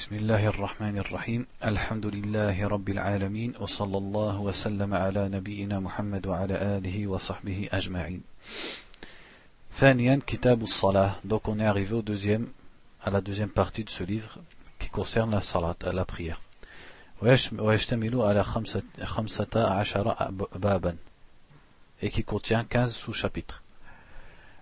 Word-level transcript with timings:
بسم 0.00 0.14
الله 0.14 0.46
الرحمن 0.46 0.98
الرحيم. 0.98 1.46
الحمد 1.64 2.06
لله 2.06 2.68
رب 2.68 2.88
العالمين 2.88 3.52
وصلى 3.60 3.98
الله 3.98 4.40
وسلم 4.40 4.94
على 4.94 5.28
نبينا 5.28 5.80
محمد 5.80 6.26
وعلى 6.26 6.54
آله 6.76 7.06
وصحبه 7.06 7.68
أجمعين. 7.72 8.22
ثانيا 9.72 10.20
كتاب 10.26 10.62
الصلاة. 10.62 11.20
Donc 11.22 11.48
on 11.48 11.58
est 11.58 11.66
arrivé 11.66 11.92
au 11.92 12.00
deuxième 12.00 12.46
à 13.02 13.10
la 13.10 13.20
deuxième 13.20 13.50
partie 13.50 13.84
de 13.84 13.90
ce 13.90 14.02
livre 14.02 14.38
qui 14.78 14.88
concerne 14.88 15.32
la 15.32 15.42
salat 15.42 15.76
la 15.92 16.06
prière. 16.06 16.40
ويشتمل 17.58 18.22
على 18.22 18.44
خمسة, 18.44 18.82
خمسة 19.04 19.54
عشر 19.56 20.30
بابا 20.54 20.96
et 22.02 22.08
qui 22.08 22.24
contient 22.24 22.64
15 22.64 22.96
sous-chapitres. 22.96 23.62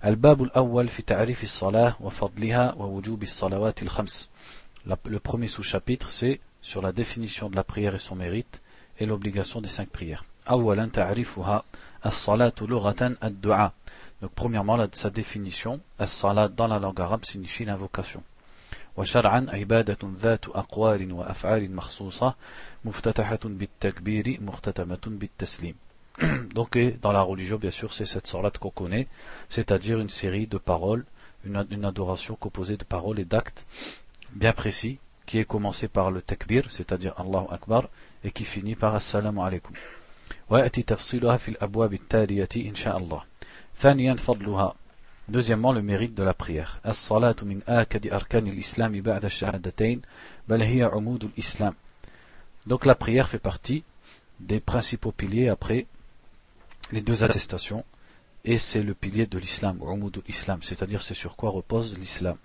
الباب 0.05 0.43
الأول 0.43 0.89
في 0.89 1.03
تعريف 1.03 1.43
الصلاة 1.43 1.97
وفضلها 2.01 2.75
ووجوب 2.75 3.23
الصلوات 3.23 3.83
الخمس. 3.83 4.31
Le 5.07 5.21
premier 5.21 5.47
sous-chapitre, 5.47 6.11
c'est 6.11 6.41
sur 6.63 6.81
la 6.83 6.93
définition 6.93 7.51
de 7.51 7.57
la 7.57 7.65
prière 7.65 7.95
et 7.95 7.99
son 7.99 8.15
mérite 8.17 8.63
et 8.99 9.07
l'obligation 9.07 9.61
des 9.61 9.69
cinq 9.69 9.89
prières. 9.89 10.25
Donc 14.21 14.33
premièrement, 14.35 14.87
sa 14.93 15.11
définition, 15.11 15.81
as-salat 15.99 16.49
dans 16.49 16.67
la 16.67 16.79
langue 16.79 17.01
arabe 17.01 17.25
signifie 17.25 17.65
l'invocation. 17.65 18.23
Donc 26.55 26.79
dans 27.01 27.13
la 27.13 27.23
religion, 27.23 27.59
bien 27.59 27.71
sûr, 27.71 27.93
c'est 27.93 28.05
cette 28.05 28.27
salat 28.27 28.51
qu'on 28.51 28.71
connaît, 28.71 29.07
c'est-à-dire 29.49 30.01
une 30.01 30.09
série 30.09 30.49
de 30.49 30.59
paroles, 30.59 31.05
une 31.45 31.85
adoration 31.85 32.35
composée 32.35 32.77
de 32.77 32.83
paroles 32.85 33.21
et 33.21 33.25
d'actes 33.25 33.65
bien 34.32 34.54
précis 34.54 35.00
qui 35.26 35.40
est 35.40 35.46
commencé 35.46 35.88
par 35.88 36.12
le 36.12 36.22
takbir, 36.22 36.70
c'est-à-dire 36.70 37.14
Allahu 37.18 37.46
Akbar, 37.50 37.90
et 38.24 38.32
qui 38.32 38.46
finit 38.46 38.76
par 38.76 38.96
Assalamu 38.96 39.40
alaikum. 39.42 39.74
ويأتي 40.50 40.82
تفصيلها 40.84 41.38
في 41.38 41.50
الأبواب 41.50 41.94
التالية 41.94 42.50
إن 42.56 42.76
شاء 42.76 42.98
الله. 42.98 43.24
ثانيا 43.76 44.16
فضلها. 44.16 44.76
Deuxièmement, 45.30 45.72
le 45.72 45.82
mérite 45.82 46.16
de 46.16 46.24
la 46.24 46.34
prière. 46.34 46.80
الصلاة 46.86 47.36
من 47.42 47.62
آكد 47.68 48.08
أركان 48.08 48.48
الإسلام 48.48 49.02
بعد 49.02 49.26
الشهادتين 49.26 50.02
بل 50.48 50.62
هي 50.62 50.84
عمود 50.84 51.24
الإسلام. 51.24 51.74
Donc 52.68 52.86
la 52.86 52.96
prière 52.96 53.30
fait 53.30 53.40
partie 53.40 53.84
des 54.40 54.60
principaux 54.60 55.12
piliers 55.12 55.50
après 55.50 55.86
les 56.92 57.02
deux 57.02 57.24
attestations 57.24 57.86
et 58.46 58.58
c'est 58.58 58.84
le 58.84 58.94
pilier 58.94 59.26
de 59.26 59.38
l'islam, 59.38 59.80
عمود 59.82 60.18
الإسلام, 60.18 60.62
c'est-à-dire 60.62 61.02
c'est 61.02 61.14
sur 61.14 61.36
quoi 61.36 61.50
repose 61.50 61.98
l'islam. 61.98 62.38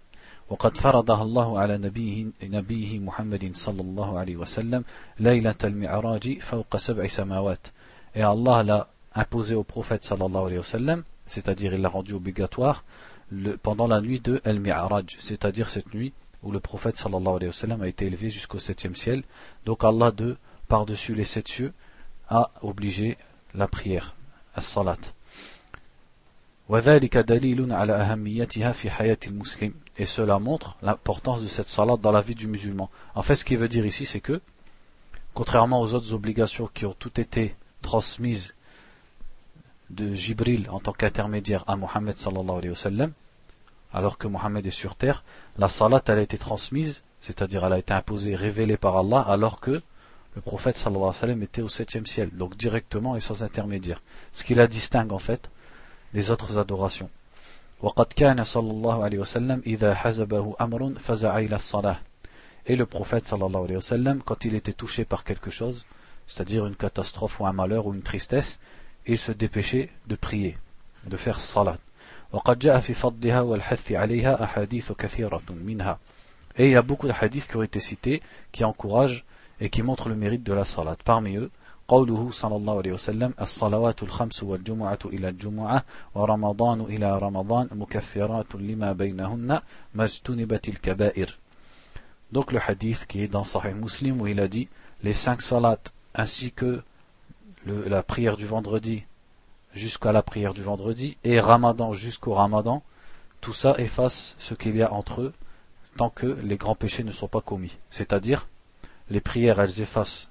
وقد 0.50 0.76
فرضها 0.76 1.22
الله 1.22 1.58
على 1.58 1.78
نبيه, 1.78 2.26
نبيه 2.42 2.98
محمد 2.98 3.50
صلى 3.54 3.80
الله 3.80 4.18
عليه 4.18 4.36
وسلم 4.36 4.84
ليلة 5.20 5.54
المعراج 5.64 6.38
فوق 6.38 6.76
سبع 6.76 7.06
سماوات 7.06 7.66
et 8.14 8.22
Allah 8.22 8.62
l'a 8.62 8.88
imposé 9.14 9.54
au 9.54 9.64
prophète 9.64 10.04
sallallahu 10.04 10.46
alayhi 10.46 10.58
wa 10.58 10.64
sallam 10.64 11.02
c'est-à-dire 11.26 11.74
il 11.74 11.80
l'a 11.82 11.88
rendu 11.88 12.14
obligatoire 12.14 12.84
le, 13.30 13.56
pendant 13.56 13.86
la 13.86 14.00
nuit 14.00 14.20
de 14.20 14.40
Al-Mi'raj 14.44 15.16
c'est-à-dire 15.20 15.68
cette 15.68 15.92
nuit 15.92 16.12
où 16.42 16.50
le 16.50 16.60
prophète 16.60 16.96
sallallahu 16.96 17.36
alayhi 17.36 17.48
wa 17.48 17.52
sallam 17.52 17.82
a 17.82 17.88
été 17.88 18.06
élevé 18.06 18.30
jusqu'au 18.30 18.58
septième 18.58 18.96
ciel 18.96 19.24
donc 19.66 19.84
Allah 19.84 20.10
de 20.10 20.36
par-dessus 20.68 21.14
les 21.14 21.24
sept 21.24 21.48
cieux 21.48 21.72
a 22.28 22.50
obligé 22.62 23.18
la 23.54 23.68
prière 23.68 24.14
as-salat 24.54 24.98
et 29.97 30.05
cela 30.05 30.39
montre 30.39 30.77
l'importance 30.81 31.41
de 31.41 31.47
cette 31.47 31.67
salat 31.67 31.97
dans 31.97 32.11
la 32.11 32.21
vie 32.21 32.35
du 32.35 32.47
musulman. 32.47 32.89
En 33.15 33.21
fait, 33.21 33.35
ce 33.35 33.43
qu'il 33.43 33.57
veut 33.57 33.67
dire 33.67 33.85
ici, 33.85 34.05
c'est 34.05 34.21
que, 34.21 34.39
contrairement 35.33 35.81
aux 35.81 35.93
autres 35.93 36.13
obligations 36.13 36.69
qui 36.73 36.85
ont 36.85 36.95
toutes 36.97 37.19
été 37.19 37.55
transmises 37.81 38.55
de 39.89 40.13
Jibril 40.13 40.69
en 40.71 40.79
tant 40.79 40.93
qu'intermédiaire 40.93 41.65
à 41.67 41.75
Mohammed 41.75 42.15
sallallahu 42.15 42.57
alayhi 42.57 42.69
wa 42.69 42.75
sallam, 42.75 43.11
alors 43.91 44.17
que 44.17 44.27
Mohammed 44.27 44.65
est 44.65 44.71
sur 44.71 44.95
terre, 44.95 45.23
la 45.57 45.67
salat 45.67 46.01
elle 46.07 46.19
a 46.19 46.21
été 46.21 46.37
transmise, 46.37 47.03
c'est-à-dire 47.19 47.65
elle 47.65 47.73
a 47.73 47.79
été 47.79 47.93
imposée, 47.93 48.35
révélée 48.35 48.77
par 48.77 48.97
Allah, 48.97 49.19
alors 49.19 49.59
que 49.59 49.81
le 50.35 50.41
prophète 50.41 50.77
sallallahu 50.77 51.01
alayhi 51.01 51.15
wa 51.15 51.19
sallam 51.19 51.43
était 51.43 51.61
au 51.61 51.69
septième 51.69 52.05
ciel, 52.05 52.29
donc 52.31 52.55
directement 52.55 53.17
et 53.17 53.19
sans 53.19 53.43
intermédiaire. 53.43 54.01
Ce 54.31 54.45
qui 54.45 54.55
la 54.55 54.67
distingue 54.67 55.11
en 55.11 55.19
fait 55.19 55.51
des 56.13 56.31
autres 56.31 56.57
adorations. 56.57 57.09
Et 62.65 62.75
le 62.75 62.85
prophète 62.85 63.33
quand 64.25 64.45
il 64.45 64.55
était 64.55 64.73
touché 64.73 65.05
par 65.05 65.23
quelque 65.23 65.51
chose, 65.51 65.85
c'est-à-dire 66.27 66.65
une 66.65 66.75
catastrophe 66.75 67.39
ou 67.39 67.45
un 67.45 67.53
malheur 67.53 67.87
ou 67.87 67.93
une 67.93 68.01
tristesse, 68.01 68.59
il 69.05 69.17
se 69.17 69.31
dépêchait 69.33 69.89
de 70.07 70.15
prier, 70.15 70.57
de 71.05 71.17
faire 71.17 71.41
salat. 71.41 71.77
Et 76.57 76.65
il 76.65 76.71
y 76.71 76.75
a 76.75 76.81
beaucoup 76.81 77.07
de 77.07 77.13
hadiths 77.19 77.47
qui 77.47 77.57
ont 77.57 77.63
été 77.63 77.79
cités 77.79 78.21
qui 78.51 78.63
encouragent 78.63 79.25
et 79.59 79.69
qui 79.69 79.83
montrent 79.83 80.09
le 80.09 80.15
mérite 80.15 80.43
de 80.43 80.53
la 80.53 80.65
salat. 80.65 80.95
Parmi 81.03 81.35
eux, 81.35 81.51
قوله 81.88 82.30
صلى 82.30 82.56
الله 82.56 82.76
عليه 82.78 82.92
وسلم 82.92 83.34
الصلوات 83.40 84.02
الخمس 84.02 84.42
والجمعة 84.42 84.98
إلى 85.04 85.28
الجمعة 85.28 85.84
ورمضان 86.14 86.80
إلى 86.80 87.18
رمضان 87.18 87.68
مكفرات 87.72 88.54
لما 88.54 88.92
بينهن 88.92 89.60
ما 89.94 90.04
اجتنبت 90.04 90.68
الكبائر 90.68 91.38
Donc 92.30 92.52
le 92.52 92.58
hadith 92.58 93.06
qui 93.06 93.22
est 93.22 93.28
dans 93.28 93.44
Sahih 93.44 93.72
Muslim 93.72 94.20
où 94.20 94.26
il 94.26 94.38
a 94.40 94.48
dit 94.48 94.68
les 95.02 95.14
cinq 95.14 95.40
salats 95.40 95.80
ainsi 96.14 96.52
que 96.52 96.82
le, 97.64 97.88
la 97.88 98.02
prière 98.02 98.36
du 98.36 98.44
vendredi 98.44 99.04
jusqu'à 99.72 100.12
la 100.12 100.22
prière 100.22 100.52
du 100.52 100.62
vendredi 100.62 101.16
et 101.24 101.40
Ramadan 101.40 101.94
jusqu'au 101.94 102.34
Ramadan, 102.34 102.82
tout 103.40 103.54
ça 103.54 103.74
efface 103.78 104.36
ce 104.38 104.52
qu'il 104.54 104.76
y 104.76 104.82
a 104.82 104.92
entre 104.92 105.22
eux 105.22 105.32
tant 105.96 106.10
que 106.10 106.26
les 106.26 106.56
grands 106.56 106.74
péchés 106.74 107.02
ne 107.02 107.12
sont 107.12 107.28
pas 107.28 107.40
commis. 107.40 107.78
C'est-à-dire, 107.90 108.46
les 109.10 109.20
prières 109.20 109.60
elles 109.60 109.80
effacent 109.80 110.28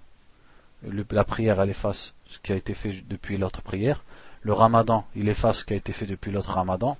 la 1.12 1.24
prière 1.24 1.62
elle 1.62 1.70
efface 1.70 2.14
ce 2.28 2.40
qui 2.40 2.52
a 2.52 2.56
été 2.56 2.74
fait 2.74 3.04
depuis 3.08 3.38
l'autre 3.38 3.62
prière, 3.62 4.04
le 4.42 4.54
ramadan 4.54 5.06
il 5.16 5.28
efface 5.30 5.60
ce 5.60 5.66
qui 5.66 5.74
a 5.74 5.78
été 5.78 5.92
fait 5.92 6.06
depuis 6.06 6.32
l'autre 6.32 6.52
ramadan, 6.52 6.98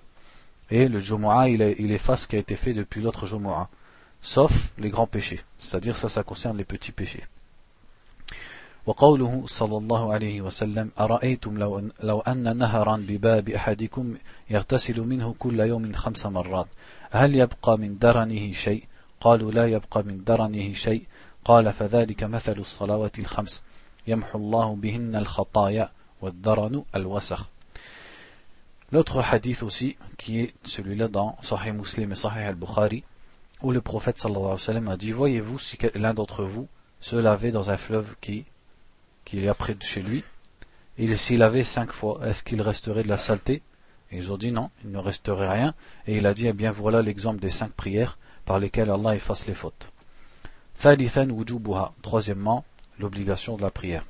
et 0.70 0.88
le 0.88 1.00
Jumu'ah 1.00 1.50
il, 1.50 1.62
il, 1.80 1.92
efface 1.92 2.24
ce 2.24 2.28
qui 2.28 2.36
a 2.36 2.40
été 2.40 2.56
fait 2.56 2.74
depuis 2.74 3.02
l'autre 3.02 3.26
Jumu'ah, 3.26 3.70
sauf 4.22 4.74
les 4.78 4.90
grands 4.90 5.08
péchés, 5.08 5.42
c'est-à-dire 5.60 5.96
ça 5.96 6.10
ça 6.10 6.24
concerne 6.24 6.58
les 6.58 6.66
petits 6.66 6.92
péchés. 6.92 7.24
وقوله 8.88 9.44
صلى 9.46 9.78
الله 9.78 10.14
عليه 10.14 10.42
وسلم 10.42 10.92
أرأيتم 11.00 11.58
لو, 11.58 11.90
لو 12.04 12.20
أن 12.20 12.58
نهرا 12.58 12.98
بباب 12.98 13.50
أحدكم 13.50 14.16
يغتسل 14.50 15.02
منه 15.02 15.36
كل 15.40 15.60
يوم 15.60 15.94
خمس 15.94 16.26
مرات 16.26 16.68
هل 17.12 17.36
يبقى 17.36 17.78
من 17.78 17.98
درنه 17.98 18.54
شيء 18.54 18.84
قالوا 19.22 19.52
لا 19.52 19.68
يبقى 19.68 20.04
من 20.04 20.24
درنه 20.24 20.74
شيء 20.74 21.04
قال 21.46 21.74
فذلك 21.74 22.24
مثل 22.24 22.58
الصلوات 22.58 23.20
الخمس 23.20 23.64
L'autre 28.93 29.21
hadith 29.21 29.63
aussi, 29.63 29.97
qui 30.19 30.41
est 30.41 30.55
celui-là 30.65 31.09
dans 31.09 31.37
Sahih 31.43 31.73
Muslim 31.73 32.13
et 32.13 32.15
Sahih 32.15 32.45
al-Bukhari, 32.45 33.05
où 33.63 33.71
le 33.71 33.81
prophète 33.81 34.19
sallallahu 34.19 34.57
alayhi 34.69 34.85
wa 34.85 34.93
a 34.93 34.97
dit 34.97 35.13
Voyez-vous 35.13 35.59
si 35.59 35.79
l'un 35.95 36.15
d'entre 36.15 36.45
vous 36.45 36.69
se 37.01 37.17
lavait 37.17 37.53
dans 37.53 37.71
un 37.71 37.77
fleuve 37.77 38.15
qui, 38.21 38.45
qui 39.25 39.45
est 39.45 39.55
près 39.55 39.75
de 39.75 39.83
chez 39.83 40.03
lui, 40.03 40.25
et 40.99 41.17
s'il 41.17 41.39
lavait 41.39 41.63
cinq 41.63 41.93
fois, 41.93 42.21
est-ce 42.27 42.43
qu'il 42.43 42.61
resterait 42.61 43.03
de 43.03 43.09
la 43.09 43.19
saleté? 43.19 43.63
Et 44.11 44.19
ils 44.19 44.33
ont 44.33 44.37
dit 44.37 44.53
non, 44.53 44.71
il 44.85 44.91
ne 44.91 44.99
resterait 44.99 45.49
rien. 45.49 45.75
Et 46.07 46.17
il 46.19 46.27
a 46.27 46.35
dit 46.35 46.47
Eh 46.47 46.53
bien 46.53 46.71
voilà 46.71 47.01
l'exemple 47.03 47.41
des 47.41 47.51
cinq 47.51 47.73
prières 47.73 48.19
par 48.45 48.59
lesquelles 48.59 48.91
Allah 48.91 49.15
efface 49.15 49.47
les 49.47 49.55
fautes. 49.55 49.91
Troisièmement, 52.03 52.65
l'obligation 53.02 53.58
de 53.58 53.62
la 53.62 53.72
prière. 53.72 54.04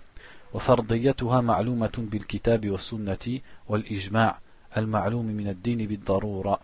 وفرضيتها 0.54 1.42
معلومة 1.42 1.92
بالكتاب 1.98 2.70
والسنة 2.70 3.40
والإجماع 3.70 4.40
المعلوم 4.78 5.26
من 5.26 5.48
الدين 5.48 5.88
بالضرورة 5.88 6.60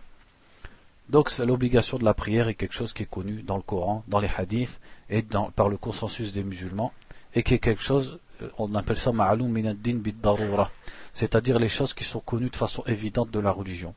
Donc 1.10 1.30
l'obligation 1.38 1.98
de 1.98 2.04
la 2.04 2.14
prière 2.14 2.48
est 2.48 2.54
quelque 2.54 2.72
chose 2.72 2.94
qui 2.94 3.02
est 3.02 3.10
connu 3.10 3.42
dans 3.42 3.56
le 3.56 3.62
Coran, 3.62 4.02
dans 4.08 4.20
les 4.20 4.30
hadiths 4.38 4.80
et 5.10 5.20
dans, 5.20 5.50
par 5.50 5.68
le 5.68 5.76
consensus 5.76 6.32
des 6.32 6.42
musulmans 6.42 6.92
et 7.34 7.42
qui 7.42 7.52
est 7.54 7.58
quelque 7.58 7.82
chose, 7.82 8.18
euh, 8.40 8.48
on 8.56 8.74
appelle 8.74 8.96
ça 8.96 9.12
ma'aloum 9.12 9.50
min 9.50 9.66
ad-din 9.66 9.96
bid-darura, 9.96 10.70
c'est-à-dire 11.12 11.58
les 11.58 11.68
choses 11.68 11.92
qui 11.92 12.04
sont 12.04 12.20
connues 12.20 12.48
de 12.48 12.56
façon 12.56 12.82
évidente 12.86 13.30
de 13.30 13.40
la 13.40 13.50
religion. 13.50 13.94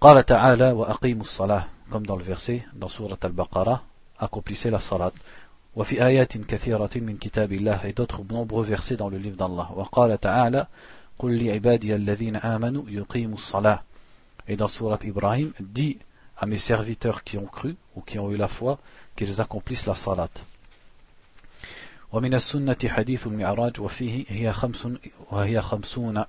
قال 0.00 0.24
تعالى 0.26 0.72
وأقيموا 0.72 1.22
الصلاة 1.22 1.64
comme 1.90 2.06
dans 2.06 2.16
le 2.16 2.22
verset 2.22 2.64
dans 2.74 2.88
surat 2.88 3.16
al-Baqarah 3.20 3.82
accomplissez 4.18 4.70
la 4.70 4.78
salat 4.78 5.12
وفي 5.75 6.05
آيات 6.05 6.37
كثيرة 6.37 6.89
من 6.95 7.17
كتاب 7.17 7.51
الله 7.51 7.81
et 7.89 7.93
d'autres 7.93 8.23
nombreux 8.29 8.63
versets 8.63 8.95
dans 8.95 9.09
le 9.09 9.17
livre 9.17 9.37
d'Allah. 9.37 9.71
وقال 9.75 10.19
تعالى 10.19 10.67
قل 11.19 11.45
لعبادي 11.45 11.95
الذين 11.95 12.35
آمنوا 12.35 12.83
يقيموا 12.87 13.37
الصلاة. 13.37 13.79
Et 14.47 14.55
dans 14.55 14.67
surat 14.67 14.99
Ibrahim 15.03 15.51
dit 15.59 15.97
à 16.37 16.45
mes 16.45 16.57
serviteurs 16.57 17.23
qui 17.23 17.37
ont 17.37 17.45
cru 17.45 17.75
ou 17.95 18.01
qui 18.01 18.19
ont 18.19 18.29
eu 18.31 18.37
la 18.37 18.47
foi 18.47 18.77
qu'ils 19.15 19.41
accomplissent 19.41 19.85
la 19.85 19.95
salat. 19.95 20.29
ومن 22.11 22.33
السنة 22.33 22.77
حديث 22.85 23.27
المعراج 23.27 23.81
وفيه 23.81 24.25
هي 24.27 24.53
خمس 24.53 24.87
وهي 25.31 25.61
خمسون. 25.61 26.23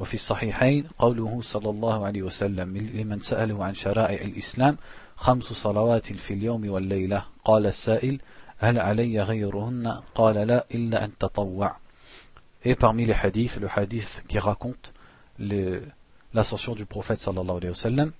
وفي 0.00 0.14
الصحيحين 0.14 0.84
قوله 0.98 1.40
صلى 1.42 1.70
الله 1.70 2.06
عليه 2.06 2.22
وسلم 2.22 2.76
لمن 2.76 3.20
سأله 3.20 3.64
عن 3.64 3.74
شرائع 3.74 4.24
الإسلام 4.24 4.76
خمس 5.16 5.44
صلوات 5.44 6.12
في 6.12 6.34
اليوم 6.34 6.70
والليلة. 6.70 7.24
قال 7.44 7.66
السائل 7.66 8.20
هل 8.59 8.79
علي 8.79 9.21
غيرهن 9.21 10.01
قال 10.15 10.35
لا 10.35 10.65
إلا 10.71 11.05
أن 11.05 11.17
تطوع 11.17 11.77
Et 12.67 12.75
parmi 12.75 13.05
les 13.05 13.13
hadiths, 13.13 13.59
le 13.59 13.67
hadith 13.73 14.23
qui 14.27 14.39
raconte 14.39 14.91
l'ascension 16.33 16.73
du 16.73 16.85
prophète 16.85 17.19
sallallahu 17.19 17.57
alayhi 17.57 17.69
wa 17.69 17.75
sallam, 17.75 18.11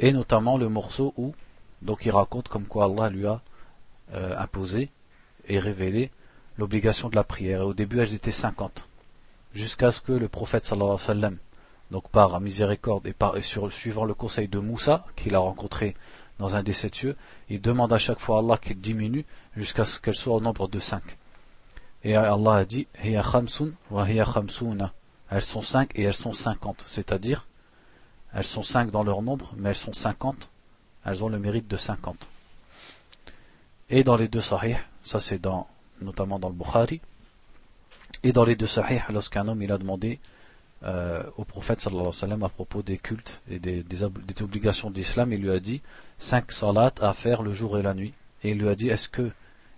et 0.00 0.12
notamment 0.12 0.58
le 0.58 0.68
morceau 0.68 1.14
où 1.16 1.34
donc 1.80 2.04
il 2.04 2.10
raconte 2.10 2.48
comme 2.48 2.64
quoi 2.64 2.86
Allah 2.86 3.10
lui 3.10 3.26
a 3.26 3.42
euh, 4.12 4.36
imposé 4.38 4.90
et 5.46 5.60
révélé 5.60 6.10
l'obligation 6.58 7.08
de 7.08 7.14
la 7.14 7.22
prière. 7.22 7.60
Et 7.60 7.64
au 7.64 7.74
début, 7.74 8.00
elles 8.00 8.14
étaient 8.14 8.32
50. 8.32 8.88
Jusqu'à 9.52 9.92
ce 9.92 10.00
que 10.00 10.12
le 10.12 10.28
prophète 10.28 10.64
sallallahu 10.64 10.94
alayhi 10.94 11.00
wa 11.00 11.14
sallam, 11.14 11.38
donc 11.92 12.08
par 12.08 12.40
miséricorde 12.40 13.06
et, 13.06 13.12
par, 13.12 13.36
sur, 13.44 13.72
suivant 13.72 14.04
le 14.04 14.14
conseil 14.14 14.48
de 14.48 14.58
Moussa, 14.58 15.04
qu'il 15.14 15.34
a 15.36 15.38
rencontré 15.38 15.94
dans 16.39 16.55
un 16.55 16.63
des 16.63 16.73
sept 16.73 16.95
cieux, 16.95 17.15
il 17.49 17.61
demande 17.61 17.93
à 17.93 17.97
chaque 17.97 18.19
fois 18.19 18.37
à 18.37 18.39
Allah 18.39 18.57
qu'il 18.57 18.79
diminue 18.79 19.25
jusqu'à 19.55 19.85
ce 19.85 19.99
qu'elle 19.99 20.15
soit 20.15 20.35
au 20.35 20.41
nombre 20.41 20.67
de 20.67 20.79
5. 20.79 21.03
Et 22.03 22.15
Allah 22.15 22.55
a 22.55 22.65
dit, 22.65 22.87
elles 23.03 23.21
sont 25.41 25.61
5 25.61 25.91
et 25.95 26.03
elles 26.03 26.13
sont 26.13 26.33
50. 26.33 26.85
C'est-à-dire, 26.87 27.45
elles 28.33 28.45
sont 28.45 28.63
5 28.63 28.89
dans 28.89 29.03
leur 29.03 29.21
nombre, 29.21 29.53
mais 29.57 29.69
elles 29.69 29.75
sont 29.75 29.93
50. 29.93 30.49
Elles 31.05 31.23
ont 31.23 31.29
le 31.29 31.39
mérite 31.39 31.67
de 31.67 31.77
50. 31.77 32.27
Et 33.89 34.03
dans 34.03 34.15
les 34.15 34.27
deux 34.27 34.41
sahih, 34.41 34.77
ça 35.03 35.19
c'est 35.19 35.39
dans, 35.39 35.67
notamment 36.01 36.39
dans 36.39 36.49
le 36.49 36.55
Bukhari, 36.55 37.01
et 38.23 38.31
dans 38.31 38.45
les 38.45 38.55
deux 38.55 38.67
sahih, 38.67 39.01
lorsqu'un 39.09 39.47
homme 39.47 39.61
il 39.61 39.71
a 39.71 39.77
demandé 39.77 40.19
euh, 40.84 41.22
au 41.38 41.44
prophète 41.44 41.80
sallallahu 41.80 42.02
alayhi 42.02 42.16
wa 42.16 42.20
sallam 42.20 42.42
à 42.42 42.48
propos 42.48 42.82
des 42.82 42.98
cultes 42.98 43.40
et 43.48 43.58
des, 43.58 43.82
des, 43.82 44.02
obligations 44.42 44.90
d'islam, 44.90 45.32
il 45.32 45.40
lui 45.40 45.50
a 45.50 45.58
dit 45.58 45.80
5 46.18 46.52
salats 46.52 46.92
à 47.00 47.14
faire 47.14 47.42
le 47.42 47.52
jour 47.52 47.78
et 47.78 47.82
la 47.82 47.94
nuit. 47.94 48.12
Et 48.42 48.50
il 48.50 48.58
lui 48.58 48.68
a 48.68 48.74
dit 48.74 48.88
est-ce 48.90 49.08
que 49.08 49.30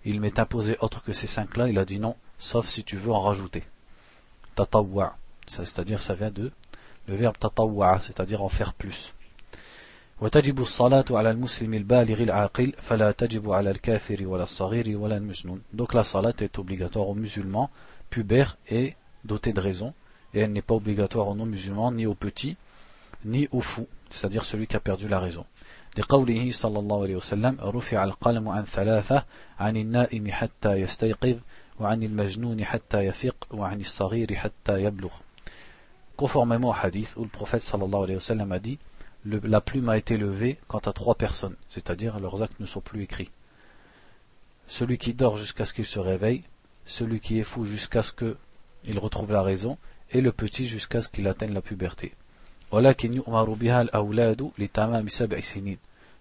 il 0.04 0.20
m'est 0.20 0.38
imposé 0.38 0.76
autre 0.80 1.02
que 1.02 1.12
ces 1.12 1.26
cinq 1.26 1.56
là 1.56 1.68
Il 1.68 1.78
a 1.78 1.84
dit 1.84 1.98
non, 1.98 2.14
sauf 2.38 2.68
si 2.68 2.84
tu 2.84 2.96
veux 2.96 3.12
en 3.12 3.20
rajouter. 3.20 3.64
Tatawwa, 4.54 5.16
c'est-à-dire 5.48 6.00
ça 6.00 6.14
vient 6.14 6.30
de 6.30 6.52
le 7.08 7.14
verbe 7.16 7.36
tatawwa, 7.38 8.00
c'est-à-dire 8.00 8.42
en 8.42 8.48
faire 8.48 8.72
plus. 8.72 9.12
وتجب 10.20 10.60
الصلاة 10.60 11.04
على 11.10 11.30
المسلم 11.30 11.74
البالغ 11.74 12.22
العاقل 12.22 12.72
فلا 12.78 13.10
تجب 13.10 13.50
على 13.50 13.70
الكافر 13.70 14.26
ولا 14.26 14.42
الصغير 14.42 14.96
ولا 14.98 15.16
المجنون 15.16 15.60
donc 15.74 15.92
la 15.92 16.04
salat 16.04 16.32
est 16.40 16.58
obligatoire 16.58 17.08
aux 17.08 17.14
musulmans 17.14 17.68
pubères 18.08 18.56
et 18.70 18.94
dotés 19.26 19.52
de 19.52 19.60
raison 19.60 19.92
et 20.34 20.40
elle 20.40 20.52
n'est 20.52 20.62
pas 20.62 20.74
obligatoire 20.74 21.28
aux 21.28 21.34
non-musulmans 21.34 21.92
ni 21.92 22.06
aux 22.06 22.14
petits 22.14 22.56
ni 23.24 23.48
aux 23.52 23.60
fous 23.60 23.88
c'est-à-dire 24.10 24.44
celui 24.44 24.66
qui 24.66 24.76
a 24.76 24.80
perdu 24.80 25.08
la 25.08 25.20
raison 25.20 25.44
لقوله 25.96 26.50
صلى 26.50 26.78
الله 26.78 27.02
عليه 27.02 27.16
وسلم 27.16 27.56
رفع 27.60 28.04
القلم 28.04 28.48
عن 28.48 28.64
ثلاثة 28.64 29.24
عن 29.58 29.76
النائم 29.76 30.30
حتى 30.30 30.72
يستيقظ 30.72 31.38
وعن 31.80 32.02
المجنون 32.02 32.64
حتى 32.64 33.00
يفيق 33.00 33.36
وعن 33.50 33.80
الصغير 33.80 34.34
حتى 34.34 34.82
يبلغ 34.82 35.10
conformément 36.16 36.70
au 36.70 36.74
hadith 36.74 37.14
où 37.16 37.22
le 37.22 37.28
prophète 37.28 37.62
sallallahu 37.62 38.04
alayhi 38.04 38.16
wa 38.16 38.20
sallam 38.20 38.52
a 38.52 38.58
dit 38.58 38.78
le, 39.24 39.40
la 39.44 39.60
plume 39.60 39.88
a 39.88 39.98
été 39.98 40.16
levée 40.16 40.58
quant 40.68 40.78
à 40.78 40.92
trois 40.92 41.14
personnes, 41.14 41.56
c'est-à-dire 41.68 42.18
leurs 42.20 42.42
actes 42.42 42.58
ne 42.60 42.66
sont 42.66 42.80
plus 42.80 43.02
écrits. 43.02 43.30
Celui 44.68 44.98
qui 44.98 45.14
dort 45.14 45.36
jusqu'à 45.36 45.64
ce 45.64 45.74
qu'il 45.74 45.84
se 45.84 45.98
réveille, 45.98 46.44
celui 46.84 47.20
qui 47.20 47.38
est 47.38 47.44
fou 47.44 47.64
jusqu'à 47.64 48.02
ce 48.02 48.12
qu'il 48.12 48.98
retrouve 48.98 49.32
la 49.32 49.42
raison, 49.42 49.78
et 50.11 50.21
le 50.21 50.31
petit 50.31 50.65
jusqu'à 50.65 51.01
ce 51.01 51.07
qu'il 51.07 51.27
atteigne 51.27 51.53
la 51.53 51.61
puberté. 51.61 52.13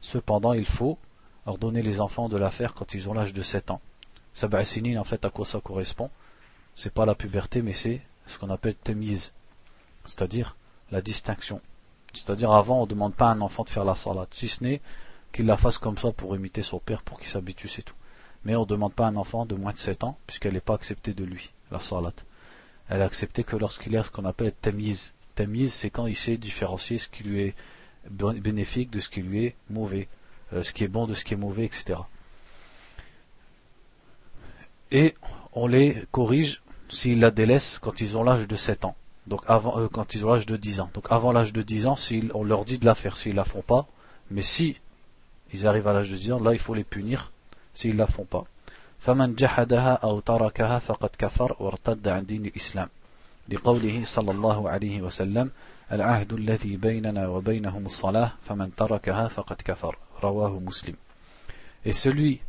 Cependant, 0.01 0.53
il 0.53 0.67
faut 0.67 0.99
ordonner 1.47 1.83
les 1.83 2.01
enfants 2.01 2.29
de 2.29 2.37
la 2.37 2.51
faire 2.51 2.75
quand 2.75 2.95
ils 2.95 3.09
ont 3.09 3.15
l'âge 3.15 3.33
de 3.33 3.43
7 3.43 3.71
ans. 3.71 3.81
Sab'asinin, 4.35 5.01
en 5.01 5.05
fait, 5.05 5.25
à 5.25 5.31
quoi 5.31 5.45
ça 5.45 5.61
correspond? 5.61 6.11
C'est 6.75 6.93
pas 6.93 7.07
la 7.07 7.15
puberté, 7.15 7.63
mais 7.63 7.73
c'est 7.73 8.01
ce 8.27 8.39
qu'on 8.39 8.51
appelle 8.51 8.75
temiz, 8.77 9.33
c'est-à-dire 10.05 10.57
la 10.91 11.03
distinction. 11.03 11.61
C'est-à-dire 12.15 12.53
avant 12.53 12.79
on 12.79 12.85
ne 12.85 12.91
demande 12.91 13.15
pas 13.15 13.29
à 13.29 13.33
un 13.33 13.41
enfant 13.41 13.65
de 13.65 13.71
faire 13.71 13.85
la 13.85 13.97
salade, 13.97 14.29
si 14.31 14.49
ce 14.49 14.63
n'est 14.65 14.81
qu'il 15.33 15.47
la 15.47 15.57
fasse 15.57 15.79
comme 15.79 15.99
ça 15.99 16.13
pour 16.13 16.35
imiter 16.35 16.63
son 16.63 16.79
père, 16.79 17.03
pour 17.03 17.19
qu'il 17.19 17.29
s'habitue, 17.29 17.69
c'est 17.69 17.83
tout. 17.83 17.95
Mais 18.45 18.57
on 18.57 18.61
ne 18.61 18.67
demande 18.67 18.95
pas 18.95 19.07
à 19.07 19.11
un 19.11 19.17
enfant 19.17 19.47
de 19.47 19.55
moins 19.55 19.73
de 19.73 19.79
7 19.79 20.05
ans, 20.05 20.17
puisqu'elle 20.27 20.55
n'est 20.55 20.61
pas 20.61 20.75
acceptée 20.75 21.13
de 21.13 21.25
lui, 21.25 21.53
la 21.71 21.81
salade. 21.81 22.21
Elle 22.91 23.01
est 23.01 23.05
acceptée 23.05 23.45
que 23.45 23.57
lorsqu'il 23.57 23.93
y 23.93 23.97
a 23.97 24.05
ce 24.05 24.11
qu'on 24.11 24.25
appelle 24.25 24.53
tamiz. 24.53 25.15
Tamiz, 25.35 25.73
c'est 25.73 25.91
quand 25.91 26.07
il 26.07 26.17
sait 26.17 26.37
différencier 26.37 26.99
ce 26.99 27.09
qui 27.09 27.23
lui 27.23 27.41
est 27.41 27.55
bénéfique 28.11 28.91
de 28.91 29.01
ce 29.01 29.09
qui 29.09 29.23
lui 29.23 29.47
est 29.47 29.55
mauvais, 29.71 30.09
euh, 30.53 30.63
ce 30.63 30.73
qui 30.73 30.85
est 30.85 30.89
bon 30.89 31.07
de 31.07 31.15
ce 31.15 31.25
qui 31.25 31.35
est 31.35 31.39
mauvais, 31.39 31.65
etc. 31.65 32.01
Et 34.91 35.15
on 35.53 35.67
les 35.67 36.03
corrige 36.11 36.63
s'ils 36.89 37.21
la 37.21 37.31
délaissent 37.31 37.79
quand 37.79 38.01
ils 38.01 38.17
ont 38.17 38.25
l'âge 38.25 38.47
de 38.47 38.57
7 38.57 38.85
ans 38.85 38.97
donc 39.31 39.43
avant, 39.47 39.79
euh, 39.79 39.89
quand 39.89 40.15
ils 40.15 40.27
ont 40.27 40.31
l'âge 40.31 40.47
de 40.47 40.57
10 40.57 40.81
ans. 40.81 40.91
Donc 40.93 41.07
avant 41.09 41.33
l'âge 41.33 41.53
de 41.53 41.63
10 41.63 41.87
ans, 41.87 41.97
on 42.35 42.45
leur 42.45 42.65
dit 42.65 42.79
de 42.79 42.85
la 42.85 42.95
faire 42.95 43.17
s'ils 43.17 43.35
la 43.37 43.45
font 43.45 43.63
pas, 43.63 43.87
mais 44.31 44.43
si 44.43 44.77
ils 45.53 45.67
arrivent 45.67 45.89
à 45.89 45.93
l'âge 45.93 46.11
de 46.11 46.17
10 46.17 46.33
ans, 46.33 46.41
là 46.41 46.53
il 46.53 46.59
faut 46.59 46.75
les 46.75 46.85
punir 46.85 47.33
s'ils 47.73 47.97
la 47.97 48.07
font 48.07 48.25
pas. 48.25 48.45
فمن 49.01 49.35
جحدها 49.35 49.93
أو 49.93 50.21
تركها 50.21 50.79
فقد 50.79 51.11
كفر 51.19 51.57
وارتد 51.61 52.09
عن 52.09 52.27
دين 52.27 52.47
الإسلام 52.47 52.89
لقوله 53.49 54.05
صلى 54.05 54.31
الله 54.31 54.71
عليه 54.71 55.03
وسلم 55.03 55.51
العهد 55.93 56.33
الذي 56.33 56.77
بيننا 56.77 57.29
وبينهم 57.29 57.87
الصلاة 57.87 58.33
فمن 58.43 58.75
تركها 58.75 59.29
فقد 59.29 59.57
كفر 59.65 59.97
رواه 60.23 60.59
مسلم 60.59 60.95
Et 61.85 61.93
celui 61.95 62.41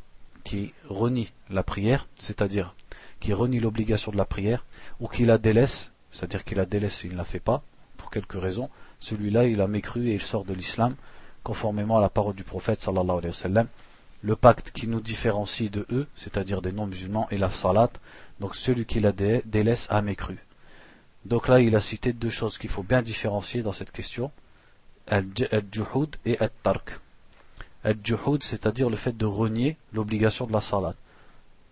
qui 0.44 0.74
renie 0.90 1.32
la 1.50 1.64
prière, 1.64 2.08
c'est-à-dire 2.20 2.76
qui 3.22 3.32
renie 3.34 3.62
l'obligation 3.62 4.12
de 4.12 4.18
la 4.18 4.26
prière, 4.26 4.66
ou 5.00 5.08
qui 5.08 5.24
la 5.24 5.38
délaisse, 5.38 5.94
c'est-à-dire 6.12 6.44
qu'il 6.44 6.58
la 6.58 6.66
délaisse, 6.66 7.04
il 7.06 7.12
ne 7.12 7.18
la 7.18 7.24
fait 7.24 7.40
pas, 7.40 7.62
pour 7.98 8.12
quelque 8.12 8.38
raison, 8.38 8.70
celui-là 9.00 9.46
il 9.46 9.62
a 9.62 9.68
mécru 9.68 10.10
et 10.10 10.16
il 10.16 10.22
sort 10.22 10.44
de 10.44 10.54
l'islam, 10.54 10.96
conformément 11.44 11.98
à 11.98 12.02
la 12.02 12.10
parole 12.10 12.36
du 12.36 12.44
prophète 12.44 12.82
sallallahu 12.82 13.20
alayhi 13.20 13.28
wa 13.28 13.34
sallam. 13.34 13.68
Le 14.24 14.36
pacte 14.36 14.72
qui 14.72 14.88
nous 14.88 15.02
différencie 15.02 15.72
de 15.72 15.86
eux, 15.92 16.08
c'est-à-dire 16.16 16.62
des 16.62 16.72
non-musulmans, 16.72 17.28
et 17.32 17.38
la 17.38 17.50
salat, 17.50 17.90
donc 18.40 18.56
celui 18.56 18.86
qui 18.86 19.00
la 19.00 19.12
délaisse 19.12 19.88
a 19.90 20.02
mécru. 20.02 20.38
Donc 21.26 21.48
là 21.48 21.60
il 21.60 21.76
a 21.76 21.82
cité 21.82 22.14
deux 22.14 22.30
choses 22.30 22.58
qu'il 22.58 22.70
faut 22.70 22.84
bien 22.84 23.02
différencier 23.02 23.62
dans 23.62 23.72
cette 23.72 23.92
question, 23.92 24.32
al-juhud 25.08 26.16
et 26.26 26.40
al-tark. 26.40 27.00
Al-juhud, 27.84 28.44
c'est-à-dire 28.44 28.90
le 28.90 28.96
fait 28.96 29.18
de 29.18 29.26
renier 29.26 29.78
l'obligation 29.94 30.46
de 30.46 30.54
la 30.54 30.62
salat. 30.62 30.94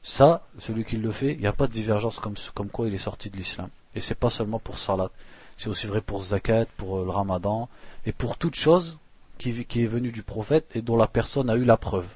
Ça, 0.01 0.47
celui 0.57 0.85
qui 0.85 0.97
le 0.97 1.11
fait, 1.11 1.33
il 1.33 1.39
n'y 1.39 1.47
a 1.47 1.53
pas 1.53 1.67
de 1.67 1.73
divergence 1.73 2.19
comme, 2.19 2.69
quoi 2.69 2.87
il 2.87 2.93
est 2.93 2.99
sorti 2.99 3.29
de 3.29 3.37
l'islam. 3.37 3.69
Et 3.95 4.01
c'est 4.01 4.15
pas 4.15 4.29
seulement 4.29 4.59
pour 4.59 4.79
salat, 4.79 5.11
c'est 5.57 5.69
aussi 5.69 5.87
vrai 5.87 6.01
pour 6.01 6.21
zakat, 6.21 6.65
pour 6.77 7.03
le 7.03 7.09
ramadan, 7.09 7.69
et 8.05 8.11
pour 8.11 8.37
toute 8.37 8.55
chose 8.55 8.97
qui 9.37 9.49
est 9.51 9.85
venue 9.85 10.11
du 10.11 10.23
prophète 10.23 10.67
et 10.75 10.81
dont 10.81 10.97
la 10.97 11.07
personne 11.07 11.49
a 11.49 11.55
eu 11.55 11.63
la 11.63 11.77
preuve. 11.77 12.07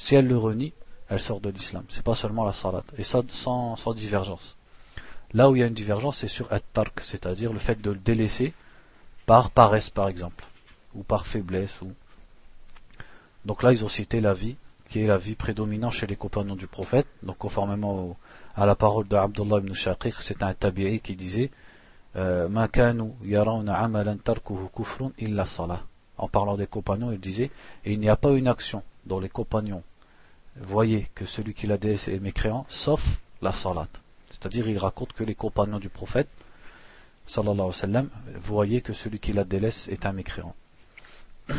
Si 0.00 0.14
elle 0.14 0.28
le 0.28 0.38
renie, 0.38 0.72
elle 1.10 1.20
sort 1.20 1.42
de 1.42 1.50
l'islam. 1.50 1.84
C'est 1.90 2.02
pas 2.02 2.14
seulement 2.14 2.46
la 2.46 2.54
salat. 2.54 2.82
Et 2.96 3.04
ça 3.04 3.20
sans, 3.28 3.76
sans 3.76 3.92
divergence. 3.92 4.56
Là 5.34 5.50
où 5.50 5.56
il 5.56 5.58
y 5.58 5.62
a 5.62 5.66
une 5.66 5.74
divergence, 5.74 6.16
c'est 6.16 6.26
sur 6.26 6.50
at-tark, 6.50 7.00
c'est-à-dire 7.00 7.52
le 7.52 7.58
fait 7.58 7.82
de 7.82 7.90
le 7.90 7.98
délaisser 7.98 8.54
par 9.26 9.50
paresse 9.50 9.90
par 9.90 10.08
exemple, 10.08 10.46
ou 10.94 11.02
par 11.02 11.26
faiblesse. 11.26 11.80
Donc 13.44 13.62
là, 13.62 13.72
ils 13.72 13.84
ont 13.84 13.88
cité 13.88 14.22
la 14.22 14.32
vie, 14.32 14.56
qui 14.88 15.02
est 15.02 15.06
la 15.06 15.18
vie 15.18 15.34
prédominante 15.34 15.92
chez 15.92 16.06
les 16.06 16.16
compagnons 16.16 16.56
du 16.56 16.66
prophète, 16.66 17.06
donc 17.22 17.36
conformément 17.36 18.16
à 18.56 18.64
la 18.64 18.76
parole 18.76 19.06
de 19.06 19.16
Abdullah 19.16 19.58
ibn 19.58 19.74
Shaqiq, 19.74 20.14
c'est 20.20 20.42
un 20.42 20.54
tabi'i 20.54 21.00
qui 21.00 21.14
disait 21.14 21.50
euh, 22.16 22.48
en 26.16 26.28
parlant 26.28 26.56
des 26.56 26.66
compagnons, 26.66 27.12
il 27.12 27.20
disait 27.20 27.50
il 27.84 28.00
n'y 28.00 28.08
a 28.08 28.16
pas 28.16 28.30
une 28.30 28.48
action 28.48 28.82
dont 29.04 29.20
les 29.20 29.28
compagnons 29.28 29.82
voyaient 30.60 31.08
que 31.14 31.24
celui 31.24 31.54
qui 31.54 31.66
la 31.66 31.78
délaisse 31.78 32.08
est 32.08 32.20
mécréant, 32.20 32.66
sauf 32.68 33.20
la 33.42 33.52
salat. 33.52 33.88
C'est-à-dire, 34.28 34.68
il 34.68 34.78
raconte 34.78 35.12
que 35.12 35.24
les 35.24 35.34
compagnons 35.34 35.78
du 35.78 35.88
prophète, 35.88 36.28
sallallahu 37.26 37.54
alayhi 37.54 37.68
wa 37.68 37.72
sallam, 37.72 38.08
voyaient 38.42 38.80
que 38.80 38.92
celui 38.92 39.18
qui 39.18 39.32
la 39.32 39.44
délaisse 39.44 39.88
est 39.88 40.06
un 40.06 40.12
mécréant. 40.12 40.54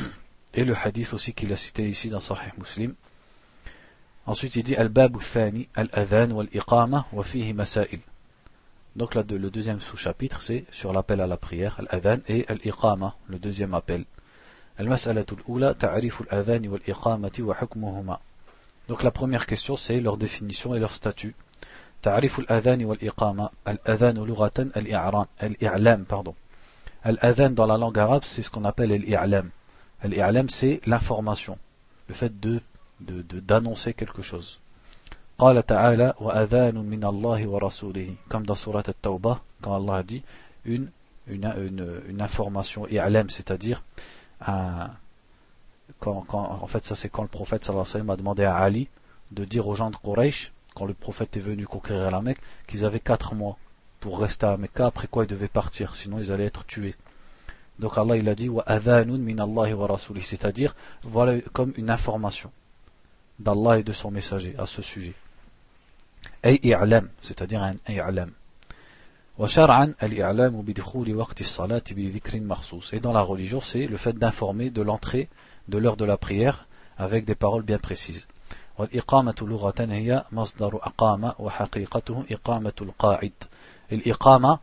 Et 0.53 0.63
le 0.63 0.75
hadith 0.75 1.13
aussi 1.13 1.33
qu'il 1.33 1.51
a 1.53 1.57
cité 1.57 1.87
ici 1.89 2.09
dans 2.09 2.19
Sahih 2.19 2.51
Muslim, 2.57 2.93
Ensuite, 4.27 4.55
il 4.55 4.63
dit 4.63 4.75
Al-Bab 4.75 5.17
Thani, 5.17 5.67
Al-Adhan 5.73 6.29
wal-Iqama 6.31 7.07
wa 7.11 7.23
fihi 7.23 7.53
masail. 7.53 8.01
Donc 8.95 9.15
là, 9.15 9.23
le 9.27 9.49
deuxième 9.49 9.79
sous-chapitre, 9.79 10.43
c'est 10.43 10.65
sur 10.71 10.93
l'appel 10.93 11.21
à 11.21 11.27
la 11.27 11.37
prière, 11.37 11.79
Al-Adhan 11.79 12.19
et 12.27 12.45
Al-Iqama, 12.47 13.15
le 13.27 13.39
deuxième 13.39 13.73
appel. 13.73 14.05
Donc 18.88 19.02
la 19.02 19.10
première 19.10 19.46
question 19.46 19.76
c'est 19.76 20.00
leur 20.00 20.16
définition 20.16 20.74
et 20.74 20.78
leur 20.78 20.94
statut. 20.94 21.34
تعريف 22.02 22.38
الأذان 22.38 22.84
والإقامة 22.84 23.50
الأذان 23.68 24.14
لغة 24.18 24.52
الإعلام 24.58 25.26
الإعلام 25.42 26.04
pardon 26.06 26.34
Al-adhan 27.06 27.50
dans 27.50 27.66
la 27.66 27.78
langue 27.78 27.98
arabe, 28.00 28.24
c'est 28.24 28.42
ce 28.42 28.50
qu'on 28.50 28.64
appelle 28.64 28.90
l'i'lam. 28.90 29.50
L'i'lam, 30.02 30.48
c'est 30.48 30.80
l'information, 30.86 31.56
le 32.08 32.14
fait 32.14 32.40
de 32.40 32.60
d'annoncer 33.00 33.94
quelque 33.94 34.22
chose. 34.22 34.60
قال 35.38 35.62
تعالى 35.66 36.14
وأذان 36.20 36.74
من 36.74 37.04
الله 37.04 37.46
ورسوله 37.46 38.14
comme 38.28 38.46
dans 38.46 38.54
surat 38.54 38.82
At-Tawbah 38.86 39.42
quand 39.60 39.76
Allah 39.76 40.02
dit 40.02 40.22
une 40.64 40.90
une, 41.28 41.44
une, 41.58 42.02
une 42.08 42.22
information 42.22 42.86
i'lam 42.86 43.28
c'est-à-dire 43.28 43.82
un, 44.40 44.88
en 46.05 46.67
fait 46.67 46.85
ça 46.85 46.95
c'est 46.95 47.09
quand 47.09 47.21
le 47.21 47.27
prophète 47.27 47.69
alayhi 47.69 48.09
a 48.09 48.15
demandé 48.15 48.43
à 48.43 48.57
Ali 48.57 48.89
de 49.31 49.45
dire 49.45 49.67
aux 49.67 49.75
gens 49.75 49.91
de 49.91 49.95
Quraysh 49.95 50.51
quand 50.73 50.85
le 50.85 50.93
prophète 50.93 51.35
est 51.37 51.41
venu 51.41 51.65
conquérir 51.65 52.11
la 52.11 52.21
Mecque 52.21 52.41
qu'ils 52.67 52.83
avaient 52.85 52.99
quatre 52.99 53.33
mois 53.35 53.57
pour 53.99 54.19
rester 54.19 54.47
à 54.47 54.57
Mecca, 54.57 54.87
après 54.87 55.07
quoi 55.07 55.25
ils 55.25 55.27
devaient 55.27 55.47
partir, 55.47 55.95
sinon 55.95 56.17
ils 56.19 56.31
allaient 56.31 56.45
être 56.45 56.65
tués. 56.65 56.95
Donc 57.79 57.97
Allah 57.97 58.17
il 58.17 58.27
a 58.29 58.35
dit 58.35 58.49
c'est-à-dire 60.21 60.75
voilà 61.03 61.39
comme 61.53 61.73
une 61.77 61.91
information 61.91 62.51
d'Allah 63.39 63.79
et 63.79 63.83
de 63.83 63.93
son 63.93 64.11
messager 64.11 64.53
à 64.57 64.65
ce 64.65 64.81
sujet. 64.81 65.13
C'est-à-dire 67.21 67.63
un 67.63 67.75
i'lam. 67.87 68.31
Et 69.39 69.47
dans 72.99 73.13
la 73.13 73.21
religion, 73.21 73.61
c'est 73.61 73.87
le 73.87 73.97
fait 73.97 74.13
d'informer 74.13 74.69
de 74.69 74.81
l'entrée 74.81 75.29
de 75.68 75.78
l'heure 75.78 75.96
de 75.96 76.04
la 76.04 76.16
prière 76.16 76.66
avec 76.98 77.24
des 77.24 77.34
paroles 77.34 77.62
bien 77.62 77.78
précises. 77.78 78.26
والإقامة 78.78 79.34
لغة 79.42 79.74
هي 79.80 80.24
مصدر 80.32 80.76
أقام 80.76 81.32
وحقيقته 81.38 82.24
إقامة 82.30 82.72
القاعد 82.82 83.32
et 83.90 83.96
l'iqama, 83.96 84.60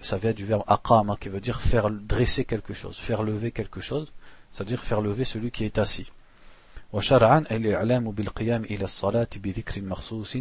ça 0.00 0.16
vient 0.16 0.32
du 0.32 0.44
verbe 0.44 0.62
aqama 0.66 1.16
qui 1.16 1.28
veut 1.28 1.40
dire 1.40 1.60
faire 1.60 1.90
dresser 1.90 2.44
quelque 2.44 2.72
chose, 2.72 2.96
faire 2.96 3.22
lever 3.22 3.50
quelque 3.50 3.80
chose, 3.80 4.12
c'est-à-dire 4.50 4.80
faire 4.80 5.00
lever 5.00 5.24
celui 5.24 5.50
qui 5.50 5.64
est 5.64 5.78
assis. 5.78 6.06
وشرعا 6.92 7.38
الإعلام 7.50 8.10
بالقيام 8.10 8.64
إلى 8.64 8.84
الصلاة 8.84 9.28
بذكر 9.36 9.82
مخصوص 9.82 10.36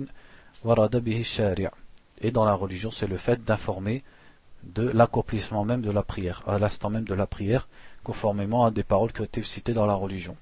ورد 0.63 0.95
به 0.95 1.19
الشارع. 1.19 1.71
Et 2.21 2.31
dans 2.31 2.45
la 2.45 2.53
religion, 2.53 2.91
c'est 2.91 3.07
le 3.07 3.17
fait 3.17 3.43
d'informer 3.43 4.03
de 4.63 4.89
l'accomplissement 4.89 5.63
même 5.63 5.81
de 5.81 5.91
la 5.91 6.03
prière, 6.03 6.43
à 6.47 6.59
l'instant 6.59 6.89
même 6.89 7.05
de 7.05 7.13
la 7.13 7.27
prière, 7.27 7.67
conformément 8.03 8.65
à 8.65 8.71
des 8.71 8.83
paroles 8.83 9.11
qui 9.11 9.21
ont 9.21 9.25
été 9.25 9.43
citées 9.43 9.73
dans 9.73 9.85
la 9.85 9.95
religion. 9.95 10.35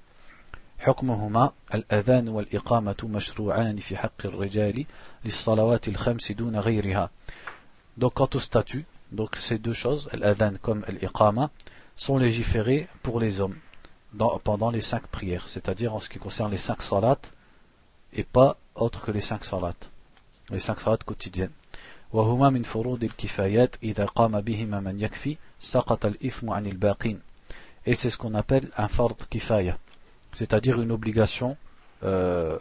حكمهما 0.78 1.52
الأذان 1.74 2.28
والإقامة 2.28 2.96
مشروعان 3.02 3.76
في 3.76 3.96
حق 3.96 4.26
الرجال 4.26 4.86
للصلوات 5.24 5.88
الخمس 5.88 6.32
دون 6.32 6.56
غيرها 6.56 7.10
donc 7.98 8.14
quant 8.14 8.30
au 8.34 8.38
statut, 8.38 8.86
donc 9.10 9.34
ces 9.34 9.58
deux 9.58 9.72
choses, 9.72 10.08
l'adhan 10.12 10.52
comme 10.62 10.84
l'iqama, 10.88 11.50
sont 11.96 12.16
légiférées 12.16 12.86
pour 13.02 13.18
les 13.18 13.40
hommes 13.40 13.56
pendant 14.44 14.70
les 14.70 14.80
cinq 14.80 15.06
prières, 15.08 15.48
c'est-à-dire 15.48 15.94
en 15.94 16.00
ce 16.00 16.08
qui 16.08 16.18
concerne 16.18 16.52
les 16.52 16.58
cinq 16.58 16.80
salats 16.80 17.18
et 18.12 18.22
pas 18.22 18.56
autre 18.76 19.04
que 19.04 19.10
les 19.10 19.20
cinq 19.20 19.44
salats, 19.44 19.74
les 20.50 20.60
cinq 20.60 20.78
salats 20.80 21.04
quotidiennes. 21.04 21.50
et 27.85 27.95
c'est 27.95 28.09
ce 28.09 28.17
qu'on 28.17 28.33
appelle 28.33 28.69
un 28.77 28.87
fard 28.87 29.15
kifaya, 29.29 29.77
c'est-à-dire 30.31 30.81
une 30.81 30.91
obligation 30.91 31.57
euh, 32.03 32.57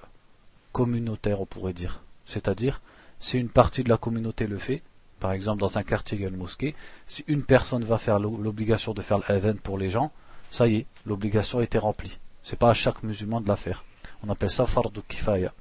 communautaire, 0.72 1.40
on 1.40 1.46
pourrait 1.46 1.72
dire. 1.72 2.02
C'est-à-dire, 2.26 2.80
si 3.20 3.38
une 3.38 3.48
partie 3.48 3.84
de 3.84 3.88
la 3.88 3.96
communauté 3.96 4.46
le 4.46 4.58
fait, 4.58 4.82
par 5.20 5.32
exemple 5.32 5.60
dans 5.60 5.78
un 5.78 5.84
quartier 5.84 6.18
il 6.18 6.22
y 6.22 6.24
a 6.24 6.28
une 6.28 6.36
mosquée, 6.36 6.74
si 7.06 7.24
une 7.28 7.44
personne 7.44 7.84
va 7.84 7.98
faire 7.98 8.18
l'obligation 8.18 8.92
de 8.92 9.00
faire 9.00 9.20
l'adhan 9.28 9.54
pour 9.62 9.78
les 9.78 9.90
gens, 9.90 10.10
ça 10.50 10.66
y 10.66 10.76
est, 10.76 10.86
l'obligation 11.06 11.60
été 11.60 11.78
remplie. 11.78 12.18
C'est 12.42 12.58
pas 12.58 12.70
à 12.70 12.74
chaque 12.74 13.02
musulman 13.04 13.40
de 13.40 13.48
la 13.48 13.56
faire. 13.56 13.84
On 14.24 14.30
appelle 14.30 14.50
ça 14.50 14.66
fardu 14.66 15.00
kifaya. 15.08 15.52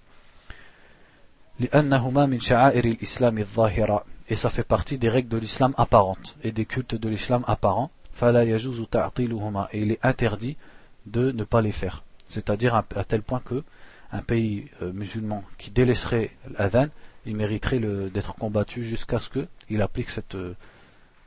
Et 4.29 4.35
ça 4.35 4.49
fait 4.49 4.63
partie 4.63 4.97
des 4.97 5.09
règles 5.09 5.29
de 5.29 5.37
l'islam 5.37 5.73
apparentes 5.77 6.35
et 6.43 6.51
des 6.51 6.65
cultes 6.65 6.95
de 6.95 7.09
l'islam 7.09 7.43
apparents. 7.47 7.91
Et 9.73 9.79
il 9.81 9.91
est 9.91 9.99
interdit 10.03 10.57
de 11.05 11.31
ne 11.31 11.43
pas 11.43 11.61
les 11.61 11.71
faire. 11.71 12.03
C'est-à-dire 12.27 12.75
à 12.75 13.03
tel 13.03 13.21
point 13.21 13.41
que 13.43 13.63
un 14.13 14.21
pays 14.21 14.67
euh, 14.81 14.91
musulman 14.91 15.43
qui 15.57 15.71
délaisserait 15.71 16.31
l'adhan 16.57 16.87
il 17.25 17.35
mériterait 17.35 17.79
d'être 17.79 18.35
combattu 18.35 18.83
jusqu'à 18.83 19.19
ce 19.19 19.29
qu'il 19.29 19.81
applique 19.81 20.09
cette, 20.09 20.37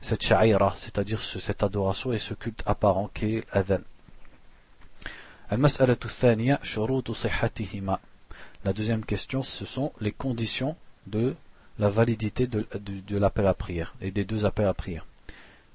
cette 0.01 0.21
sha'ira, 0.23 0.75
c'est-à-dire 0.77 1.21
cette 1.21 1.63
adoration 1.63 2.11
et 2.11 2.17
ce 2.17 2.33
culte 2.33 2.63
apparent 2.65 3.09
qui 3.13 3.37
est 3.37 3.45
l'adhan. 3.53 3.79
La 8.63 8.73
deuxième 8.73 9.05
question, 9.05 9.43
ce 9.43 9.65
sont 9.65 9.93
les 10.01 10.11
conditions 10.11 10.75
de 11.07 11.35
la 11.77 11.89
validité 11.89 12.47
de, 12.47 12.67
de, 12.79 13.17
l'appel 13.17 13.47
à 13.47 13.53
prière 13.53 13.93
et 14.01 14.11
des 14.11 14.25
deux 14.25 14.45
appels 14.45 14.67
à 14.67 14.73
prière. 14.73 15.05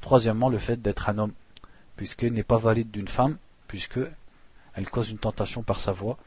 Troisièmement, 0.00 0.48
le 0.48 0.58
fait 0.58 0.82
d'être 0.82 1.08
un 1.08 1.18
homme, 1.18 1.32
puisque 1.96 2.24
n'est 2.24 2.42
pas 2.42 2.58
valide 2.58 2.90
d'une 2.90 3.08
femme, 3.08 3.36
puisque 3.68 4.00
elle 4.74 4.90
cause 4.90 5.10
une 5.10 5.18
tentation 5.18 5.62
par 5.62 5.80
sa 5.80 5.92
voix, 5.92 6.18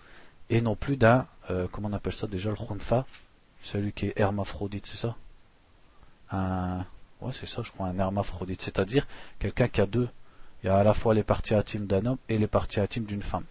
et 0.50 0.62
non 0.62 0.76
plus 0.76 0.98
d'un, 0.98 1.28
euh, 1.50 1.68
comment 1.72 1.90
on 1.90 1.94
appelle 1.94 2.14
ça 2.14 2.28
déjà, 2.28 2.50
le 2.50 2.56
khunfa, 2.56 3.06
celui 3.62 3.92
qui 3.92 4.08
est 4.08 4.20
hermaphrodite, 4.20 4.88
c'est 4.88 4.98
ça? 4.98 5.16
Un, 6.32 6.86
ouais, 7.22 7.32
c'est 7.34 7.46
ça, 7.46 7.62
je 7.64 7.72
crois, 7.72 7.88
un 7.88 7.98
hermaphrodite, 7.98 8.62
c'est-à-dire 8.62 9.08
quelqu'un 9.38 9.68
qui 9.68 9.82
a 9.82 9.86
deux. 9.86 10.10
Il 10.64 10.68
y 10.68 10.70
a 10.70 10.78
à 10.78 10.84
la 10.84 10.94
fois 10.94 11.14
les 11.14 11.24
parties 11.24 11.54
intimes 11.54 11.86
d'un 11.86 12.06
homme 12.06 12.18
et 12.28 12.38
les 12.38 12.48
parties 12.48 12.80
intimes 12.80 13.06
d'une 13.06 13.22
femme. 13.22 13.46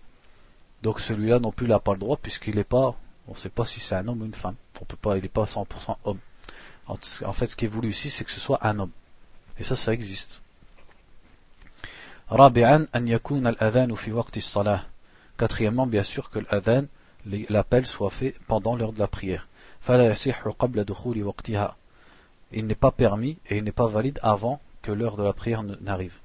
Donc 0.82 1.00
celui-là 1.00 1.38
non 1.38 1.52
plus, 1.52 1.66
il 1.66 1.70
n'a 1.70 1.78
pas 1.78 1.92
le 1.92 1.98
droit, 1.98 2.16
puisqu'il 2.16 2.56
n'est 2.56 2.64
pas, 2.64 2.96
on 3.26 3.32
ne 3.32 3.36
sait 3.36 3.48
pas 3.48 3.64
si 3.64 3.80
c'est 3.80 3.94
un 3.94 4.06
homme 4.08 4.22
ou 4.22 4.26
une 4.26 4.34
femme. 4.34 4.56
On 4.80 4.84
peut 4.84 4.96
pas, 4.96 5.16
il 5.16 5.22
n'est 5.22 5.28
pas 5.28 5.44
100% 5.44 5.96
homme. 6.04 6.18
En 6.88 7.32
fait 7.32 7.46
ce 7.46 7.56
qui 7.56 7.66
est 7.66 7.68
voulu 7.68 7.90
ici 7.90 8.10
c'est 8.10 8.24
que 8.24 8.30
ce 8.30 8.40
soit 8.40 8.66
un 8.66 8.78
homme. 8.78 8.90
Et 9.58 9.64
ça, 9.64 9.76
ça 9.76 9.92
existe. 9.92 10.40
Quatrièmement, 15.36 15.86
bien 15.86 16.02
sûr 16.02 16.30
que 16.30 16.38
l'adhan, 16.38 16.84
l'appel 17.48 17.86
soit 17.86 18.10
fait 18.10 18.34
pendant 18.46 18.76
l'heure 18.76 18.92
de 18.92 18.98
la 18.98 19.08
prière. 19.08 19.48
Il 22.52 22.66
n'est 22.66 22.74
pas 22.74 22.90
permis 22.90 23.38
et 23.48 23.56
il 23.56 23.64
n'est 23.64 23.72
pas 23.72 23.86
valide 23.86 24.20
avant 24.22 24.60
que 24.82 24.92
l'heure 24.92 25.16
de 25.16 25.22
la 25.22 25.32
prière 25.32 25.62
n'arrive. 25.62 26.18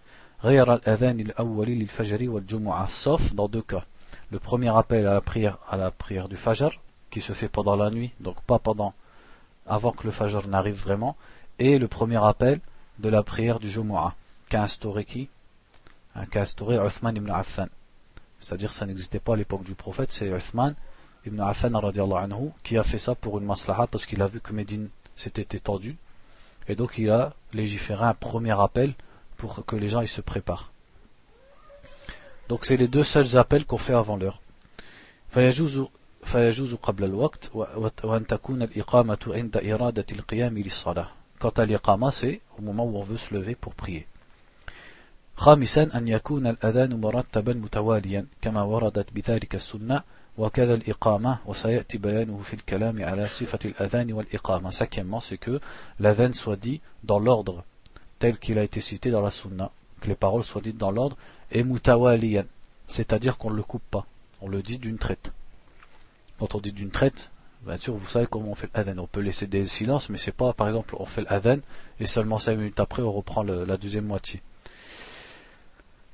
Sauf 2.89 3.33
dans 3.33 3.47
deux 3.47 3.61
cas. 3.61 3.85
Le 4.31 4.39
premier 4.39 4.75
appel 4.75 5.07
à 5.07 5.13
la 5.13 5.21
prière, 5.21 5.57
à 5.69 5.77
la 5.77 5.91
prière 5.91 6.27
du 6.27 6.35
Fajr, 6.35 6.71
qui 7.09 7.21
se 7.21 7.33
fait 7.33 7.47
pendant 7.47 7.75
la 7.75 7.89
nuit, 7.89 8.11
donc 8.19 8.41
pas 8.41 8.59
pendant, 8.59 8.93
avant 9.65 9.91
que 9.91 10.05
le 10.05 10.11
Fajr 10.11 10.47
n'arrive 10.47 10.81
vraiment, 10.81 11.15
et 11.59 11.77
le 11.77 11.87
premier 11.87 12.23
appel 12.23 12.59
de 12.99 13.09
la 13.09 13.23
prière 13.23 13.59
du 13.59 13.69
Jumu'ah, 13.69 14.15
qu'a 14.49 14.63
instauré 14.63 15.05
qui 15.05 15.29
qu'a 16.29 16.41
instauré 16.41 16.75
Uthman 16.75 17.15
ibn 17.15 17.31
Affan. 17.31 17.67
C'est-à-dire 18.39 18.73
ça 18.73 18.85
n'existait 18.85 19.19
pas 19.19 19.33
à 19.33 19.35
l'époque 19.35 19.63
du 19.63 19.73
prophète, 19.73 20.11
c'est 20.11 20.27
Uthman 20.27 20.75
ibn 21.25 21.39
Affan 21.39 21.73
anhu, 21.73 22.51
qui 22.63 22.77
a 22.77 22.83
fait 22.83 22.99
ça 22.99 23.15
pour 23.15 23.39
une 23.39 23.45
maslaha 23.45 23.87
parce 23.87 24.05
qu'il 24.05 24.21
a 24.21 24.27
vu 24.27 24.39
que 24.41 24.53
Médine 24.53 24.89
s'était 25.15 25.57
étendue. 25.57 25.97
Et 26.67 26.75
donc 26.75 26.97
il 26.97 27.09
a 27.09 27.33
légiféré 27.53 28.05
un 28.05 28.13
premier 28.13 28.59
appel 28.59 28.93
pour 29.37 29.65
que 29.65 29.75
les 29.75 29.87
gens 29.87 30.01
ils 30.01 30.07
se 30.07 30.21
préparent. 30.21 30.71
Donc 32.49 32.65
c'est 32.65 32.77
les 32.77 32.87
deux 32.87 33.03
seuls 33.03 33.37
appels 33.37 33.65
qu'on 33.65 33.77
fait 33.77 33.93
avant 33.93 34.17
l'heure. 34.17 34.41
Quant 41.39 41.49
à 41.49 41.65
l'iqama 41.65 42.11
c'est 42.11 42.41
au 42.57 42.61
moment 42.61 42.85
où 42.85 42.97
on 42.97 43.03
veut 43.03 43.17
se 43.17 43.33
lever 43.33 43.55
pour 43.55 43.73
prier 43.73 44.07
خامسا 45.35 45.97
أن 45.97 46.07
يكون 46.07 46.47
الأذان 46.47 47.01
مرتبا 47.01 47.53
متواليا 47.53 48.25
كما 48.41 48.61
وردت 48.61 49.13
بذلك 49.13 49.55
السنة 49.55 50.03
وكذا 50.37 50.73
الإقامة 50.73 51.39
وسيأتي 51.45 51.97
بيانه 51.97 52.37
في 52.37 52.53
الكلام 52.53 53.03
على 53.03 53.27
صفة 53.27 53.59
الأذان 53.65 54.13
والإقامة 54.13 54.71
cinquièmement 54.71 55.19
c'est 55.19 55.37
que 55.37 55.59
l'adhan 55.99 56.33
soit 56.33 56.55
dit 56.55 56.81
dans 57.03 57.19
l'ordre 57.19 57.63
tel 58.19 58.37
qu'il 58.37 58.57
a 58.59 58.63
été 58.63 58.79
cité 58.79 59.11
dans 59.11 59.21
la 59.21 59.31
sunna 59.31 59.71
que 60.01 60.07
les 60.07 60.15
paroles 60.15 60.43
soient 60.43 60.61
dites 60.61 60.77
dans 60.77 60.91
l'ordre 60.91 61.17
et 61.51 61.63
mutawaliyan 61.63 62.45
c'est-à-dire 62.87 63.37
qu'on 63.37 63.49
ne 63.51 63.55
le 63.55 63.63
coupe 63.63 63.83
pas 63.89 64.05
on 64.41 64.47
le 64.47 64.61
dit 64.61 64.77
d'une 64.77 64.97
traite 64.97 65.31
quand 66.42 66.54
on 66.54 66.60
dit 66.60 66.72
d'une 66.72 66.90
traite 66.90 67.30
bien 67.62 67.76
sûr 67.76 67.94
vous 67.94 68.08
savez 68.08 68.26
comment 68.26 68.50
on 68.50 68.54
fait 68.54 68.70
l'adhan 68.74 68.98
on 69.02 69.06
peut 69.06 69.20
laisser 69.20 69.46
des 69.46 69.66
silences 69.66 70.08
mais 70.08 70.18
c'est 70.18 70.32
pas 70.32 70.52
par 70.52 70.68
exemple 70.68 70.94
on 70.98 71.06
fait 71.06 71.22
l'adhan 71.22 71.58
et 72.00 72.06
seulement 72.06 72.38
5 72.38 72.56
minutes 72.56 72.80
après 72.80 73.02
on 73.02 73.12
reprend 73.12 73.42
le, 73.42 73.64
la 73.64 73.76
deuxième 73.76 74.06
moitié 74.06 74.40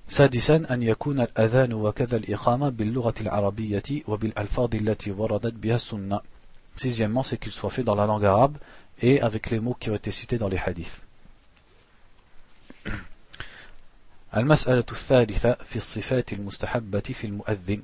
سادسا 0.08 0.66
أن 0.70 0.82
يكون 0.82 1.20
الأذان 1.20 1.72
وكذا 1.72 2.16
الإقامة 2.16 2.68
باللغة 2.68 3.14
العربية 3.20 3.82
وبالألفاظ 4.06 4.74
التي 4.74 5.10
وردت 5.10 5.54
بها 5.54 5.74
السنة 5.76 6.20
Sixièmement, 6.76 7.22
c'est 7.22 7.38
qu'il 7.38 7.52
soit 7.52 7.70
fait 7.70 7.84
dans 7.84 7.94
la 7.94 8.04
langue 8.04 8.24
arabe 8.24 8.58
et 9.00 9.20
avec 9.20 9.50
les 9.50 9.60
mots 9.60 9.76
qui 9.78 9.90
ont 9.90 9.94
été 9.94 10.10
cités 10.10 10.38
dans 10.38 10.48
les 10.48 10.58
hadiths. 10.58 11.04
المسألة 14.36 14.84
الثالثة 14.92 15.56
في 15.64 15.76
الصفات 15.76 16.32
المستحبة 16.32 17.00
في 17.00 17.26
المؤذن 17.26 17.82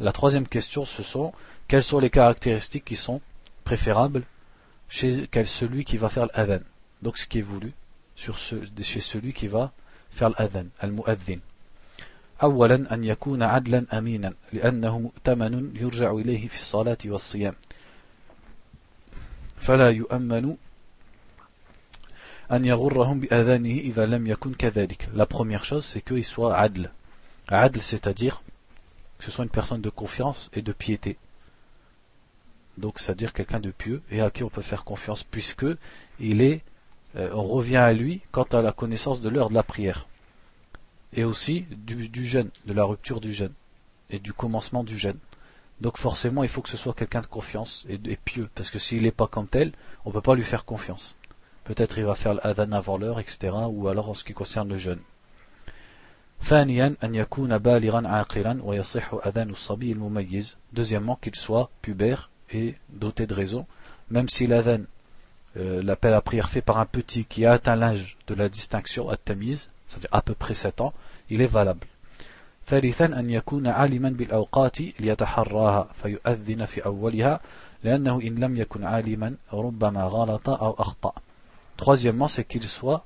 La 0.00 0.12
troisième 0.12 0.46
question, 0.46 0.84
ce 0.84 1.02
sont 1.02 1.32
quelles 1.70 1.82
sont 1.82 1.98
les 1.98 2.10
caractéristiques 2.10 2.84
qui 2.84 2.96
sont 2.96 3.20
préférables 3.64 4.22
chez 4.88 5.28
celui 5.44 5.84
qui 5.84 5.96
va 5.96 6.08
faire 6.08 6.26
l'adhan. 6.34 6.60
Donc 7.02 7.18
ce 7.18 7.26
qui 7.26 7.38
est 7.38 7.42
voulu 7.42 7.72
sur 8.14 8.38
ce, 8.38 8.56
chez 8.82 9.00
celui 9.00 9.32
qui 9.32 9.48
va 9.48 9.72
faire 10.10 10.30
l'adhan, 10.30 10.66
al-mu'adhin. 10.80 11.40
أولا 12.42 12.94
أن 12.94 13.04
يكون 13.04 13.42
عدلا 13.42 13.98
أمينا 13.98 14.34
لأنه 14.52 14.98
مؤتمن 14.98 15.76
يرجع 15.76 16.12
إليه 16.12 16.48
في 16.48 16.58
الصلاة 16.58 16.98
والصيام 17.06 17.54
فلا 19.56 19.90
يؤمن 19.90 20.56
أن 22.52 22.64
يغرهم 22.64 23.20
بأذانه 23.20 23.78
إذا 23.78 24.06
لم 24.06 24.26
يكن 24.26 24.54
كذلك 24.54 25.08
La 25.14 25.26
première 25.26 25.64
chose 25.64 25.84
c'est 25.86 26.02
qu'il 26.02 26.24
soit 26.24 26.56
adl. 26.56 26.90
Adl 27.48 27.80
c'est-à-dire 27.80 28.42
que 29.18 29.24
ce 29.24 29.30
soit 29.30 29.44
une 29.44 29.50
personne 29.50 29.80
de 29.80 29.90
confiance 29.90 30.50
et 30.52 30.60
de 30.60 30.72
piété. 30.72 31.16
Donc 32.77 32.99
c'est-à-dire 32.99 33.33
quelqu'un 33.33 33.59
de 33.59 33.71
pieux 33.71 34.01
et 34.11 34.21
à 34.21 34.29
qui 34.29 34.43
on 34.43 34.49
peut 34.49 34.61
faire 34.61 34.83
confiance 34.83 35.23
puisque 35.23 35.65
il 36.19 36.41
est, 36.41 36.61
euh, 37.15 37.29
on 37.33 37.43
revient 37.43 37.77
à 37.77 37.93
lui 37.93 38.21
quant 38.31 38.43
à 38.43 38.61
la 38.61 38.71
connaissance 38.71 39.21
de 39.21 39.29
l'heure 39.29 39.49
de 39.49 39.55
la 39.55 39.63
prière 39.63 40.07
et 41.13 41.23
aussi 41.23 41.65
du, 41.71 42.25
jeûne, 42.25 42.49
de 42.65 42.73
la 42.73 42.83
rupture 42.83 43.19
du 43.19 43.33
jeûne 43.33 43.53
et 44.09 44.19
du 44.19 44.33
commencement 44.33 44.83
du 44.83 44.97
jeûne. 44.97 45.17
Donc 45.81 45.97
forcément, 45.97 46.43
il 46.43 46.49
faut 46.49 46.61
que 46.61 46.69
ce 46.69 46.77
soit 46.77 46.93
quelqu'un 46.93 47.21
de 47.21 47.25
confiance 47.25 47.85
et, 47.89 47.99
et, 48.05 48.15
pieux, 48.15 48.49
parce 48.55 48.69
que 48.69 48.79
s'il 48.79 49.03
n'est 49.03 49.11
pas 49.11 49.27
comme 49.27 49.47
tel, 49.47 49.73
on 50.05 50.09
ne 50.09 50.13
peut 50.13 50.21
pas 50.21 50.35
lui 50.35 50.43
faire 50.43 50.63
confiance. 50.63 51.15
Peut-être 51.63 51.97
il 51.97 52.05
va 52.05 52.15
faire 52.15 52.35
l'adhan 52.35 52.71
avant 52.71 52.97
l'heure, 52.97 53.19
etc., 53.19 53.53
ou 53.69 53.87
alors 53.87 54.09
en 54.09 54.13
ce 54.13 54.23
qui 54.23 54.33
concerne 54.33 54.69
le 54.69 54.77
jeûne. 54.77 54.99
Deuxièmement, 60.73 61.15
qu'il 61.15 61.35
soit 61.35 61.69
pubère 61.81 62.30
et 62.50 62.74
doté 62.88 63.26
de 63.26 63.34
raison, 63.34 63.66
même 64.10 64.28
si 64.28 64.46
l'adhan, 64.46 64.82
euh, 65.56 65.82
l'appel 65.82 66.14
à 66.14 66.20
prière 66.20 66.48
fait 66.48 66.62
par 66.62 66.78
un 66.78 66.86
petit 66.86 67.24
qui 67.24 67.44
a 67.44 67.52
atteint 67.52 67.76
l'âge 67.76 68.16
de 68.26 68.34
la 68.34 68.48
distinction, 68.48 69.08
à 69.08 69.16
tamiz 69.16 69.70
c'est-à-dire 69.88 70.10
à 70.12 70.22
peu 70.22 70.34
près 70.34 70.54
7 70.54 70.80
ans, 70.80 70.92
il 71.30 71.40
est 71.42 71.46
valable. 71.46 71.86
ثالثا 72.66 73.04
أن 73.04 73.30
يكون 73.30 73.66
عالما 73.66 74.10
بالأوقات 74.10 74.80
ليتحراها 75.00 75.88
فيؤذن 76.02 76.64
في 76.64 76.84
أولها 76.84 77.40
لأنه 77.84 78.20
إن 78.20 78.34
لم 78.34 78.56
يكن 78.56 78.84
عالما 78.84 79.34
ربما 79.52 80.02
غلط 80.02 80.48
أو 80.48 80.72
أخطأ. 80.78 81.12
Troisièmement, 81.76 82.26
c'est 82.26 82.44
qu'il 82.44 82.64
soit 82.64 83.04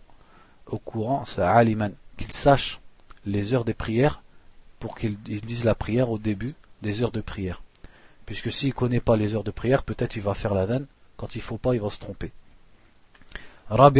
au 0.66 0.78
courant, 0.78 1.24
c'est 1.26 1.42
aliman, 1.42 1.90
qu'il 2.16 2.32
sache 2.32 2.80
les 3.26 3.52
heures 3.52 3.64
des 3.64 3.74
prières 3.74 4.22
pour 4.78 4.94
qu'il 4.94 5.18
dise 5.18 5.64
la 5.64 5.74
prière 5.74 6.10
au 6.10 6.18
début 6.18 6.54
des 6.80 7.02
heures 7.02 7.10
de 7.10 7.20
prière. 7.20 7.62
Puisque 8.25 8.51
s'il 8.51 8.69
ne 8.69 8.73
connaît 8.73 8.99
pas 8.99 9.15
les 9.15 9.35
heures 9.35 9.43
de 9.43 9.51
prière, 9.51 9.83
peut-être 9.83 10.15
il 10.15 10.21
va 10.21 10.33
faire 10.33 10.53
la 10.53 10.65
danne. 10.65 10.87
Quand 11.17 11.35
il 11.35 11.41
faut 11.41 11.57
pas, 11.57 11.75
il 11.75 11.81
va 11.81 11.89
se 11.89 11.99
tromper. 11.99 12.31
La 13.69 13.91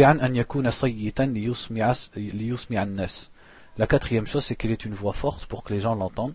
quatrième 3.86 4.26
chose, 4.26 4.44
c'est 4.44 4.56
qu'il 4.56 4.70
est 4.70 4.84
une 4.84 4.94
voix 4.94 5.12
forte 5.12 5.46
pour 5.46 5.64
que 5.64 5.74
les 5.74 5.80
gens 5.80 5.94
l'entendent. 5.94 6.34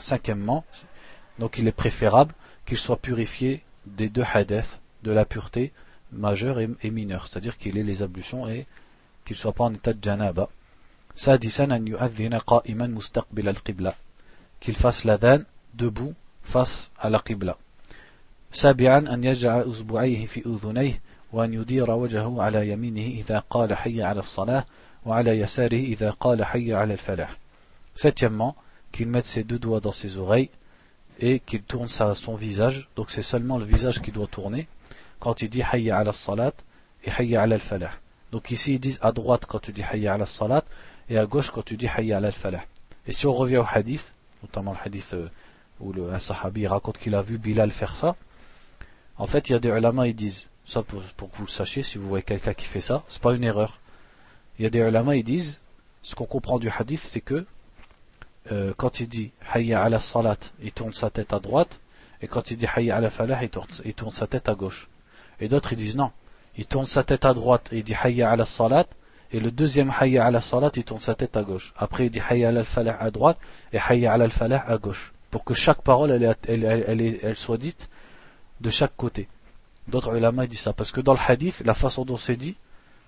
Cinquièmement, 0.00 0.64
donc 1.38 1.58
il 1.58 1.66
est 1.66 1.72
préférable 1.72 2.34
qu'il 2.64 2.78
soit 2.78 2.96
purifié 2.96 3.62
des 3.86 4.08
deux 4.08 4.24
hadiths, 4.32 4.80
de 5.02 5.10
la 5.10 5.24
pureté 5.24 5.72
majeure 6.12 6.60
et 6.60 6.90
mineure, 6.90 7.26
c'est-à-dire 7.26 7.58
qu'il 7.58 7.76
ait 7.76 7.82
les 7.82 8.02
ablutions 8.02 8.48
et 8.48 8.66
qu'il 9.24 9.34
ne 9.34 9.40
soit 9.40 9.52
pas 9.52 9.64
en 9.64 9.74
état 9.74 9.92
de 9.92 10.02
janaba. 10.02 10.48
سادسا 11.16 11.64
أن 11.64 11.88
يؤذن 11.88 12.34
قائما 12.34 12.86
مستقبل 12.86 13.48
القبلة. 13.48 13.94
Qu'il 14.60 14.76
fasse 14.76 15.04
l'adhan 15.04 15.40
debout 15.74 16.14
face 16.42 16.90
à 16.98 17.10
la 17.10 17.20
qibla. 17.20 17.56
سابعا 18.52 19.14
أن 19.14 19.24
يجعل 19.24 19.70
أصبعيه 19.70 20.26
في 20.26 20.42
أذنيه 20.46 21.00
وأن 21.32 21.54
يدير 21.54 21.90
وجهه 21.90 22.42
على 22.42 22.68
يمينه 22.68 23.20
إذا 23.20 23.38
قال 23.50 23.74
حي 23.74 24.02
على 24.02 24.20
الصلاة 24.20 24.64
وعلى 25.06 25.30
يساره 25.30 25.76
إذا 25.78 26.10
قال 26.10 26.44
حي 26.44 26.74
على 26.74 26.94
الفلاح 26.94 27.36
Septièmement, 27.96 28.56
qu'il 28.90 29.08
mette 29.08 29.26
ses 29.26 29.44
deux 29.44 29.58
doigts 29.58 29.80
dans 29.80 29.92
ses 29.92 30.18
oreilles 30.18 30.50
et 31.20 31.40
qu'il 31.40 31.62
tourne 31.62 31.88
sa, 31.88 32.14
son 32.14 32.34
visage. 32.34 32.88
Donc 32.96 33.10
c'est 33.10 33.22
seulement 33.22 33.58
le 33.58 33.64
visage 33.64 34.00
qui 34.02 34.10
doit 34.10 34.26
tourner 34.26 34.66
quand 35.20 35.42
il 35.42 35.48
dit 35.48 35.62
Hayya 35.62 35.98
ala 35.98 36.12
salat 36.12 36.52
et 37.04 37.10
Hayya 37.10 37.42
ala 37.42 37.54
al-falah. 37.54 37.92
Donc 38.32 38.50
ici 38.50 38.74
ils 38.74 38.80
disent 38.80 38.98
à 39.00 39.12
droite 39.12 39.46
quand 39.46 39.60
tu 39.60 39.72
dis 39.72 39.82
Hayya 39.82 40.14
ala 40.14 40.26
salat 40.26 40.64
et 41.08 41.18
à 41.18 41.26
gauche 41.26 41.50
quand 41.50 41.62
tu 41.62 41.76
dis 41.76 41.86
Hayya 41.86 42.18
ala 42.18 42.28
al-falah. 42.28 42.64
Et 43.06 43.12
si 43.12 43.26
on 43.26 43.32
revient 43.32 43.58
au 43.58 43.66
hadith, 43.70 44.12
notamment 44.42 44.72
le 44.72 44.78
hadith 44.84 45.14
où 45.80 45.92
le, 45.92 46.12
un 46.12 46.18
sahabi 46.18 46.66
raconte 46.66 46.98
qu'il 46.98 47.14
a 47.14 47.20
vu 47.20 47.38
Bilal 47.38 47.70
faire 47.70 47.94
ça, 47.96 48.16
En 49.16 49.26
fait, 49.26 49.48
il 49.48 49.52
y 49.52 49.54
a 49.54 49.58
des 49.58 49.68
ulama, 49.68 50.06
ils 50.08 50.14
disent, 50.14 50.50
ça 50.66 50.82
pour, 50.82 51.00
que 51.00 51.36
vous 51.36 51.44
le 51.44 51.50
sachiez, 51.50 51.82
si 51.82 51.98
vous 51.98 52.08
voyez 52.08 52.24
quelqu'un 52.24 52.54
qui 52.54 52.66
fait 52.66 52.80
ça, 52.80 53.04
c'est 53.08 53.22
pas 53.22 53.34
une 53.34 53.44
erreur. 53.44 53.80
Il 54.58 54.64
y 54.64 54.66
a 54.66 54.70
des 54.70 54.80
ulama, 54.80 55.16
ils 55.16 55.24
disent, 55.24 55.60
ce 56.02 56.14
qu'on 56.14 56.26
comprend 56.26 56.58
du 56.58 56.68
hadith, 56.68 57.00
c'est 57.00 57.20
que 57.20 57.46
euh, 58.52 58.74
quand 58.76 59.00
il 59.00 59.08
dit 59.08 59.30
Hayya 59.52 59.82
ala 59.82 60.00
salat, 60.00 60.36
il 60.60 60.72
tourne 60.72 60.92
sa 60.92 61.10
tête 61.10 61.32
à 61.32 61.38
droite, 61.38 61.80
et 62.20 62.26
quand 62.26 62.50
il 62.50 62.56
dit 62.56 62.66
Hayya 62.74 62.96
ala 62.96 63.10
falah, 63.10 63.42
il 63.42 63.50
tourne, 63.50 63.68
il 63.84 63.94
tourne 63.94 64.12
sa 64.12 64.26
tête 64.26 64.48
à 64.48 64.54
gauche. 64.54 64.88
Et 65.40 65.48
d'autres, 65.48 65.72
ils 65.72 65.78
disent 65.78 65.96
non, 65.96 66.10
il 66.56 66.66
tourne 66.66 66.86
sa 66.86 67.04
tête 67.04 67.24
à 67.24 67.34
droite 67.34 67.68
et 67.72 67.78
il 67.78 67.84
dit 67.84 67.94
Hayya 67.94 68.30
ala 68.30 68.44
salat, 68.44 68.86
et 69.32 69.40
le 69.40 69.50
deuxième 69.50 69.92
Hayya 69.98 70.26
ala 70.26 70.40
salat, 70.40 70.70
il 70.76 70.84
tourne 70.84 71.00
sa 71.00 71.14
tête 71.14 71.36
à 71.36 71.42
gauche. 71.42 71.72
Après, 71.76 72.06
il 72.06 72.10
dit 72.10 72.20
Hayya 72.28 72.48
ala 72.48 72.64
falah 72.64 72.96
à 73.00 73.10
droite 73.10 73.38
et 73.72 73.78
Hayya 73.78 74.12
ala 74.12 74.28
falah 74.30 74.64
à 74.66 74.78
gauche. 74.78 75.12
Pour 75.30 75.44
que 75.44 75.54
chaque 75.54 75.82
parole, 75.82 76.12
elle, 76.12 77.36
soit 77.36 77.58
dite 77.58 77.88
de 78.60 78.70
chaque 78.70 78.96
côté. 78.96 79.28
D'autres 79.88 80.16
ulama 80.16 80.46
disent 80.46 80.60
ça, 80.60 80.72
parce 80.72 80.92
que 80.92 81.00
dans 81.00 81.12
le 81.12 81.18
hadith, 81.26 81.62
la 81.64 81.74
façon 81.74 82.04
dont 82.04 82.16
c'est 82.16 82.36
dit, 82.36 82.56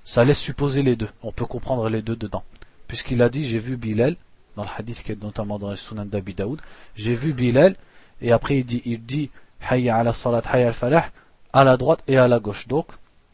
ça 0.05 0.25
laisse 0.25 0.41
supposer 0.41 0.83
les 0.83 0.97
deux. 0.97 1.09
On 1.23 1.33
peut 1.33 1.47
comprendre 1.47 1.89
les 1.89 2.03
deux 2.03 2.17
dedans. 2.17 2.43
Puisqu'il 2.89 3.23
a 3.23 3.29
dit, 3.29 3.45
j'ai 3.45 3.59
vu 3.59 3.77
Bilal, 3.77 4.17
dans 4.57 4.65
le 4.65 4.69
hadith 4.77 5.03
qui 5.03 5.13
est 5.13 5.23
notamment 5.23 5.59
dans 5.59 5.71
le 5.71 5.77
Sunan 5.77 6.05
d'Abi 6.05 6.35
Daoud, 6.35 6.61
j'ai 6.97 7.15
vu 7.15 7.33
Bilal, 7.33 7.77
et 8.21 8.33
après 8.33 8.59
il 8.59 8.65
dit, 8.65 8.83
il 8.85 9.05
dit, 9.05 9.31
Hayya 9.71 9.97
ala 9.97 10.13
salat, 10.13 10.43
hayya 10.53 10.69
al 10.69 10.75
falah, 10.75 11.07
à 11.53 11.65
la 11.65 11.77
droite 11.77 12.03
et 12.09 12.19
à 12.19 12.29
la 12.29 12.41
gauche. 12.41 12.67
Donc, 12.69 12.89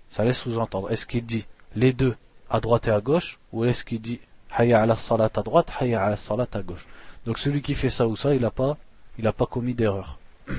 ça 0.08 0.24
laisse 0.24 0.38
sous-entendre. 0.38 0.92
Est-ce 0.92 1.06
qu'il 1.06 1.24
dit 1.24 1.46
les 1.74 1.92
deux 1.92 2.14
à 2.51 2.59
droite 2.59 2.87
et 2.87 2.91
à 2.91 3.01
gauche, 3.01 3.39
ou 3.51 3.65
est-ce 3.65 3.83
qu'il 3.83 4.01
dit 4.01 4.19
Hayya 4.57 4.81
ala 4.81 4.95
salat 4.95 5.29
à 5.35 5.41
droite, 5.41 5.71
hayya 5.79 6.03
ala 6.03 6.17
salat 6.17 6.47
à 6.53 6.61
gauche. 6.61 6.87
Donc 7.25 7.37
celui 7.37 7.61
qui 7.61 7.75
fait 7.75 7.89
ça 7.89 8.07
ou 8.07 8.15
ça, 8.15 8.33
il 8.33 8.41
n'a 8.41 8.51
pas, 8.51 8.77
il 9.17 9.27
a 9.27 9.33
pas 9.33 9.45
commis 9.45 9.73
d'erreur. 9.73 10.17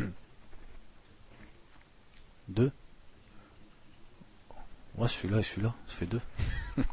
Deux 2.49 2.71
Ouais, 4.97 5.07
celui-là 5.07 5.39
et 5.39 5.43
celui-là, 5.45 5.75
ça 5.87 5.95
fait 5.95 6.07
deux. 6.07 6.21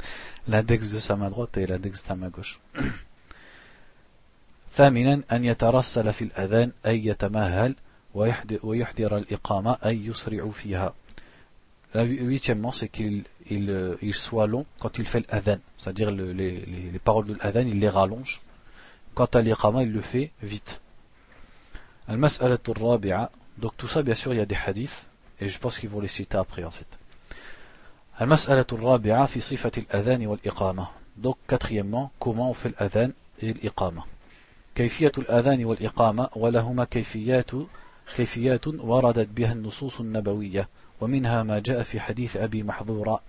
l'index 0.47 0.91
de 0.91 0.99
sa 0.99 1.15
main 1.15 1.29
droite 1.29 1.57
et 1.57 1.65
l'index 1.65 2.03
de 2.03 2.07
sa 2.07 2.15
main 2.15 2.29
gauche. 2.29 2.59
ثامنا 4.75 5.21
أن 5.31 5.43
يترسل 5.43 6.13
في 6.13 6.23
الأذان 6.23 6.71
أي 6.85 7.05
يتمهل 7.05 7.75
ويحضر 8.63 9.17
الإقامة 9.17 9.77
أي 9.85 10.05
يسرع 10.05 10.49
فيها 10.49 10.93
Huitièmement, 11.95 12.73
c'est 12.73 12.89
qu'il 12.89 13.23
il, 13.49 13.97
il 14.01 14.13
soit 14.13 14.47
long 14.47 14.65
quand 14.79 14.97
il 14.97 15.05
fait 15.05 15.23
l'adhan, 15.31 15.57
c'est-à-dire 15.77 16.11
le, 16.11 16.31
les, 16.31 16.51
les, 16.51 16.89
les, 16.91 16.99
paroles 16.99 17.25
de 17.27 17.35
l'adhan, 17.35 17.67
il 17.67 17.79
les 17.79 17.89
rallonge. 17.89 18.41
Quant 19.13 19.29
à 19.33 19.41
l'iqama, 19.41 19.83
il 19.83 19.91
le 19.91 20.01
fait 20.01 20.31
vite. 20.41 20.81
المسألة 22.09 22.59
الرابعة 22.69 23.29
Donc 23.57 23.77
tout 23.77 23.87
ça, 23.87 24.03
bien 24.03 24.15
sûr, 24.15 24.33
il 24.33 24.37
y 24.37 24.41
a 24.41 24.45
des 24.45 24.57
hadiths, 24.67 25.09
et 25.39 25.47
je 25.47 25.57
pense 25.59 25.79
qu'ils 25.79 25.89
vont 25.89 26.01
les 26.01 26.07
citer 26.09 26.37
après 26.37 26.63
en 26.63 26.71
fait. 26.71 26.87
المسألة 28.21 28.65
الرابعة 28.71 29.25
في 29.25 29.39
صفة 29.39 29.71
الأذان 29.77 30.27
والإقامة. 30.27 30.87
Donc 31.17 31.37
quatrièmement, 31.47 32.11
comment 32.19 32.49
on 32.49 32.53
fait 32.53 32.73
l'adhan 32.79 33.11
et 33.41 33.53
l'iqama. 33.53 34.05
كيفية 34.75 35.11
الأذان 35.17 35.65
والإقامة 35.65 36.29
ولهما 36.35 36.85
كيفيات 36.85 37.51
كيفيات 38.15 38.67
وردت 38.67 39.27
بها 39.29 39.53
النصوص 39.53 39.99
النبوية 39.99 40.69
ومنها 41.00 41.42
ما 41.42 41.58
جاء 41.58 41.82
في 41.82 42.00
حديث 42.00 42.36
أبي 42.36 42.62
محظورة 42.62 43.20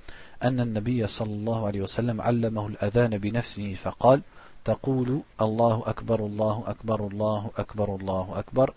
أن 0.43 0.59
النبي 0.59 1.07
صلى 1.07 1.33
الله 1.33 1.65
عليه 1.67 1.81
وسلم 1.81 2.21
علمه 2.21 2.67
الأذان 2.67 3.17
بنفسه 3.17 3.73
فقال 3.73 4.21
تقول 4.65 5.21
الله 5.41 5.83
أكبر 5.85 6.19
الله 6.19 6.63
أكبر 6.67 7.07
الله 7.07 7.49
أكبر 7.57 7.95
الله 7.95 8.39
أكبر. 8.39 8.73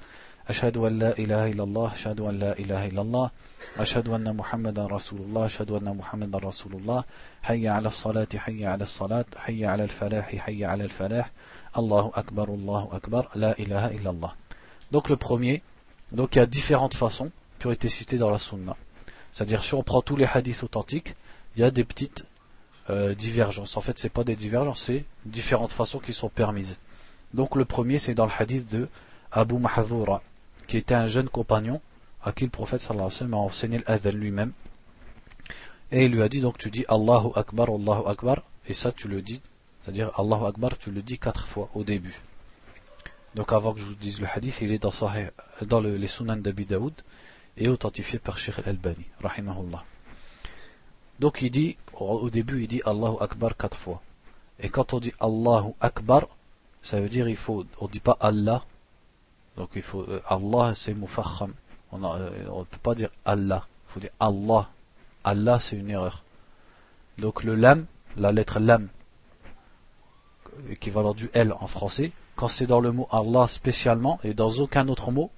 أشهد 0.48 0.76
أن 0.76 0.98
لا 0.98 1.18
إله 1.18 1.46
إلا 1.46 1.64
الله 1.64 1.92
أشهد 1.92 2.20
أن 2.20 2.38
لا 2.38 2.58
إله 2.58 2.86
إلا 2.86 3.02
الله 3.02 3.30
أشهد 3.76 4.08
أن 4.08 4.36
محمدا 4.36 4.86
رسول 4.86 5.20
الله 5.20 5.46
أشهد 5.46 5.70
أن 5.70 5.96
محمدا 5.96 6.38
رسول 6.38 6.72
الله. 6.72 7.04
حي 7.42 7.68
على 7.68 7.88
الصلاة 7.88 8.28
حي 8.36 8.66
على 8.66 8.84
الصلاة 8.84 9.24
حي 9.36 9.66
على 9.66 9.84
الفلاح 9.84 10.36
حي 10.36 10.64
على 10.64 10.84
الفلاح. 10.84 11.30
الله 11.78 12.12
أكبر 12.14 12.48
الله 12.48 12.88
أكبر 12.92 13.28
لا 13.34 13.58
إله 13.58 13.86
إلا 13.86 14.10
الله. 14.10 14.32
Donc 14.92 15.08
le 15.08 15.16
premier, 15.16 15.62
donc 16.12 16.36
il 16.36 16.38
y 16.38 16.42
a 16.42 16.46
différentes 16.46 16.94
façons 16.94 17.30
qui 17.58 17.66
ont 17.66 17.72
été 17.72 17.88
citées 17.88 18.18
dans 18.18 18.30
la 18.30 18.38
sunna. 18.38 18.76
C'est-à-dire 19.34 19.64
si 19.64 19.74
on 19.74 19.82
prend 19.82 20.00
tous 20.00 20.16
les 20.16 20.26
hadiths 20.26 20.62
authentiques, 20.62 21.16
il 21.56 21.60
y 21.60 21.64
a 21.64 21.72
des 21.72 21.82
petites 21.82 22.24
euh, 22.88 23.14
divergences. 23.16 23.76
En 23.76 23.80
fait, 23.80 23.98
c'est 23.98 24.08
pas 24.08 24.22
des 24.22 24.36
divergences, 24.36 24.82
c'est 24.82 25.04
différentes 25.26 25.72
façons 25.72 25.98
qui 25.98 26.12
sont 26.12 26.28
permises. 26.28 26.78
Donc 27.34 27.56
le 27.56 27.64
premier, 27.64 27.98
c'est 27.98 28.14
dans 28.14 28.26
le 28.26 28.32
hadith 28.38 28.70
de 28.70 28.88
Abu 29.32 29.56
qui 30.68 30.76
était 30.76 30.94
un 30.94 31.08
jeune 31.08 31.28
compagnon 31.28 31.80
à 32.22 32.30
qui 32.30 32.44
le 32.44 32.50
prophète 32.50 32.80
sallallahu 32.80 33.06
alayhi 33.06 33.14
wa 33.14 33.18
sallam 33.18 33.34
a 33.34 33.36
enseigné 33.38 33.82
l'adhan 33.86 34.12
lui-même. 34.12 34.52
Et 35.90 36.04
il 36.04 36.12
lui 36.12 36.22
a 36.22 36.28
dit 36.28 36.40
donc 36.40 36.56
tu 36.56 36.70
dis 36.70 36.84
Allahu 36.88 37.30
Akbar, 37.34 37.68
Allahu 37.70 38.06
Akbar, 38.06 38.42
et 38.68 38.72
ça 38.72 38.92
tu 38.92 39.08
le 39.08 39.20
dis, 39.20 39.42
c'est-à-dire 39.82 40.12
Allahu 40.16 40.46
Akbar, 40.46 40.78
tu 40.78 40.92
le 40.92 41.02
dis 41.02 41.18
quatre 41.18 41.48
fois 41.48 41.68
au 41.74 41.82
début. 41.82 42.20
Donc 43.34 43.52
avant 43.52 43.74
que 43.74 43.80
je 43.80 43.84
vous 43.84 43.94
dise 43.96 44.20
le 44.20 44.28
hadith, 44.32 44.60
il 44.62 44.72
est 44.72 44.78
dans, 44.78 44.92
dans 45.62 45.80
le, 45.80 45.96
les 45.96 46.06
Sunan 46.06 46.36
d'Abi 46.36 46.66
Daoud 46.66 46.94
et 47.56 47.68
authentifié 47.68 48.18
par 48.18 48.38
Sheikh 48.38 48.58
Al-Albani. 48.58 49.04
Donc 51.20 51.42
il 51.42 51.50
dit, 51.50 51.76
au 51.92 52.30
début 52.30 52.62
il 52.62 52.68
dit 52.68 52.82
Allahu 52.84 53.16
Akbar 53.20 53.56
quatre 53.56 53.78
fois. 53.78 54.02
Et 54.58 54.68
quand 54.68 54.92
on 54.94 55.00
dit 55.00 55.12
Allahu 55.20 55.72
Akbar, 55.80 56.26
ça 56.82 57.00
veut 57.00 57.08
dire 57.08 57.28
il 57.28 57.36
faut, 57.36 57.64
on 57.80 57.86
dit 57.86 58.00
pas 58.00 58.16
Allah. 58.20 58.64
Donc 59.56 59.70
il 59.76 59.82
faut, 59.82 60.02
euh, 60.02 60.20
Allah 60.26 60.72
c'est 60.74 60.94
mufakham. 60.94 61.54
On 61.92 61.98
ne 61.98 62.06
euh, 62.06 62.64
peut 62.70 62.78
pas 62.82 62.94
dire 62.94 63.10
Allah. 63.24 63.66
Il 63.88 63.92
faut 63.92 64.00
dire 64.00 64.10
Allah. 64.18 64.68
Allah 65.22 65.60
c'est 65.60 65.76
une 65.76 65.90
erreur. 65.90 66.24
Donc 67.18 67.44
le 67.44 67.54
lam, 67.54 67.86
la 68.16 68.32
lettre 68.32 68.58
lam, 68.58 68.88
équivalent 70.68 71.14
du 71.14 71.30
L 71.32 71.54
en 71.60 71.66
français, 71.68 72.12
quand 72.36 72.48
c'est 72.48 72.66
dans 72.66 72.80
le 72.80 72.90
mot 72.90 73.08
Allah 73.12 73.46
spécialement 73.46 74.18
et 74.24 74.34
dans 74.34 74.50
aucun 74.50 74.88
autre 74.88 75.12
mot, 75.12 75.30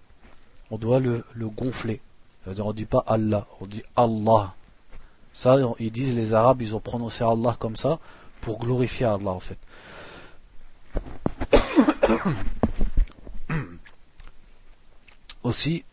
on 0.70 0.78
doit 0.78 1.00
le, 1.00 1.24
gonfler. 1.36 2.00
On 2.46 2.72
dit 2.72 2.84
pas 2.86 3.04
Allah, 3.06 3.46
on 3.60 3.66
dit 3.66 3.82
Allah. 3.96 4.54
Ça, 5.32 5.56
ils 5.78 5.90
disent 5.90 6.14
les 6.14 6.32
Arabes, 6.32 6.62
ils 6.62 6.74
ont 6.74 6.80
prononcé 6.80 7.24
Allah 7.24 7.56
comme 7.58 7.76
ça 7.76 7.98
pour 8.40 8.58
glorifier 8.58 9.06
Allah 9.06 9.32
en 9.32 9.40
fait. 9.40 9.58
Aussi, 15.42 15.84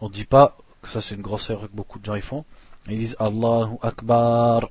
on 0.00 0.08
dit 0.08 0.24
pas, 0.24 0.56
ça 0.82 1.00
c'est 1.00 1.14
une 1.14 1.22
grosse 1.22 1.50
erreur 1.50 1.68
que 1.70 1.76
beaucoup 1.76 1.98
de 1.98 2.04
gens 2.04 2.20
font, 2.20 2.44
ils 2.88 2.96
disent 2.98 3.16
Allahu 3.18 3.76
Akbar. 3.82 4.68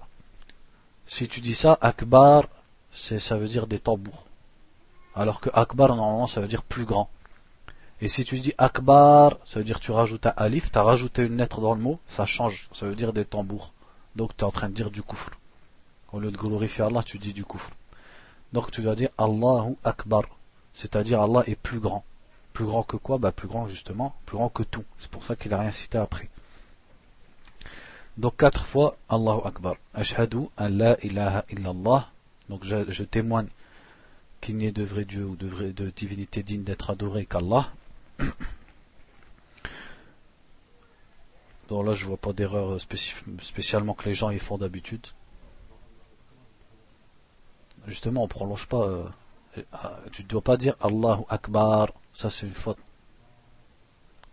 Si 1.07 1.27
tu 1.27 1.41
dis 1.41 1.53
ça, 1.53 1.77
Akbar, 1.81 2.45
ça 2.91 3.37
veut 3.37 3.47
dire 3.47 3.67
des 3.67 3.79
tambours. 3.79 4.25
Alors 5.13 5.39
que 5.39 5.49
Akbar, 5.53 5.95
normalement, 5.95 6.27
ça 6.27 6.41
veut 6.41 6.47
dire 6.47 6.63
plus 6.63 6.85
grand. 6.85 7.09
Et 8.01 8.07
si 8.09 8.25
tu 8.25 8.39
dis 8.39 8.53
Akbar, 8.57 9.37
ça 9.45 9.59
veut 9.59 9.65
dire 9.65 9.79
tu 9.79 9.91
rajoutes 9.91 10.25
un 10.25 10.33
alif, 10.35 10.71
tu 10.71 10.77
as 10.77 10.83
rajouté 10.83 11.23
une 11.23 11.37
lettre 11.37 11.61
dans 11.61 11.73
le 11.73 11.81
mot, 11.81 11.99
ça 12.07 12.25
change, 12.25 12.67
ça 12.73 12.85
veut 12.85 12.95
dire 12.95 13.13
des 13.13 13.23
tambours. 13.23 13.71
Donc 14.15 14.35
tu 14.35 14.41
es 14.41 14.47
en 14.47 14.51
train 14.51 14.69
de 14.69 14.73
dire 14.73 14.91
du 14.91 15.01
kufr. 15.01 15.31
Au 16.11 16.19
lieu 16.19 16.31
de 16.31 16.37
glorifier 16.37 16.83
Allah, 16.83 17.03
tu 17.03 17.19
dis 17.19 17.33
du 17.33 17.45
kufr. 17.45 17.69
Donc 18.51 18.71
tu 18.71 18.81
dois 18.81 18.95
dire 18.95 19.09
Allahu 19.17 19.75
Akbar, 19.83 20.23
c'est-à-dire 20.73 21.21
Allah 21.21 21.43
est 21.47 21.55
plus 21.55 21.79
grand. 21.79 22.03
Plus 22.51 22.65
grand 22.65 22.83
que 22.83 22.97
quoi? 22.97 23.17
Bah, 23.17 23.31
Plus 23.31 23.47
grand 23.47 23.67
justement, 23.67 24.15
plus 24.25 24.37
grand 24.37 24.49
que 24.49 24.63
tout. 24.63 24.83
C'est 24.97 25.09
pour 25.09 25.23
ça 25.23 25.35
qu'il 25.35 25.53
a 25.53 25.59
rien 25.59 25.71
cité 25.71 25.97
après. 25.97 26.29
Donc 28.17 28.37
quatre 28.37 28.65
fois 28.65 28.97
Allahu 29.09 29.39
Akbar. 29.45 29.75
Ashhadu 29.93 30.47
an 30.57 30.69
la 30.69 30.97
ilaha 31.03 31.45
illallah. 31.49 32.09
Donc 32.49 32.63
je, 32.63 33.03
témoigne 33.03 33.47
qu'il 34.41 34.57
n'y 34.57 34.65
ait 34.65 34.71
de 34.71 34.83
vrai 34.83 35.05
Dieu 35.05 35.25
ou 35.25 35.35
de, 35.35 35.47
vrai, 35.47 35.73
divinité 35.95 36.43
digne 36.43 36.63
d'être 36.63 36.89
adoré 36.89 37.25
qu'Allah. 37.25 37.71
Bon 41.67 41.81
là 41.81 41.95
je 41.95 42.05
vois 42.05 42.17
pas 42.17 42.31
d'erreur 42.31 42.79
spécialement 42.79 43.95
que 43.95 44.07
les 44.07 44.13
gens 44.13 44.29
y 44.29 44.37
font 44.37 44.57
d'habitude. 44.57 45.07
Justement 47.87 48.23
on 48.23 48.27
prolonge 48.27 48.67
pas. 48.67 48.83
Euh, 48.85 49.03
ah, 49.71 49.97
tu 50.11 50.23
ne 50.23 50.27
dois 50.27 50.41
pas 50.41 50.57
dire 50.57 50.75
Allahu 50.79 51.23
Akbar, 51.29 51.91
ça 52.13 52.29
c'est 52.29 52.45
une 52.45 52.53
faute. 52.53 52.77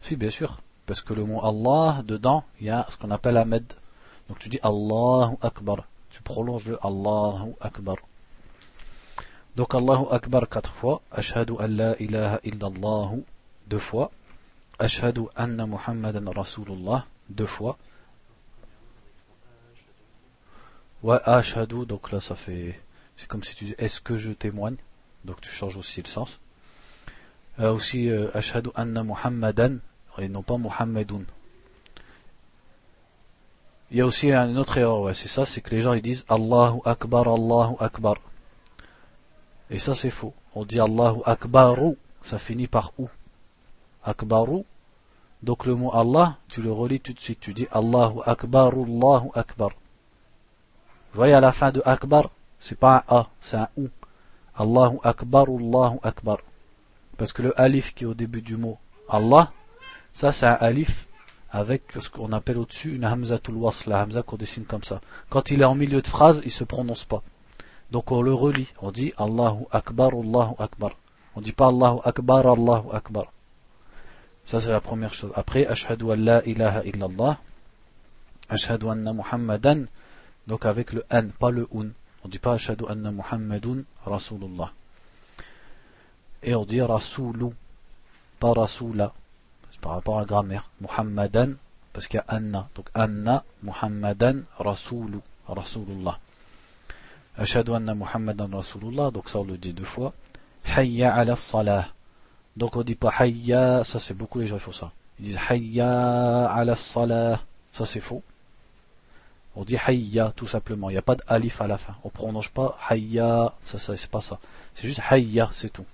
Si 0.00 0.16
bien 0.16 0.30
sûr, 0.30 0.60
parce 0.84 1.00
que 1.00 1.14
le 1.14 1.24
mot 1.24 1.42
Allah 1.42 2.02
dedans 2.04 2.44
il 2.60 2.66
y 2.66 2.70
a 2.70 2.86
ce 2.90 2.98
qu'on 2.98 3.10
appelle 3.10 3.38
Ahmed. 3.38 3.64
Donc 4.28 4.38
tu 4.38 4.50
dis 4.50 4.58
Allahu 4.62 5.36
Akbar, 5.40 5.86
tu 6.10 6.20
prolonges 6.22 6.68
le 6.68 6.78
Allahu 6.84 7.54
Akbar. 7.60 7.96
Donc 9.56 9.74
Allahu 9.74 10.04
Akbar 10.10 10.48
quatre 10.48 10.72
fois, 10.72 11.00
Ashhadu 11.10 11.54
an 11.58 11.68
la 11.68 11.96
ilaha 12.00 12.40
illallah 12.44 13.12
deux 13.72 13.78
fois, 13.78 14.10
Ashhadu 14.78 15.22
anna 15.34 15.64
Muhammadan 15.66 16.30
Rasulullah 16.30 17.06
deux 17.30 17.46
fois. 17.46 17.78
Ouais, 21.02 21.18
Ashhadu, 21.24 21.86
donc 21.86 22.12
là 22.12 22.20
ça 22.20 22.34
fait, 22.34 22.78
c'est 23.16 23.26
comme 23.26 23.42
si 23.42 23.54
tu 23.56 23.64
dis 23.64 23.74
est-ce 23.78 24.02
que 24.02 24.18
je 24.18 24.32
témoigne, 24.32 24.76
donc 25.24 25.40
tu 25.40 25.50
changes 25.50 25.78
aussi 25.78 26.02
le 26.02 26.06
sens. 26.06 26.38
Euh, 27.60 27.72
aussi 27.72 28.10
euh, 28.10 28.30
anna 28.74 29.02
Muhammadan 29.02 29.78
et 30.18 30.28
non 30.28 30.42
pas 30.42 30.58
Muhammadun. 30.58 31.24
Il 33.90 33.96
y 33.96 34.00
a 34.02 34.06
aussi 34.06 34.32
une 34.32 34.58
autre 34.58 34.76
erreur, 34.76 35.00
ouais, 35.00 35.14
c'est 35.14 35.28
ça, 35.28 35.46
c'est 35.46 35.62
que 35.62 35.70
les 35.70 35.80
gens 35.80 35.94
ils 35.94 36.02
disent 36.02 36.26
Allahu 36.28 36.80
Akbar, 36.84 37.26
Allahu 37.26 37.76
Akbar. 37.80 38.16
Et 39.70 39.78
ça 39.78 39.94
c'est 39.94 40.10
faux. 40.10 40.34
On 40.54 40.66
dit 40.66 40.78
Allahu 40.78 41.20
Akbaru, 41.24 41.96
ça 42.22 42.38
finit 42.38 42.68
par 42.68 42.92
ou. 42.98 43.08
Akbaru. 44.04 44.64
Donc 45.42 45.66
le 45.66 45.74
mot 45.74 45.92
Allah, 45.92 46.36
tu 46.48 46.62
le 46.62 46.70
relis 46.70 47.00
tout 47.00 47.12
de 47.12 47.20
suite. 47.20 47.40
Tu 47.40 47.52
dis 47.52 47.66
Allahu 47.72 48.20
Akbaru, 48.24 48.84
Allahu 48.84 49.30
Akbar. 49.34 49.70
Vous 51.12 51.18
voyez 51.18 51.34
à 51.34 51.40
la 51.40 51.52
fin 51.52 51.72
de 51.72 51.82
Akbar, 51.84 52.30
c'est 52.58 52.78
pas 52.78 53.04
un 53.08 53.16
A, 53.16 53.28
c'est 53.40 53.56
un 53.56 53.68
ou. 53.76 53.88
Allahu 54.54 54.98
Akbaru, 55.02 55.56
Allahu 55.58 55.98
Akbar. 56.02 56.38
Parce 57.18 57.32
que 57.32 57.42
le 57.42 57.60
alif 57.60 57.94
qui 57.94 58.04
est 58.04 58.06
au 58.06 58.14
début 58.14 58.42
du 58.42 58.56
mot 58.56 58.78
Allah, 59.08 59.52
ça 60.12 60.32
c'est 60.32 60.46
un 60.46 60.56
alif 60.60 61.08
avec 61.50 61.82
ce 62.00 62.08
qu'on 62.08 62.32
appelle 62.32 62.56
au-dessus 62.56 62.96
une 62.96 63.04
hamzatul 63.04 63.56
wasl, 63.56 63.90
la 63.90 64.02
hamza 64.02 64.22
qu'on 64.22 64.36
dessine 64.36 64.64
comme 64.64 64.82
ça. 64.82 65.00
Quand 65.28 65.50
il 65.50 65.60
est 65.60 65.66
en 65.66 65.74
milieu 65.74 66.00
de 66.00 66.06
phrase, 66.06 66.40
il 66.44 66.50
se 66.50 66.64
prononce 66.64 67.04
pas. 67.04 67.22
Donc 67.90 68.10
on 68.10 68.22
le 68.22 68.32
relit. 68.32 68.68
On 68.80 68.90
dit 68.90 69.12
Allahu 69.18 69.66
Akbar, 69.70 70.12
Allahu 70.14 70.54
Akbar. 70.58 70.92
On 71.36 71.40
dit 71.42 71.52
pas 71.52 71.66
Allahu 71.68 71.98
Akbar, 72.04 72.46
Allahu 72.46 72.88
Akbar. 72.92 73.26
Ça 74.46 74.60
c'est 74.60 74.70
la 74.70 74.80
première 74.80 75.14
chose. 75.14 75.32
Après, 75.34 75.66
Ashhadu 75.66 76.10
an 76.10 76.16
la 76.16 76.44
ilaha 76.44 76.82
illallah. 76.84 77.40
Ashhadu 78.48 78.88
anna 78.88 79.12
Muhammadan. 79.12 79.84
Donc 80.46 80.66
avec 80.66 80.92
le 80.92 81.04
an, 81.10 81.28
pas 81.38 81.50
le 81.50 81.68
un. 81.74 81.88
On 82.24 82.28
dit 82.28 82.38
pas 82.38 82.54
Ashhadu 82.54 82.84
anna 82.88 83.10
Muhammadun 83.10 83.84
Rasulullah. 84.04 84.72
Et 86.42 86.54
on 86.54 86.64
dit 86.64 86.80
Rasoulu, 86.80 87.50
pas 88.40 88.52
Rasula. 88.52 89.12
C'est 89.70 89.80
par 89.80 89.92
rapport 89.92 90.18
à 90.18 90.20
la 90.22 90.26
grammaire. 90.26 90.70
Muhammadan, 90.80 91.52
parce 91.92 92.08
qu'il 92.08 92.16
y 92.16 92.20
a 92.20 92.24
Anna. 92.26 92.68
Donc 92.74 92.88
Anna, 92.94 93.44
Muhammadan, 93.62 94.40
Rasoulu, 94.58 95.18
Rasulullah. 95.46 96.18
Ashadu 97.36 97.72
anna 97.72 97.94
Muhammadan 97.94 98.48
Rasulullah, 98.52 99.10
donc 99.10 99.28
ça 99.28 99.38
on 99.38 99.44
le 99.44 99.56
dit 99.56 99.72
deux 99.72 99.84
fois. 99.84 100.12
Hayya 100.76 101.14
ala 101.14 101.36
salah. 101.36 101.88
Donc 102.56 102.76
on 102.76 102.82
dit 102.82 102.94
pas 102.94 103.12
hayya, 103.18 103.82
ça 103.84 103.98
c'est 103.98 104.14
beaucoup 104.14 104.38
les 104.38 104.46
gens 104.46 104.58
font 104.58 104.72
ça. 104.72 104.92
Ils 105.18 105.26
disent 105.26 105.38
hayya 105.50 106.52
ala 106.52 106.76
salah, 106.76 107.40
ça 107.72 107.86
c'est 107.86 108.00
faux. 108.00 108.22
On 109.56 109.64
dit 109.64 109.76
hayya 109.86 110.32
tout 110.36 110.46
simplement, 110.46 110.90
il 110.90 110.94
n'y 110.94 110.98
a 110.98 111.02
pas 111.02 111.16
d'alif 111.16 111.60
à 111.60 111.66
la 111.66 111.78
fin. 111.78 111.94
On 112.04 112.10
prononce 112.10 112.48
pas 112.48 112.78
hayya, 112.90 113.54
ça, 113.64 113.78
c'est 113.78 114.10
pas 114.10 114.20
ça. 114.20 114.38
C'est 114.74 114.86
juste 114.86 115.00
hayya, 115.10 115.50
c'est 115.52 115.72
tout. 115.72 115.86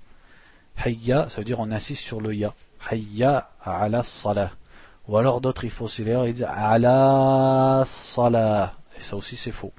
Hayya, 0.85 1.29
ça 1.29 1.39
veut 1.39 1.45
dire 1.45 1.61
on 1.61 1.71
insiste 1.71 2.03
sur 2.03 2.21
le 2.21 2.35
ya. 2.35 2.55
Hayya 2.91 3.51
ala 3.65 4.03
salah. 4.03 4.53
Ou 5.09 5.17
alors 5.17 5.41
d'autres, 5.41 5.65
ils 5.65 5.71
font 5.71 5.87
aussi 5.87 6.05
l'erreur, 6.05 6.27
ils 6.27 6.35
disent 6.35 6.49
ala 6.49 7.83
salah. 7.87 8.75
Et 8.97 9.01
ça 9.01 9.17
aussi 9.17 9.37
c'est 9.37 9.53
faux. 9.53 9.73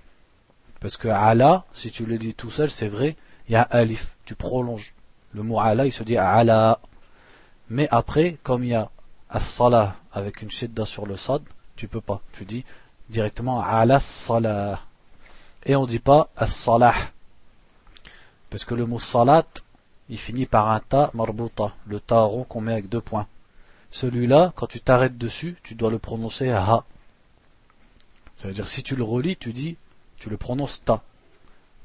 Parce 0.80 0.98
que 0.98 1.08
ala, 1.10 1.66
si 1.74 1.92
tu 1.92 2.06
le 2.06 2.18
dis 2.18 2.34
tout 2.34 2.52
seul, 2.52 2.70
c'est 2.70 2.88
vrai, 2.88 3.16
il 3.48 3.54
y 3.54 3.56
a 3.56 3.62
alif, 3.62 4.16
tu 4.26 4.36
prolonges. 4.36 4.94
Le 5.34 5.44
mot 5.44 5.60
ala, 5.60 5.86
il 5.86 5.92
se 5.92 6.04
dit 6.04 6.18
ala. 6.18 6.80
Mais 7.70 7.88
après, 7.92 8.38
comme 8.44 8.64
il 8.64 8.70
y 8.70 8.76
a 8.76 8.90
as-salah 9.30 9.96
avec 10.12 10.42
une 10.42 10.50
shidda 10.50 10.86
sur 10.86 11.06
le 11.06 11.18
sad, 11.18 11.44
tu 11.76 11.88
peux 11.88 12.02
pas. 12.02 12.22
Tu 12.34 12.46
dis 12.46 12.66
directement 13.10 13.62
ala 13.62 14.00
salah. 14.00 14.82
Et 15.66 15.76
on 15.76 15.86
dit 15.86 16.00
pas 16.00 16.30
as-salah. 16.36 16.96
Parce 18.50 18.66
que 18.66 18.74
le 18.74 18.86
mot 18.86 19.00
salat, 19.00 19.46
il 20.10 20.18
finit 20.18 20.48
par 20.48 20.72
un 20.72 20.80
ta 20.80 21.12
marbuta, 21.14 21.74
le 21.86 22.00
ta 22.00 22.22
rond 22.22 22.44
qu'on 22.44 22.62
met 22.62 22.74
avec 22.74 22.90
deux 22.90 23.02
points. 23.02 23.28
Celui-là, 23.92 24.54
quand 24.56 24.68
tu 24.68 24.82
t'arrêtes 24.82 25.18
dessus, 25.18 25.56
tu 25.64 25.76
dois 25.76 25.92
le 25.92 26.00
prononcer 26.00 26.50
ha. 26.50 26.84
Ça 28.36 28.48
veut 28.48 28.54
dire 28.54 28.68
si 28.68 28.82
tu 28.82 28.96
le 28.96 29.04
relis, 29.04 29.38
tu 29.38 29.54
dis, 29.54 29.78
tu 30.18 30.30
le 30.30 30.38
prononces 30.38 30.84
ta. 30.84 31.04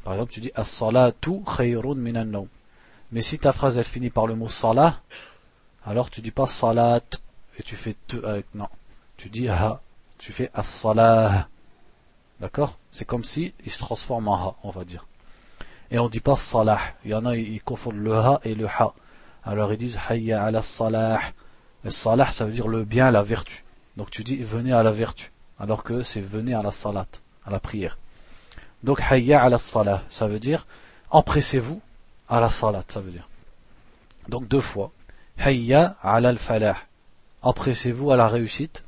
Par 0.05 0.15
exemple, 0.15 0.33
tu 0.33 0.41
dis 0.41 0.53
as-salatu 0.55 1.43
khayrun 1.57 1.97
minan 1.97 2.47
Mais 3.13 3.23
si 3.23 3.39
ta 3.39 3.53
phrase 3.53 3.79
elle 3.79 3.85
finit 3.85 4.11
par 4.11 4.27
le 4.27 4.35
mot 4.35 4.49
salah, 4.49 5.01
alors 5.85 6.11
tu 6.11 6.21
dis 6.21 6.31
pas 6.31 6.47
salat 6.47 7.01
et 7.59 7.63
tu 7.63 7.77
fais 7.77 7.95
te 8.07 8.25
avec 8.25 8.55
non. 8.55 8.69
Tu 9.17 9.29
dis 9.29 9.49
ha, 9.49 9.81
tu 10.19 10.33
fais 10.33 10.51
as-salah. 10.55 11.49
D'accord? 12.41 12.79
C'est 12.91 13.05
comme 13.05 13.25
si 13.25 13.55
il 13.65 13.71
se 13.71 13.79
transforme 13.79 14.29
en 14.29 14.35
ha, 14.35 14.57
on 14.65 14.71
va 14.71 14.85
dire. 14.85 15.07
Et 15.91 15.99
on 15.99 16.09
dit 16.09 16.21
pas 16.21 16.37
salah. 16.37 16.81
Il 17.05 17.11
y 17.11 17.15
en 17.15 17.27
a, 17.27 17.37
ils 17.37 17.63
confondent 17.63 17.97
le 17.97 18.15
ha 18.15 18.41
et 18.45 18.55
le 18.55 18.67
ha. 18.67 18.95
Alors 19.45 19.73
ils 19.73 19.79
disent 19.79 20.01
hayya 20.09 20.43
ala 20.43 20.63
salah. 20.63 21.21
Le 21.85 21.91
salah, 21.91 22.33
ça 22.33 22.47
veut 22.47 22.53
dire 22.53 22.67
le 22.67 22.85
bien, 22.85 23.11
la 23.11 23.23
vertu. 23.23 23.65
Donc 23.97 24.11
tu 24.11 24.25
dis 24.25 24.37
venez 24.37 24.73
à 24.73 24.83
la 24.83 24.91
vertu. 24.91 25.31
Alors 25.59 25.85
que 25.85 26.03
c'est 26.03 26.21
venez 26.21 26.55
à 26.55 26.63
la 26.63 26.73
salat, 26.73 27.07
à 27.47 27.51
la 27.51 27.61
prière. 27.61 27.99
Donc 28.83 29.01
hayya 29.01 29.43
ala 29.43 29.59
salah, 29.59 30.03
ça 30.11 30.27
veut 30.27 30.41
dire 30.41 30.67
empressez-vous 31.11 31.81
à 32.28 32.40
la 32.40 32.50
salat, 32.50 32.84
ça 32.88 33.00
veut 33.00 33.12
dire. 33.12 33.28
Donc 34.28 34.48
deux 34.48 34.62
fois. 34.62 34.92
Hayya 35.38 35.96
ala 36.04 36.30
al-falah. 36.30 36.78
Empressez-vous 37.42 38.12
à 38.12 38.18
la 38.18 38.28
réussite. 38.28 38.84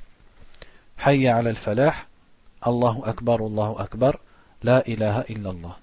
Hayya 1.04 1.38
ala 1.38 1.50
al-falah. 1.50 1.94
Allahu 2.62 3.02
akbar, 3.06 3.42
Allahu 3.42 3.76
akbar. 3.80 4.20
La 4.64 4.84
ilaha 4.88 5.26
illallah. 5.30 5.78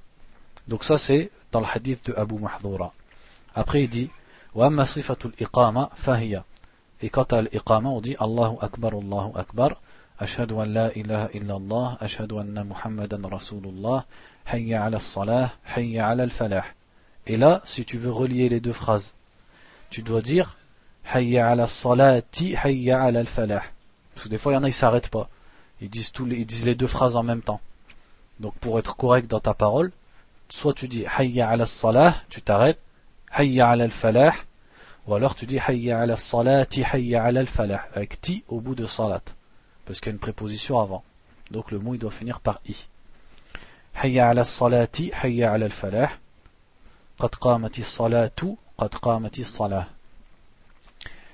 Donc 0.68 0.84
ça 0.84 0.98
c'est 0.98 1.30
dans 1.50 1.60
le 1.60 1.66
hadith 1.66 2.06
de 2.06 2.14
Abu 2.14 2.38
Mahdoura. 2.38 2.92
Après 3.54 3.82
il 3.82 3.88
dit 3.88 4.10
وأما 4.54 4.84
صفة 4.84 5.18
الإقامة 5.24 5.88
فهي 5.94 6.42
Et 7.00 7.10
quant 7.10 7.22
à 7.30 7.42
l'iqama, 7.42 7.90
on 7.90 8.00
dit 8.00 8.16
Allahu 8.18 8.56
Akbar, 8.60 8.92
Allahu 8.92 9.30
Akbar, 9.36 9.80
Ashhadu 10.18 10.54
an 10.58 10.66
la 10.66 10.92
ilaha 10.96 11.28
illallah, 11.32 11.96
Ashhadu 12.00 12.40
anna 12.40 12.64
Muhammadan 12.64 13.22
Rasulullah, 13.22 14.04
Hayya 14.46 14.82
ala 14.82 14.98
salah, 14.98 15.52
Hayya 15.64 16.08
ala 16.08 16.24
al-falah. 16.24 16.64
et 17.27 17.37
là, 17.37 17.61
si 17.65 17.85
tu 17.85 17.97
veux 17.97 18.11
relier 18.11 18.49
les 18.49 18.59
deux 18.59 18.73
phrases, 18.73 19.13
tu 19.89 20.01
dois 20.01 20.21
dire 20.21 20.57
Hayya 21.13 21.49
ala 21.49 21.67
salati, 21.67 22.55
Hayya 22.55 23.01
ala 23.01 23.19
al-falah. 23.21 23.63
Parce 24.13 24.25
que 24.25 24.29
des 24.29 24.37
fois, 24.37 24.53
il 24.53 24.55
y 24.55 24.57
en 24.57 24.63
a, 24.63 24.67
ils 24.67 24.73
s'arrêtent 24.73 25.09
pas. 25.09 25.29
Ils 25.81 25.89
disent, 25.89 26.11
les, 26.25 26.37
ils 26.37 26.45
disent 26.45 26.65
les 26.65 26.75
deux 26.75 26.87
phrases 26.87 27.15
en 27.15 27.23
même 27.23 27.41
temps. 27.41 27.61
Donc 28.39 28.55
pour 28.55 28.79
être 28.79 28.95
correct 28.95 29.29
dans 29.29 29.39
ta 29.39 29.53
parole, 29.53 29.91
soit 30.49 30.73
tu 30.73 30.87
dis 30.87 31.05
hayya 31.05 31.49
ala 31.49 31.65
salah, 31.65 32.15
tu 32.29 32.41
t'arrêtes, 32.41 32.79
hayya 33.31 33.69
ala 33.69 33.85
al-falah, 33.85 34.33
ou 35.07 35.15
alors 35.15 35.35
tu 35.35 35.45
dis 35.45 35.59
hayya 35.59 35.99
ala 36.01 36.17
salati, 36.17 36.83
hayya 36.83 37.23
ala 37.23 37.41
al-falah, 37.41 37.87
avec 37.93 38.19
ti 38.21 38.43
au 38.47 38.59
bout 38.59 38.75
de 38.75 38.85
salat, 38.85 39.21
parce 39.85 39.99
qu'il 39.99 40.07
y 40.07 40.13
a 40.13 40.13
une 40.13 40.19
préposition 40.19 40.79
avant. 40.79 41.03
Donc 41.51 41.71
le 41.71 41.79
mot 41.79 41.93
il 41.93 41.99
doit 41.99 42.11
finir 42.11 42.39
par 42.39 42.59
i. 42.67 42.75
Hayya 44.01 44.29
ala 44.29 44.43
salati, 44.43 45.11
hayya 45.21 45.53
ala 45.53 45.65
al-falah, 45.65 46.09
qad 47.19 47.35
qamati 47.35 47.83
salatu, 47.83 48.57
qad 48.77 48.93
qamati 48.99 49.43
salah. 49.43 49.89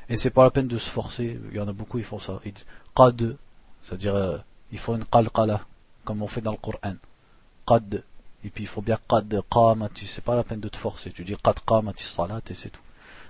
Et 0.10 0.18
c'est 0.18 0.32
pas 0.32 0.44
la 0.44 0.52
peine 0.52 0.68
de 0.68 0.78
se 0.78 0.90
forcer, 0.90 1.40
il 1.52 1.58
y 1.58 1.60
en 1.60 1.68
a 1.68 1.74
beaucoup, 1.74 2.00
ils 2.00 2.04
font 2.04 2.20
ça. 2.20 2.40
Ils 2.46 2.54
disent 2.54 2.66
qad, 2.96 3.38
c'est-à-dire 3.84 4.16
euh, 4.16 4.38
il 4.72 4.80
faut 4.80 4.96
une 4.96 5.06
qalqala, 5.06 5.62
comme 6.04 6.22
on 6.22 6.28
fait 6.28 6.42
dans 6.42 6.52
le 6.52 6.58
Coran. 6.58 6.96
Qad, 7.68 8.04
et 8.44 8.50
puis 8.50 8.64
il 8.64 8.68
faut 8.68 8.82
bien 8.82 8.98
qad 9.08 9.42
qamati, 9.50 10.08
c'est 10.08 10.24
pas 10.24 10.36
la 10.36 10.44
peine 10.44 10.60
de 10.60 10.70
te 10.70 10.78
forcer. 10.78 11.12
Tu 11.12 11.24
dis 11.24 11.36
qad 11.36 11.60
salat 11.98 12.42
et 12.50 12.54
c'est 12.54 12.70
tout. 12.70 12.82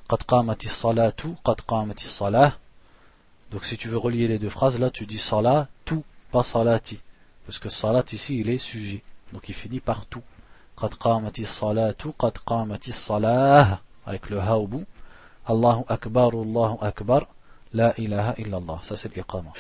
Qad 0.08 0.24
qamati 0.24 0.68
salatu, 0.68 1.36
qad 1.44 1.62
qamati 1.62 2.06
salah. 2.06 2.58
Donc 3.52 3.66
si 3.66 3.78
tu 3.78 3.90
veux 3.90 3.98
relier 3.98 4.28
les 4.28 4.40
deux 4.40 4.50
phrases, 4.50 4.80
là 4.80 4.90
tu 4.90 5.06
dis 5.06 5.18
salat, 5.18 5.68
tout, 5.86 6.04
pas 6.32 6.44
salati. 6.44 7.00
Parce 7.46 7.60
que 7.60 7.70
salat 7.70 8.04
ici 8.12 8.40
il 8.40 8.50
est 8.50 8.58
sujet. 8.58 9.04
Donc 9.34 9.50
il 9.50 9.56
finit 9.56 9.80
par 9.80 10.06
tout. 10.06 10.24
Qad 10.80 10.98
qamati 10.98 11.46
salatu, 11.46 12.14
qad 12.18 12.36
qamati 12.46 12.92
salah. 12.92 13.82
Avec 14.06 14.30
le 14.30 14.40
ha 14.40 14.58
au 14.58 14.68
bout. 14.68 14.86
Allahu 15.46 15.84
akbar, 15.88 16.32
Allahu 16.34 16.78
akbar. 16.82 17.28
La 17.74 17.94
ilaha 17.98 18.34
illallah. 18.38 18.80
Ça 18.84 18.96
c'est 18.96 19.16
l'iqama. 19.16 19.52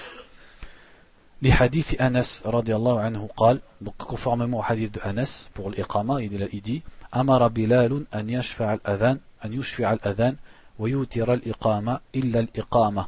لحديث 1.41 2.01
أنس 2.01 2.43
رضي 2.45 2.75
الله 2.75 2.99
عنه 2.99 3.29
قال 3.37 3.61
donc 3.81 3.95
conformément 3.97 4.59
au 4.59 4.63
hadith 4.63 4.93
de 4.93 4.99
Anas 5.03 5.47
pour 5.53 5.69
l'iqama 5.69 6.21
il, 6.21 6.49
il 6.51 6.61
dit 6.61 6.81
أمر 7.15 7.47
بلال 7.47 8.05
أن 8.13 8.29
يشفع 8.29 8.73
الأذان 8.73 9.19
أن 9.45 9.53
يشفع 9.53 9.93
الأذان 9.93 10.35
ويوتر 10.79 11.33
الإقامة 11.33 11.99
إلا 12.15 12.39
الإقامة 12.39 13.07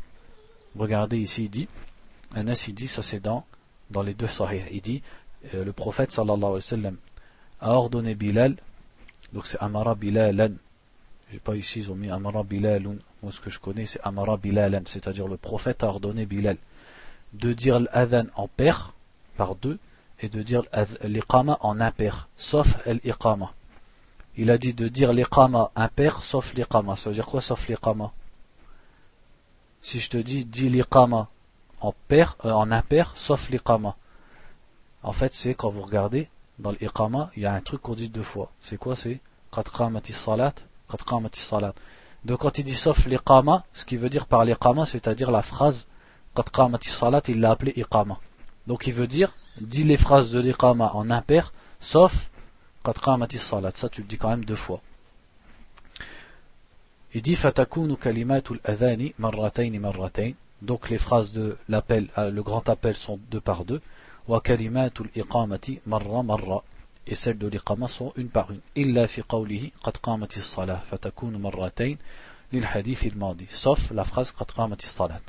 regardez 0.79 1.17
ici 1.17 1.43
il 1.43 1.49
dit 1.49 1.67
Anas 2.33 2.65
il 2.69 2.73
dit 2.73 2.87
ça 2.87 3.01
c'est 3.01 3.19
dans 3.19 3.43
dans 3.89 4.01
les 4.01 4.13
deux 4.13 4.27
sahih 4.27 4.63
il 4.71 4.81
dit 4.81 5.03
euh, 5.53 5.65
le 5.65 5.73
prophète 5.73 6.11
sallallahu 6.13 6.37
alayhi 6.37 6.55
wa 6.55 6.61
sallam 6.61 6.97
a 7.61 7.71
ordonné 7.73 8.15
Bilal 8.15 8.55
donc 9.33 9.47
c'est 9.47 9.57
Amara 9.59 9.95
Bilalan 9.95 10.53
j'ai 11.31 11.39
pas 11.39 11.55
ici 11.55 11.79
ils 11.79 11.91
ont 11.91 11.95
mis 11.95 12.09
Amara 12.09 12.43
Bilalun 12.43 12.97
moi 13.23 13.31
ce 13.31 13.39
que 13.39 13.49
je 13.49 13.59
connais 13.59 13.85
c'est 13.85 14.01
Amara 14.03 14.37
Bilalan 14.37 14.81
c'est 14.85 15.07
à 15.07 15.13
dire 15.13 15.27
le 15.27 15.37
prophète 15.37 15.83
a 15.83 15.87
ordonné 15.87 16.25
Bilal 16.25 16.57
de 17.33 17.53
dire 17.53 17.79
l'adhan 17.79 18.25
en 18.35 18.47
pair, 18.47 18.93
par 19.37 19.55
deux, 19.55 19.79
et 20.19 20.29
de 20.29 20.41
dire 20.43 20.63
l'iqama 21.03 21.57
en 21.61 21.79
impair, 21.79 22.27
sauf 22.37 22.77
l'iqama. 22.85 23.53
Il 24.37 24.51
a 24.51 24.57
dit 24.57 24.73
de 24.73 24.87
dire 24.87 25.13
l'iqama 25.13 25.71
impair, 25.75 26.23
sauf 26.23 26.53
l'iqama. 26.53 26.95
Ça 26.95 27.09
veut 27.09 27.15
dire 27.15 27.25
quoi, 27.25 27.41
sauf 27.41 27.67
l'iqama? 27.67 28.11
Si 29.81 29.99
je 29.99 30.09
te 30.09 30.17
dis, 30.17 30.45
dis 30.45 30.69
l'iqama 30.69 31.29
en 31.79 31.93
euh, 32.11 32.27
en 32.43 32.71
impair, 32.71 33.13
sauf 33.15 33.49
l'iqama. 33.49 33.95
En 35.01 35.13
fait, 35.13 35.33
c'est 35.33 35.55
quand 35.55 35.69
vous 35.69 35.81
regardez, 35.81 36.29
dans 36.61 36.71
l'iqama, 36.71 37.31
il 37.35 37.43
y 37.43 37.45
a 37.45 37.53
un 37.53 37.61
truc 37.61 37.81
qu'on 37.81 37.95
dit 37.95 38.09
deux 38.09 38.21
fois. 38.21 38.51
C'est 38.59 38.77
quoi 38.77 38.95
C'est 38.95 39.19
salat, 40.11 40.53
salat. 41.33 41.73
Donc 42.23 42.39
quand 42.39 42.57
il 42.57 42.63
dit 42.63 42.73
sauf 42.73 43.05
l'iqama, 43.07 43.65
ce 43.73 43.83
qui 43.85 43.97
veut 43.97 44.09
dire 44.09 44.27
par 44.27 44.45
l'iqama, 44.45 44.85
c'est-à-dire 44.85 45.31
la 45.31 45.41
phrase 45.41 45.87
salat, 46.81 47.21
il 47.27 47.39
l'a 47.39 47.51
appelé 47.51 47.73
iqama. 47.75 48.19
Donc 48.67 48.87
il 48.87 48.93
veut 48.93 49.07
dire, 49.07 49.35
dis 49.59 49.83
les 49.83 49.97
phrases 49.97 50.31
de 50.31 50.39
l'iqama 50.39 50.91
en 50.93 51.09
impair, 51.09 51.51
sauf 51.79 52.29
salat. 52.85 53.71
Ça 53.75 53.89
tu 53.89 54.01
le 54.01 54.07
dis 54.07 54.17
quand 54.17 54.29
même 54.29 54.45
deux 54.45 54.55
fois. 54.55 54.81
Il 57.13 57.21
dit 57.21 57.35
fatakunu 57.35 57.97
kalimatul 57.97 58.59
adhani 58.63 59.13
marratayn 59.17 59.77
marratayn. 59.79 60.33
Donc 60.61 60.89
les 60.89 60.99
phrases 60.99 61.31
de 61.31 61.57
l'appel, 61.67 62.07
euh, 62.17 62.29
le 62.29 62.43
grand 62.43 62.69
appel 62.69 62.95
sont 62.95 63.19
deux 63.31 63.41
par 63.41 63.65
deux. 63.65 63.81
وكلمات 64.27 65.01
الإقامة 65.01 65.77
مرة 65.87 66.21
مرة 66.21 66.63
et 67.07 67.15
celles 67.15 67.37
de 67.37 67.47
l'Iqama 67.47 67.87
sont 67.87 68.13
une 68.15 68.29
par 68.29 68.51
une 68.51 68.61
إلا 68.77 69.05
في 69.05 69.21
قوله 69.21 69.71
قد 69.83 69.97
قامت 69.97 70.37
الصلاة 70.37 70.81
فتكون 70.91 71.41
مرتين 71.41 71.97
للحديث 72.53 73.05
الماضي 73.05 73.47
sauf 73.47 73.91
la 73.91 74.03
قد 74.03 74.51
قامت 74.51 74.83
الصلاة 74.83 75.21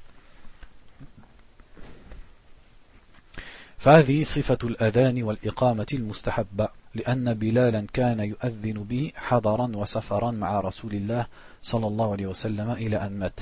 فهذه 3.83 4.23
صفة 4.23 4.59
الأذان 4.65 5.23
والإقامة 5.23 5.87
المستحبة 5.93 6.69
لأن 6.95 7.35
بلالا 7.35 7.87
كان 7.93 8.21
يؤذن 8.21 8.73
به 8.73 9.13
حضرا 9.17 9.77
وسفرا 9.77 10.31
مع 10.31 10.61
رسول 10.61 10.93
الله 10.93 11.27
صلى 11.63 11.87
الله 11.87 12.13
عليه 12.13 12.27
وسلم 12.27 12.71
إلى 12.71 12.97
أن 12.97 13.19
مات. 13.19 13.41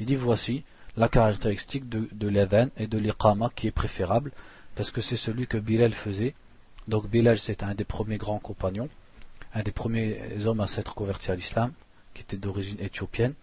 Il 0.00 0.06
فوسي 0.06 0.16
voici 0.16 0.64
la 0.96 1.08
caractéristique 1.08 1.88
de, 1.88 2.08
de 2.12 2.28
l'adhan 2.28 2.68
et 2.76 2.86
de 2.86 2.98
l'iqama 2.98 3.50
qui 3.56 3.66
est 3.66 3.72
préférable. 3.72 4.30
Parce 4.74 4.90
que 4.90 5.00
c'est 5.00 5.16
celui 5.16 5.46
que 5.46 5.58
Bilal 5.58 5.92
faisait. 5.92 6.34
Donc 6.88 7.08
Bilal 7.08 7.38
c'est 7.38 7.62
un 7.62 7.74
des 7.74 7.84
premiers 7.84 8.16
grands 8.16 8.38
compagnons, 8.38 8.88
un 9.54 9.62
des 9.62 9.72
premiers 9.72 10.46
hommes 10.46 10.60
à 10.60 10.66
s'être 10.66 10.94
converti 10.94 11.30
à 11.30 11.34
l'islam, 11.34 11.72
qui 12.14 12.22
était 12.22 12.36
d'origine 12.36 12.80
éthiopienne, 12.80 13.34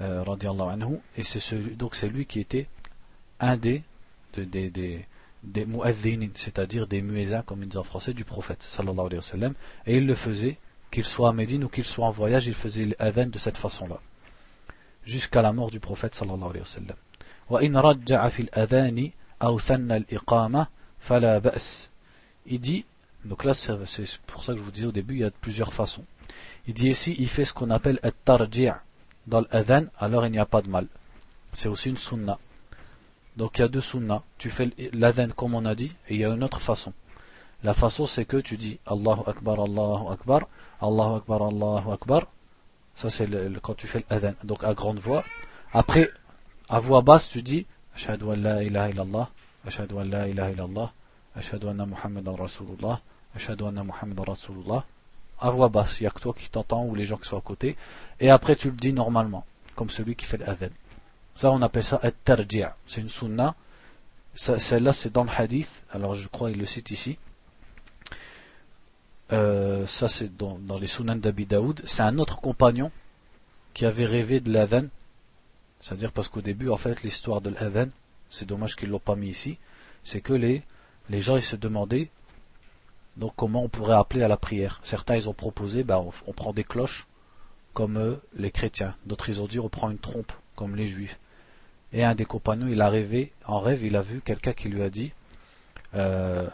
euh, 0.00 0.24
anhu, 0.24 0.98
et 1.16 1.22
c'est 1.22 1.54
donc 1.76 1.94
c'est 1.94 2.08
lui 2.08 2.26
qui 2.26 2.40
était 2.40 2.68
un 3.40 3.56
des, 3.56 3.82
de, 4.34 4.44
des, 4.44 4.70
des 4.70 5.06
c'est-à-dire 6.34 6.86
des 6.86 7.00
muezzins, 7.00 7.42
comme 7.42 7.62
ils 7.62 7.68
disent 7.68 7.78
en 7.78 7.84
français, 7.84 8.12
du 8.12 8.24
prophète, 8.24 8.62
sallallahu 8.62 9.06
alayhi 9.06 9.20
wa 9.40 9.50
et 9.86 9.96
il 9.96 10.06
le 10.06 10.14
faisait, 10.14 10.58
qu'il 10.90 11.04
soit 11.04 11.28
à 11.28 11.32
Médine 11.32 11.64
ou 11.64 11.68
qu'il 11.68 11.84
soit 11.84 12.06
en 12.06 12.10
voyage, 12.10 12.46
il 12.46 12.54
faisait 12.54 12.88
l'adhan 12.98 13.26
de 13.26 13.38
cette 13.38 13.56
façon-là, 13.56 14.00
jusqu'à 15.04 15.42
la 15.42 15.52
mort 15.52 15.70
du 15.70 15.80
prophète, 15.80 16.14
sallallahu 16.14 16.50
alayhi 16.50 16.60
wa 16.60 16.64
sallam. 16.64 16.96
Il 22.46 22.60
dit, 22.60 22.84
donc 23.24 23.44
là 23.44 23.54
c'est 23.54 23.76
pour 24.26 24.44
ça 24.44 24.52
que 24.52 24.58
je 24.58 24.64
vous 24.64 24.70
disais 24.70 24.86
au 24.86 24.92
début, 24.92 25.14
il 25.14 25.20
y 25.20 25.24
a 25.24 25.30
plusieurs 25.30 25.72
façons. 25.72 26.04
Il 26.66 26.74
dit 26.74 26.88
ici, 26.88 27.14
il 27.18 27.28
fait 27.28 27.44
ce 27.44 27.54
qu'on 27.54 27.70
appelle 27.70 28.00
at-tarji' 28.02 28.72
dans 29.26 29.44
l'adhan, 29.50 29.84
alors 29.98 30.26
il 30.26 30.32
n'y 30.32 30.38
a 30.38 30.46
pas 30.46 30.62
de 30.62 30.68
mal. 30.68 30.86
C'est 31.52 31.68
aussi 31.68 31.88
une 31.88 31.96
sunna. 31.96 32.38
Donc 33.36 33.58
il 33.58 33.60
y 33.62 33.64
a 33.64 33.68
deux 33.68 33.80
sunnas. 33.80 34.22
Tu 34.38 34.50
fais 34.50 34.70
l'adhan 34.92 35.28
comme 35.28 35.54
on 35.54 35.64
a 35.64 35.74
dit, 35.74 35.94
et 36.08 36.14
il 36.14 36.20
y 36.20 36.24
a 36.24 36.30
une 36.30 36.42
autre 36.42 36.60
façon. 36.60 36.92
La 37.62 37.74
façon 37.74 38.06
c'est 38.06 38.24
que 38.24 38.36
tu 38.38 38.56
dis 38.56 38.78
Allahu 38.86 39.22
Akbar, 39.26 39.60
Allahu 39.60 40.12
Akbar, 40.12 40.48
Allahu 40.80 41.16
Akbar, 41.16 41.42
Allahu 41.42 41.92
Akbar. 41.92 42.26
Ça 42.94 43.08
c'est 43.08 43.28
quand 43.62 43.74
tu 43.74 43.86
fais 43.86 44.04
l'adhan, 44.10 44.34
donc 44.42 44.64
à 44.64 44.74
grande 44.74 44.98
voix. 44.98 45.22
Après, 45.72 46.10
à 46.68 46.80
voix 46.80 47.02
basse, 47.02 47.28
tu 47.28 47.42
dis 47.42 47.66
Ashhadu 47.98 48.30
an 48.30 48.36
la 48.36 48.62
ilaha 48.62 48.90
illallah 48.90 49.28
Ashhadu 49.66 49.98
an 49.98 50.04
la 50.04 50.28
ilaha 50.28 50.50
illallah 50.52 50.92
Ashhadu 51.36 51.68
anna 51.68 51.84
Muhammadan 51.84 52.36
Rasulullah 52.36 53.00
Ashhadu 53.34 53.66
anna 53.66 53.82
Muhammadan 53.82 54.22
Rasulullah. 54.22 54.84
À 55.40 55.50
voix 55.50 55.68
basse, 55.68 55.98
il 55.98 56.04
n'y 56.04 56.06
a 56.06 56.10
que 56.10 56.20
toi 56.20 56.32
qui 56.32 56.48
t'entends 56.48 56.84
ou 56.84 56.94
les 56.94 57.04
gens 57.04 57.16
qui 57.16 57.28
sont 57.28 57.36
à 57.36 57.40
côté. 57.40 57.76
Et 58.20 58.30
après 58.30 58.54
tu 58.54 58.70
le 58.70 58.76
dis 58.76 58.92
normalement 58.92 59.44
comme 59.74 59.90
celui 59.90 60.14
qui 60.14 60.26
fait 60.26 60.36
l'adhan. 60.36 60.68
Ça 61.34 61.50
on 61.50 61.60
appelle 61.60 61.82
ça 61.82 61.98
at-tarji' 62.00 62.66
c'est 62.86 63.00
une 63.00 63.08
sunna. 63.08 63.56
Celle-là 64.36 64.92
c'est 64.92 65.12
dans 65.12 65.24
le 65.24 65.30
hadith. 65.36 65.84
Alors 65.90 66.14
je 66.14 66.28
crois 66.28 66.52
il 66.52 66.58
le 66.58 66.66
cite 66.66 66.92
ici. 66.92 67.18
Euh, 69.32 69.88
ça 69.88 70.06
c'est 70.06 70.36
dans, 70.36 70.60
les 70.80 70.86
sunan 70.86 71.16
d'Abi 71.16 71.46
Daoud. 71.46 71.82
C'est 71.84 72.02
un 72.02 72.18
autre 72.18 72.40
compagnon 72.40 72.92
qui 73.74 73.86
avait 73.86 74.06
rêvé 74.06 74.38
de 74.38 74.52
l'adhan 74.52 74.86
c'est-à-dire 75.80 76.12
parce 76.12 76.28
qu'au 76.28 76.40
début 76.40 76.68
en 76.68 76.76
fait 76.76 77.02
l'histoire 77.02 77.40
de 77.40 77.50
l'adhan 77.50 77.88
c'est 78.30 78.46
dommage 78.46 78.76
qu'ils 78.76 78.90
l'ont 78.90 78.98
pas 78.98 79.16
mis 79.16 79.28
ici 79.28 79.58
c'est 80.04 80.20
que 80.20 80.32
les 80.32 80.62
les 81.10 81.20
gens 81.20 81.36
ils 81.36 81.42
se 81.42 81.56
demandaient 81.56 82.10
donc 83.18 83.32
comment 83.34 83.64
on 83.64 83.68
pourrait 83.68 83.96
appeler 83.96 84.22
à 84.22 84.28
la 84.28 84.36
prière 84.36 84.80
Certains 84.84 85.16
ils 85.16 85.28
ont 85.28 85.34
proposé, 85.34 85.82
ben, 85.82 86.04
on, 86.26 86.32
prend 86.32 86.52
des 86.52 86.64
cloches 86.64 87.06
comme 87.74 87.96
euh, 87.96 88.14
les 88.36 88.52
chrétiens. 88.52 88.94
D'autres 89.06 89.28
ils 89.28 89.42
ont 89.42 89.46
dit 89.46 89.58
on 89.58 89.68
prend 89.68 89.90
une 89.90 89.98
trompe 89.98 90.32
comme 90.54 90.76
les 90.76 90.86
juifs. 90.86 91.18
Et 91.92 92.04
un 92.04 92.14
des 92.14 92.24
compagnons 92.24 92.68
il 92.68 92.80
a 92.80 92.88
rêvé, 92.88 93.32
en 93.44 93.58
rêve 93.58 93.82
il 93.82 93.96
a 93.96 94.02
vu 94.02 94.20
quelqu'un 94.20 94.52
qui 94.52 94.68
lui 94.68 94.82
a 94.82 94.90
dit, 94.90 95.12
euh, 95.94 96.48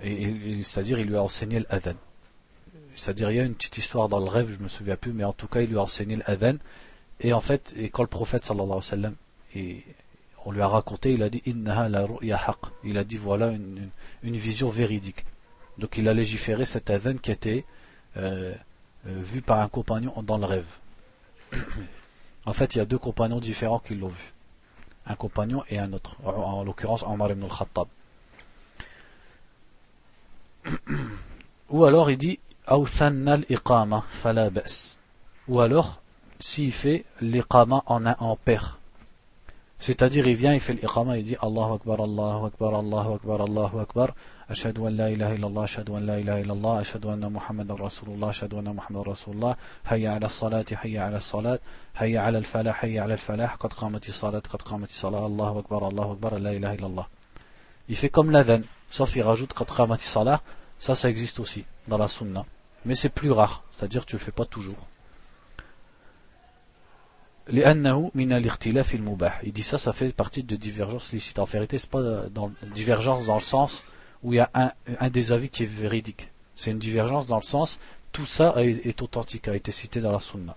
et, 0.00 0.62
c'est-à-dire 0.62 0.98
il 0.98 1.08
lui 1.08 1.16
a 1.16 1.22
enseigné 1.22 1.60
l'adhan. 1.68 1.94
C'est-à-dire 2.94 3.30
il 3.30 3.36
y 3.36 3.40
a 3.40 3.44
une 3.44 3.54
petite 3.54 3.76
histoire 3.76 4.08
dans 4.08 4.20
le 4.20 4.28
rêve, 4.28 4.50
je 4.50 4.62
me 4.62 4.68
souviens 4.68 4.96
plus, 4.96 5.12
mais 5.12 5.24
en 5.24 5.34
tout 5.34 5.48
cas 5.48 5.60
il 5.60 5.68
lui 5.68 5.76
a 5.76 5.82
enseigné 5.82 6.16
l'adhan. 6.26 6.56
Et 7.20 7.32
en 7.32 7.40
fait, 7.40 7.74
quand 7.92 8.02
le 8.02 8.08
prophète 8.08 8.44
sallallahu 8.44 8.66
alayhi 8.66 8.76
wa 8.76 8.82
sallam, 8.82 9.14
on 10.44 10.52
lui 10.52 10.60
a 10.60 10.68
raconté, 10.68 11.12
il 11.12 11.22
a 11.22 11.28
dit 11.28 11.42
innaha 11.46 11.88
la 11.88 12.06
Il 12.84 12.98
a 12.98 13.04
dit 13.04 13.16
voilà 13.16 13.50
une, 13.50 13.90
vision 14.22 14.68
véridique. 14.68 15.24
Donc 15.78 15.98
il 15.98 16.08
a 16.08 16.14
légiféré 16.14 16.64
cette 16.64 16.88
adhan 16.88 17.16
qui 17.16 17.30
était 17.32 17.64
euh, 18.16 18.54
euh, 19.06 19.20
vu 19.20 19.42
par 19.42 19.60
un 19.60 19.68
compagnon 19.68 20.14
dans 20.22 20.38
le 20.38 20.46
rêve. 20.46 20.78
en 22.46 22.52
fait, 22.52 22.74
il 22.74 22.78
y 22.78 22.80
a 22.80 22.84
deux 22.84 22.98
compagnons 22.98 23.40
différents 23.40 23.80
qui 23.80 23.94
l'ont 23.94 24.08
vu. 24.08 24.32
Un 25.06 25.14
compagnon 25.16 25.64
et 25.68 25.78
un 25.78 25.92
autre. 25.92 26.16
En, 26.24 26.64
l'occurrence, 26.64 27.02
Omar 27.02 27.30
ibn 27.32 27.44
al-Khattab. 27.44 27.88
Ou 31.70 31.84
alors 31.84 32.10
il 32.10 32.18
dit 32.18 32.38
Ou 35.48 35.60
alors, 35.60 36.02
s'il 36.39 36.71
fait 36.71 37.05
l'iqama 37.21 37.83
en, 37.85 38.05
en 38.05 38.35
paire. 38.35 38.79
C'est-à-dire, 39.79 40.27
il 40.27 40.35
vient, 40.35 40.53
il 40.53 40.59
fait 40.59 40.73
l'iqama, 40.73 41.17
il 41.17 41.25
dit 41.25 41.37
Allahu 41.41 41.73
Akbar, 41.75 42.01
Allahu 42.01 42.45
Akbar, 42.47 42.75
Allahu 42.75 43.13
Akbar, 43.15 43.41
Allahu 43.41 43.79
Akbar. 43.79 44.09
أشهد 44.51 44.79
أن 44.79 44.97
لا 44.97 45.07
إله 45.07 45.35
إلا 45.35 45.47
الله 45.47 45.63
أشهد 45.63 45.89
أن 45.89 46.05
لا 46.05 46.17
إله 46.17 46.41
إلا 46.41 46.53
الله 46.53 46.81
أشهد 46.81 47.05
أن 47.05 47.33
محمد 47.33 47.71
رسول 47.71 48.09
الله 48.09 48.29
أشهد 48.29 48.53
أن 48.53 48.75
محمد 48.75 49.07
رسول 49.07 49.35
الله 49.35 49.55
حي 49.85 50.07
على 50.07 50.25
الصلاة 50.25 50.65
حي 50.73 50.97
على 50.97 51.17
الصلاة 51.17 51.59
حي 51.95 52.17
على 52.17 52.37
الفلاح 52.37 52.75
حي 52.75 52.99
على 52.99 53.13
الفلاح 53.13 53.55
قد 53.55 53.73
قامت 53.73 54.09
الصلاة 54.09 54.43
قد 54.53 54.61
قامت 54.61 54.89
الصلاة 54.89 55.25
الله 55.25 55.59
أكبر 55.59 55.87
الله 55.87 56.11
أكبر 56.11 56.37
لا 56.37 56.51
إله 56.51 56.73
إلا 56.73 56.87
الله 56.87 57.05
Il 57.87 57.95
fait 57.95 58.09
comme 58.09 58.31
l'adhan, 58.31 58.61
sauf 58.89 59.15
il 59.15 59.23
rajoute 59.23 59.53
قد 59.53 59.69
قامت 59.71 59.99
الصلاة, 59.99 60.41
ça 60.79 60.95
ça 60.95 61.09
existe 61.09 61.39
aussi 61.39 61.63
dans 61.87 61.97
la 61.97 62.07
sunna, 62.07 62.45
mais 62.85 62.95
c'est 62.95 63.09
plus 63.09 63.31
rare, 63.31 63.63
c'est-à-dire 63.71 64.05
tu 64.05 64.15
le 64.15 64.19
fais 64.19 64.31
pas 64.31 64.45
toujours. 64.45 64.87
Il 67.48 67.62
dit 69.52 69.62
ça, 69.62 69.78
ça 69.78 69.92
fait 69.92 70.12
partie 70.12 70.42
de 70.42 70.56
divergence 70.56 71.12
licite. 71.12 71.38
En 71.38 71.44
vérité, 71.44 71.78
c'est 71.78 71.90
pas 71.90 72.02
dans 72.28 72.50
divergence 72.74 73.26
dans 73.26 73.36
le 73.36 73.40
sens 73.40 73.84
où 74.22 74.32
il 74.32 74.36
y 74.36 74.40
a 74.40 74.50
un, 74.54 74.72
un 74.98 75.10
des 75.10 75.32
avis 75.32 75.48
qui 75.48 75.62
est 75.62 75.66
véridique. 75.66 76.32
C'est 76.56 76.72
une 76.72 76.78
divergence 76.78 77.26
dans 77.26 77.36
le 77.36 77.42
sens, 77.42 77.78
tout 78.10 78.26
ça 78.26 78.54
est 78.58 79.00
authentique, 79.02 79.46
a 79.46 79.54
été 79.54 79.70
cité 79.70 80.00
dans 80.00 80.12
la 80.12 80.20
sunna. 80.20 80.56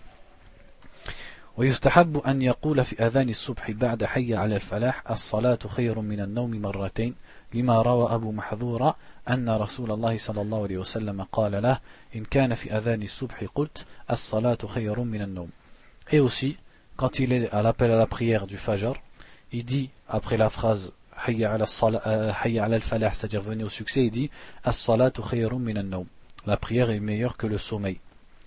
ويستحب 1.58 2.18
أن 2.18 2.42
يقول 2.42 2.86
في 2.86 3.08
أذان 3.08 3.30
الصبح 3.30 3.72
بعد 3.72 4.04
حي 4.04 4.36
على 4.36 4.56
الفلاح 4.56 5.12
الصلاة 5.12 5.60
خير 5.68 6.00
من 6.00 6.20
النوم 6.20 6.62
مرتين 6.62 7.16
لما 7.54 7.82
روى 7.82 8.16
أبو 8.16 8.32
محذورة 8.32 8.96
أن 9.30 9.50
رسول 9.50 9.92
الله 9.92 10.18
صلى 10.18 10.42
الله 10.42 10.64
عليه 10.64 10.78
وسلم 10.78 11.24
قال 11.32 11.62
له 11.62 11.80
إن 12.16 12.24
كان 12.24 12.56
في 12.56 12.78
أذان 12.78 13.04
الصبح 13.04 13.44
قلت 13.56 13.86
الصلاة 14.12 14.58
خير 14.68 15.00
من 15.00 15.22
النوم 15.22 15.50
Et 16.12 16.20
aussi, 16.20 16.58
quand 17.00 17.20
il 17.20 17.32
est 17.32 17.50
à 17.52 17.62
l'appel 17.62 17.92
à 17.92 17.96
la 17.96 18.08
prière 18.08 18.46
du 18.46 18.58
Fajr, 18.58 18.92
il 19.54 19.64
dit, 19.64 19.90
après 20.10 20.36
la 20.36 20.50
phrase 20.50 20.92
hayya 21.26 21.54
ala 21.54 21.66
al-falah, 22.76 23.14
c'est-à-dire 23.14 23.42
venez 23.42 23.64
au 23.64 23.70
succès, 23.70 24.04
il 24.04 24.12
dit 24.12 24.30
as-salatu 24.66 25.22
khayrun 25.22 25.60
min 25.60 25.82
La 26.46 26.58
prière 26.58 26.90
est 26.90 27.00
meilleure 27.00 27.38
que 27.38 27.48
le 27.48 27.58
sommeil. 27.58 28.00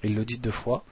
Il 0.05 0.15
le 0.15 0.27
dit 0.27 0.37
deux 0.37 0.51
fois, 0.51 0.85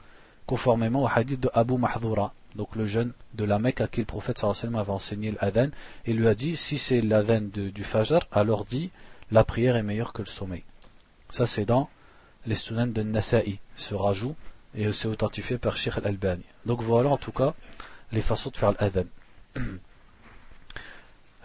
conformément 0.46 1.02
au 1.02 1.08
hadith 1.14 1.38
de 1.38 1.50
Abu 1.52 1.76
Mahdura, 1.76 2.32
donc 2.56 2.76
le 2.76 2.86
jeune 2.86 3.12
de 3.34 3.44
la 3.44 3.58
Mecque 3.58 3.82
à 3.82 3.88
qui 3.88 4.00
le 4.00 4.06
prophète 4.06 4.38
sallallahu 4.38 4.80
avait 4.80 4.90
enseigné 4.90 5.34
l'adhan, 5.38 5.68
et 6.06 6.14
lui 6.14 6.28
a 6.28 6.34
dit 6.34 6.56
si 6.56 6.78
c'est 6.78 7.02
l'adhan 7.02 7.42
du 7.42 7.84
Fajr, 7.84 8.20
alors 8.32 8.64
dit 8.64 8.90
la 9.30 9.44
prière 9.44 9.76
est 9.76 9.82
meilleure 9.82 10.14
que 10.14 10.22
le 10.22 10.28
sommeil. 10.28 10.64
Ça 11.28 11.44
c'est 11.44 11.66
dans 11.66 11.90
les 12.46 12.54
students 12.54 12.86
de 12.86 13.02
Nasa'i, 13.02 13.58
ce 13.76 13.94
rajout, 13.94 14.34
et 14.75 14.91
c'est 14.91 15.07
authentifié 15.07 15.57
par 15.57 15.77
Sheikh 15.77 15.97
al-Albani. 15.97 16.43
Donc 16.65 16.81
voilà 16.81 17.09
en 17.09 17.17
tout 17.17 17.31
cas 17.31 17.53
les 18.11 18.21
façons 18.21 18.49
de 18.49 18.57
faire 18.57 18.73
l'adhan. 18.79 19.05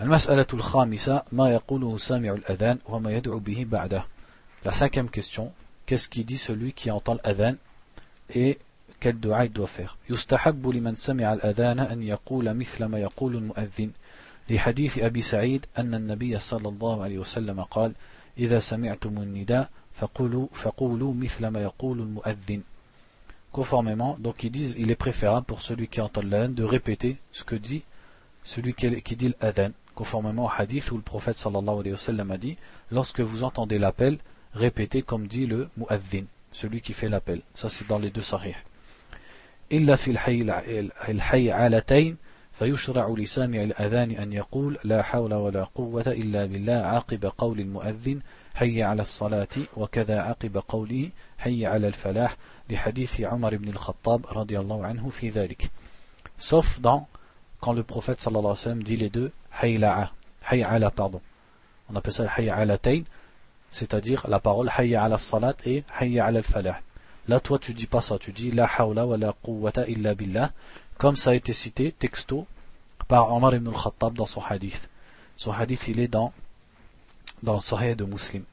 المسألة 0.00 0.46
الخامسة 0.54 1.22
ما 1.32 1.50
يقوله 1.50 1.96
سامع 1.96 2.30
الأذان 2.30 2.78
وما 2.86 3.12
يدعو 3.12 3.38
به 3.38 3.66
بعده 3.70 4.04
La 4.64 4.72
cinquième 4.72 5.08
question, 5.08 5.52
qu'est-ce 5.86 6.08
qui 6.08 6.24
dit 6.24 6.38
celui 6.38 6.72
qui 6.72 6.90
entend 6.90 7.18
l'adhan 7.24 7.54
et 8.34 8.58
quel 8.98 9.18
dua 9.18 9.44
il 9.44 9.52
doit 9.52 9.66
faire 9.66 9.96
يستحب 10.10 10.68
لمن 10.68 10.94
سمع 10.94 11.32
الأذان 11.32 11.78
أن 11.78 12.02
يقول 12.02 12.54
مثل 12.54 12.84
ما 12.84 12.98
يقول 12.98 13.36
المؤذن 13.36 13.90
لحديث 14.50 14.98
أبي 14.98 15.22
سعيد 15.22 15.66
أن 15.78 15.94
النبي 15.94 16.38
صلى 16.38 16.68
الله 16.68 17.02
عليه 17.02 17.18
وسلم 17.18 17.62
قال 17.62 17.92
إذا 18.38 18.60
سمعتم 18.60 19.22
النداء 19.22 19.70
فقولوا, 19.94 20.46
فقولوا 20.52 21.14
مثل 21.14 21.46
ما 21.46 21.62
يقول 21.62 22.00
المؤذن 22.00 22.62
Conformément, 23.54 24.16
donc 24.20 24.44
ils 24.44 24.50
disent, 24.50 24.76
il 24.78 24.90
est 24.90 24.96
préférable 24.96 25.44
pour 25.44 25.60
celui 25.60 25.88
qui 25.88 26.00
entend 26.00 26.22
l'adhan 26.22 26.50
de 26.50 26.62
répéter 26.62 27.16
ce 27.32 27.42
que 27.44 27.56
dit 27.56 27.82
celui 28.44 28.74
qui, 28.74 29.02
qui 29.02 29.16
dit 29.16 29.34
l'adhan 29.40 29.70
conformément 29.94 30.46
au 30.46 30.50
hadith 30.56 30.90
où 30.92 30.96
le 30.96 31.02
prophète 31.02 31.36
sallallahu 31.36 31.80
alayhi 31.80 31.92
wa 31.92 31.98
sallam 31.98 32.30
a 32.30 32.38
dit 32.38 32.56
lorsque 32.90 33.20
vous 33.20 33.44
entendez 33.44 33.78
l'appel 33.78 34.18
répétez 34.54 35.02
comme 35.02 35.26
dit 35.26 35.46
le 35.46 35.68
mu'adhin 35.76 36.24
celui 36.52 36.80
qui 36.80 36.92
fait 36.92 37.08
l'appel 37.08 37.42
ça 37.54 37.68
c'est 37.68 37.86
dans 37.86 37.98
les 37.98 38.10
deux 38.10 38.22
sahih 38.22 38.54
إلا 39.72 39.96
في 39.96 40.10
الحي, 40.10 40.42
الحي 41.08 41.50
علتين 41.50 42.16
فيشرع 42.52 43.14
لسامع 43.18 43.62
الأذان 43.62 44.10
أن 44.10 44.32
يقول 44.32 44.78
لا 44.84 45.02
حول 45.02 45.34
ولا 45.34 45.64
قوة 45.64 46.04
إلا 46.06 46.46
بالله 46.46 46.72
عقب 46.72 47.32
قول 47.38 47.60
المؤذن 47.60 48.20
حي 48.54 48.82
على 48.82 49.02
الصلاة 49.02 49.48
وكذا 49.76 50.20
عقب 50.20 50.62
قوله 50.68 51.10
حي 51.38 51.66
على 51.66 51.88
الفلاح 51.88 52.36
لحديث 52.70 53.20
عمر 53.20 53.56
بن 53.56 53.68
الخطاب 53.68 54.26
رضي 54.26 54.58
الله 54.58 54.86
عنه 54.86 55.08
في 55.08 55.28
ذلك 55.28 55.70
sauf 56.38 56.80
dans 56.80 57.06
quand 57.60 57.72
le 57.72 57.82
prophète 57.82 58.20
sallallahu 58.20 58.46
alayhi 58.46 58.52
wa 58.52 58.56
sallam 58.56 58.82
dit 58.82 58.96
les 58.96 59.10
deux 59.10 59.32
hayla'a, 59.62 60.12
hay'ala, 60.50 60.90
pardon. 60.90 61.20
On 61.90 61.96
appelle 61.96 62.12
ça 62.12 62.26
hay'alatayn, 62.36 63.02
c'est-à-dire 63.70 64.26
la 64.28 64.40
parole 64.40 64.70
hayya 64.76 65.04
ala 65.04 65.18
salat 65.18 65.56
et 65.64 65.84
hayya 65.98 66.24
ala 66.26 66.38
al-falah. 66.38 66.80
Là, 67.28 67.40
toi, 67.40 67.58
tu 67.58 67.74
dis 67.74 67.86
pas 67.86 68.00
ça, 68.00 68.18
tu 68.18 68.32
dis 68.32 68.50
la 68.50 68.66
hawla 68.66 69.06
wa 69.06 69.16
la 69.16 69.32
quwwata 69.32 69.86
illa 69.88 70.14
billah, 70.14 70.52
comme 70.98 71.16
ça 71.16 71.30
a 71.30 71.34
été 71.34 71.52
cité, 71.52 71.92
texto, 71.92 72.46
par 73.08 73.32
Omar 73.32 73.54
ibn 73.54 73.68
al-Khattab 73.68 74.14
dans 74.14 74.26
son 74.26 74.42
hadith. 74.42 74.88
Son 75.36 75.52
hadith, 75.52 75.88
il 75.88 76.00
est 76.00 76.08
dans, 76.08 76.32
dans 77.42 77.54
le 77.54 77.60
Sahih 77.60 77.94
de 77.94 78.04
Muslim. 78.04 78.44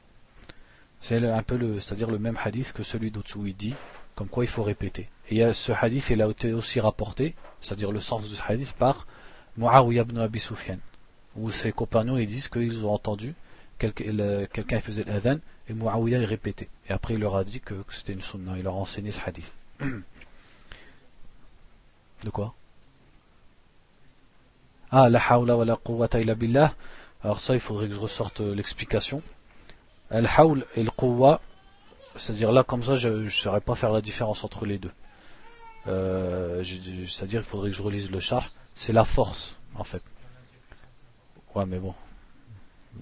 C'est 1.01 1.25
un 1.25 1.43
peu 1.43 1.57
le, 1.57 1.79
c'est-à-dire 1.79 2.09
le 2.09 2.19
même 2.19 2.37
hadith 2.43 2.73
que 2.73 2.83
celui 2.83 3.11
d'au-dessous, 3.11 3.45
il 3.47 3.55
dit, 3.55 3.73
comme 4.14 4.28
quoi 4.28 4.44
il 4.44 4.48
faut 4.48 4.62
répéter. 4.62 5.08
Et 5.30 5.52
ce 5.52 5.72
hadith, 5.72 6.10
il 6.10 6.20
a 6.20 6.28
été 6.28 6.52
aussi 6.52 6.80
rapporté, 6.80 7.34
c'est-à-dire 7.60 7.92
le 7.92 8.00
sens 8.00 8.26
ce 8.26 8.42
hadith, 8.46 8.72
par 8.74 9.06
Muawiyah 9.56 10.02
ibn 10.02 10.18
Abi 10.18 10.40
Sufyan, 10.40 10.78
où 11.36 11.50
ses 11.50 11.72
compagnons 11.72 12.18
ils 12.18 12.26
disent 12.26 12.48
qu'ils 12.48 12.86
ont 12.86 12.92
entendu 12.92 13.34
quelqu'un 13.90 14.80
faisait 14.80 15.04
l'adhan 15.04 15.38
et 15.68 15.74
Muawiyah 15.74 16.18
il 16.18 16.24
répétait. 16.24 16.68
Et 16.88 16.92
après 16.92 17.14
il 17.14 17.20
leur 17.20 17.36
a 17.36 17.44
dit 17.44 17.60
que, 17.60 17.74
c'était 17.90 18.12
une 18.12 18.20
sunna, 18.20 18.56
il 18.56 18.64
leur 18.64 18.74
a 18.74 18.78
enseigné 18.78 19.10
ce 19.10 19.20
hadith. 19.24 19.54
De 22.24 22.30
quoi? 22.30 22.54
Ah, 24.90 25.08
la 25.08 25.18
hawla 25.20 25.56
wa 25.56 25.64
la 25.64 25.76
quwwata 25.76 26.20
illa 26.20 26.34
billah. 26.34 26.74
Alors 27.24 27.40
ça, 27.40 27.54
il 27.54 27.60
faudrait 27.60 27.88
que 27.88 27.94
je 27.94 28.00
ressorte 28.00 28.40
euh, 28.42 28.54
l'explication. 28.54 29.22
Al-hawl 30.10 30.66
et 30.76 30.82
le 30.82 30.90
quwwa, 30.90 31.40
c'est-à-dire 32.16 32.52
là, 32.52 32.64
comme 32.64 32.82
ça, 32.82 32.96
je 32.96 33.08
ne 33.08 33.28
saurais 33.28 33.60
pas 33.60 33.74
faire 33.74 33.92
la 33.92 34.00
différence 34.00 34.44
entre 34.44 34.66
les 34.66 34.78
deux. 34.78 34.92
Euh, 35.86 36.62
c'est-à-dire, 36.64 37.40
il 37.40 37.46
faudrait 37.46 37.70
que 37.70 37.76
je 37.76 37.82
relise 37.82 38.10
le 38.10 38.20
char. 38.20 38.50
C'est 38.74 38.92
la 38.92 39.04
force, 39.04 39.56
en 39.74 39.84
fait. 39.84 40.02
Ouais, 41.54 41.66
mais 41.66 41.78
bon. 41.78 41.94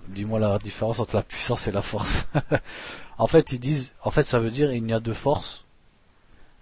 Dis-moi 0.09 0.39
la 0.39 0.59
différence 0.59 1.01
entre 1.01 1.17
la 1.17 1.23
puissance 1.23 1.67
et 1.69 1.73
la 1.73 1.83
force. 1.83 2.27
en 3.19 3.27
fait, 3.27 3.53
ils 3.53 3.61
disent, 3.61 3.95
en 4.03 4.11
fait, 4.11 4.23
ça 4.23 4.39
veut 4.39 4.51
dire 4.51 4.73
il 4.73 4.85
n'y 4.85 4.93
a 4.93 5.01
de 5.01 5.13
force. 5.13 5.65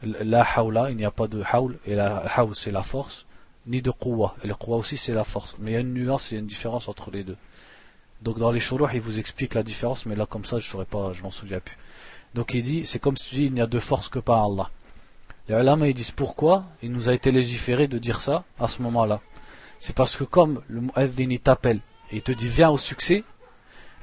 La 0.03 0.42
hawla, 0.42 0.90
il 0.90 0.96
n'y 0.96 1.05
a 1.05 1.11
pas 1.11 1.26
de 1.26 1.42
hawl, 1.53 1.76
et 1.84 1.96
la 1.96 2.24
hawl 2.36 2.55
c'est 2.55 2.70
la 2.70 2.82
force, 2.82 3.26
ni 3.66 3.82
de 3.82 3.90
quwa. 3.90 4.36
Et 4.44 4.46
le 4.46 4.55
quwa 4.55 4.76
aussi 4.76 4.96
c'est 4.96 5.12
la 5.12 5.24
force. 5.24 5.57
Mais 5.59 5.72
il 5.72 5.74
y 5.74 5.76
a 5.76 5.80
une 5.80 5.92
nuance, 5.92 6.30
il 6.30 6.34
y 6.34 6.36
a 6.36 6.40
une 6.40 6.46
différence 6.46 6.88
entre 6.88 7.11
les 7.11 7.24
deux. 7.24 7.36
Donc 8.22 8.38
dans 8.38 8.53
les 8.53 8.61
shuruh, 8.61 8.88
il 8.94 9.01
vous 9.01 9.18
explique 9.18 9.55
la 9.55 9.62
différence, 9.62 10.07
mais 10.07 10.14
là 10.14 10.26
comme 10.26 10.44
ça, 10.44 10.59
je 10.59 10.68
saurais 10.68 10.84
pas, 10.84 11.12
je 11.12 11.22
m'en 11.22 11.30
souviens 11.30 11.61
plus. 11.61 11.76
Donc 12.34 12.54
il 12.54 12.62
dit, 12.62 12.86
c'est 12.86 12.98
comme 12.98 13.16
si 13.16 13.28
tu 13.28 13.34
dis, 13.36 13.44
il 13.46 13.54
n'y 13.54 13.60
a 13.60 13.66
de 13.66 13.78
force 13.78 14.08
que 14.08 14.18
par 14.18 14.44
Allah. 14.44 14.70
Les 15.48 15.54
ulama 15.54 15.88
ils 15.88 15.94
disent 15.94 16.10
pourquoi 16.10 16.64
il 16.82 16.92
nous 16.92 17.08
a 17.08 17.14
été 17.14 17.32
légiféré 17.32 17.88
de 17.88 17.98
dire 17.98 18.20
ça 18.20 18.44
à 18.58 18.68
ce 18.68 18.82
moment-là. 18.82 19.20
C'est 19.78 19.94
parce 19.94 20.14
que 20.16 20.24
comme 20.24 20.60
le 20.68 20.82
mu'adhin 20.82 21.30
il 21.30 21.40
t'appelle 21.40 21.80
et 22.10 22.16
il 22.16 22.22
te 22.22 22.32
dit 22.32 22.48
viens 22.48 22.68
au 22.68 22.76
succès, 22.76 23.24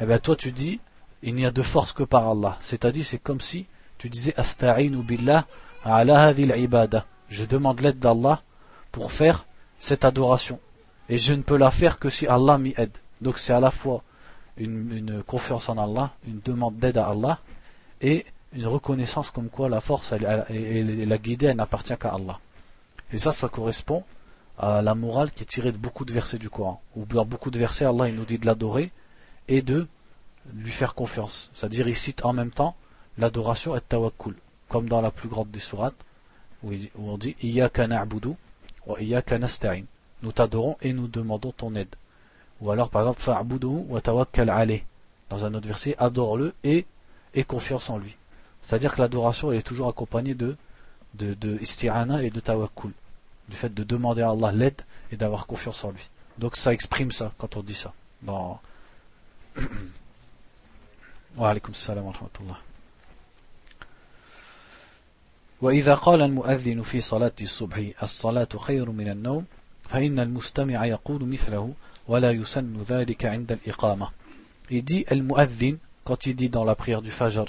eh 0.02 0.06
bien 0.06 0.18
toi 0.18 0.36
tu 0.36 0.52
dis 0.52 0.80
il 1.22 1.36
n'y 1.36 1.46
a 1.46 1.52
de 1.52 1.62
force 1.62 1.94
que 1.94 2.04
par 2.04 2.28
Allah. 2.28 2.58
C'est-à-dire 2.62 3.06
c'est 3.06 3.20
comme 3.20 3.42
si 3.42 3.68
tu 4.00 4.10
disais 4.10 4.34
asta'inu 4.38 5.04
billah 5.04 5.46
ala 5.84 6.32
ibada. 6.32 7.06
Je 7.30 7.46
demande 7.46 7.80
l'aide 7.82 8.00
d'Allah 8.00 8.42
pour 8.92 9.12
faire 9.12 9.46
cette 9.78 10.04
adoration. 10.04 10.60
Et 11.10 11.20
je 11.20 11.34
ne 11.34 11.44
peux 11.44 11.58
la 11.58 11.70
faire 11.70 12.00
que 12.00 12.10
si 12.10 12.26
Allah 12.26 12.58
m'y 12.58 12.74
aide. 12.78 12.98
Donc 13.22 13.38
c'est 13.38 13.54
à 13.54 13.60
la 13.60 13.70
fois 13.70 14.02
une 14.58 15.22
confiance 15.28 15.70
en 15.70 15.78
Allah, 15.78 16.14
une 16.26 16.40
demande 16.40 16.78
d'aide 16.78 16.98
à 16.98 17.10
Allah, 17.10 17.40
et 18.02 18.26
une 18.54 18.68
reconnaissance 18.68 19.32
comme 19.32 19.50
quoi 19.50 19.70
la 19.70 19.82
force 19.82 20.14
et 20.14 21.06
la 21.06 21.18
guidée 21.18 21.54
n'appartient 21.54 21.98
qu'à 21.98 22.10
Allah. 22.10 22.40
Et 23.12 23.18
ça, 23.18 23.32
ça 23.32 23.50
correspond 23.50 24.04
à 24.58 24.82
la 24.82 24.96
morale 24.96 25.32
qui 25.32 25.44
est 25.44 25.48
tirée 25.48 25.72
de 25.72 25.78
beaucoup 25.78 26.06
de 26.06 26.14
versets 26.14 26.38
du 26.38 26.50
Coran. 26.50 26.82
Ou 26.96 27.06
dans 27.06 27.26
beaucoup 27.26 27.52
de 27.52 27.60
versets, 27.60 27.86
Allah 27.86 28.08
il 28.08 28.16
nous 28.16 28.26
dit 28.26 28.38
de 28.38 28.46
l'adorer 28.46 28.92
et 29.48 29.62
de 29.62 29.88
lui 30.54 30.72
faire 30.72 30.94
confiance. 30.94 31.50
C'est-à-dire, 31.54 31.88
il 31.88 31.96
cite 31.96 32.26
en 32.26 32.34
même 32.34 32.52
temps 32.52 32.76
l'adoration 33.18 33.76
et 33.76 33.82
tawakkul, 33.82 34.36
comme 34.70 34.88
dans 34.88 35.02
la 35.02 35.12
plus 35.12 35.30
grande 35.30 35.52
des 35.52 35.60
sourates, 35.60 35.96
où 36.64 36.72
on 36.98 37.18
dit 37.18 37.36
Iyaka 37.42 37.88
na'budu 37.88 38.30
wa 38.86 39.00
iyaka 39.02 39.38
nasta'in. 39.38 39.84
Nous 40.22 40.32
t'adorons 40.32 40.78
et 40.82 40.94
nous 40.94 41.08
demandons 41.08 41.52
ton 41.52 41.76
aide. 41.76 41.94
Ou 42.62 42.72
alors, 42.72 42.90
par 42.90 43.02
exemple, 43.02 43.22
fa'budu 43.22 43.68
wa 43.68 44.02
tawakkal 44.02 44.50
alayh. 44.50 44.84
Dans 45.30 45.44
un 45.44 45.54
autre 45.54 45.68
verset, 45.68 45.96
adore-le 45.98 46.54
et 46.64 46.86
et 47.35 47.45
confiance 47.45 47.91
en 47.91 47.99
lui. 47.99 48.17
C'est-à-dire 48.63 48.95
que 48.95 49.01
l'adoration 49.01 49.53
est 49.53 49.63
toujours 49.63 49.89
accompagnée 49.89 50.35
de, 50.35 50.57
de, 51.15 51.35
de 51.35 51.59
isti'ana 51.61 52.23
et 52.23 52.31
de 52.31 52.41
tawakkul. 52.41 52.93
Du 53.49 53.57
fait 53.57 53.73
de 53.75 53.83
demander 53.83 54.23
à 54.23 54.31
Allah 54.31 54.53
l'aide 54.53 54.83
et 55.11 55.17
d'avoir 55.17 55.47
confiance 55.47 55.83
en 55.85 55.91
lui. 55.91 56.09
Donc 56.39 56.57
ça 56.57 56.73
exprime 56.73 57.13
ça 57.13 57.33
quand 57.39 57.57
on 57.57 57.63
dit 57.63 57.75
ça. 57.75 57.93
Dans... 58.23 58.61
wa 61.37 61.51
alaykum 61.51 61.75
salam 61.75 62.07
wa 62.07 62.13
rahmatullah. 62.13 62.59
وإذا 65.61 65.95
قال 65.95 66.23
المؤذن 66.23 66.83
في 66.83 67.01
صلاة 67.01 67.33
الصبح 67.41 68.03
الصلاة 68.03 68.49
خير 68.57 68.91
من 68.91 69.09
النوم 69.09 69.45
فإن 69.89 70.19
المستمع 70.19 70.87
يقول 70.87 71.29
مثله 71.29 71.75
ولا 72.09 72.31
يسن 72.31 72.83
ذلك 72.89 73.27
عند 73.27 73.53
الإقامة. 73.53 74.11
Il 74.71 74.85
dit 74.85 75.05
المؤذن 75.13 75.79
quand 76.06 76.28
il 76.28 76.36
dit 76.36 76.50
dans 76.50 76.64
la 76.64 76.76
prière 76.76 77.02
du 77.02 77.12
Fajr 77.12 77.46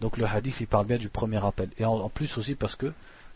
Donc 0.00 0.18
le 0.18 0.24
hadith 0.24 0.60
il 0.60 0.68
parle 0.68 0.86
bien 0.86 0.98
du 0.98 1.08
premier 1.08 1.44
appel, 1.44 1.70
et 1.78 1.84
en 1.84 2.08
plus 2.08 2.38
aussi 2.38 2.54
parce 2.54 2.76
que 2.76 2.92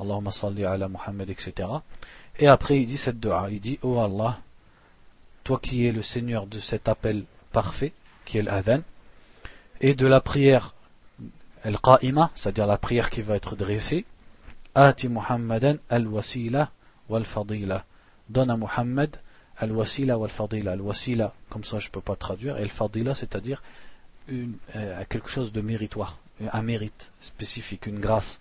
Allahumma 0.00 0.30
salli 0.30 0.64
ala 0.64 0.88
Muhammad, 0.88 1.28
etc. 1.30 1.68
Et 2.38 2.46
après, 2.46 2.80
il 2.80 2.86
dit 2.86 2.96
cette 2.96 3.18
dua. 3.18 3.48
Il 3.50 3.60
dit, 3.60 3.78
oh 3.82 3.98
Allah, 3.98 4.38
toi 5.44 5.58
qui 5.60 5.86
es 5.86 5.92
le 5.92 6.02
Seigneur 6.02 6.46
de 6.46 6.58
cet 6.58 6.88
appel 6.88 7.24
parfait, 7.52 7.92
qui 8.24 8.38
est 8.38 8.42
l'adhan, 8.42 8.80
et 9.80 9.94
de 9.94 10.06
la 10.06 10.20
prière 10.20 10.74
al-qa'ima, 11.64 12.30
c'est-à-dire 12.34 12.66
la 12.66 12.78
prière 12.78 13.10
qui 13.10 13.22
va 13.22 13.36
être 13.36 13.56
dressée, 13.56 14.04
Ati 14.74 15.08
Muhammadan 15.08 15.76
al-wasila 15.90 16.70
wal-fadila. 17.08 17.84
Donne 18.28 18.50
à 18.50 18.56
Muhammad 18.56 19.16
al-wasila 19.56 20.18
wal-fadila. 20.18 20.72
Al-wasila, 20.72 21.32
comme 21.48 21.64
ça 21.64 21.78
je 21.78 21.88
ne 21.88 21.92
peux 21.92 22.00
pas 22.00 22.16
traduire, 22.16 22.58
et 22.58 22.62
al-fadila, 22.62 23.14
c'est-à-dire 23.14 23.62
euh, 24.30 25.04
quelque 25.08 25.28
chose 25.28 25.52
de 25.52 25.60
méritoire, 25.60 26.18
un 26.52 26.62
mérite 26.62 27.10
spécifique, 27.20 27.86
une 27.86 27.98
grâce. 27.98 28.40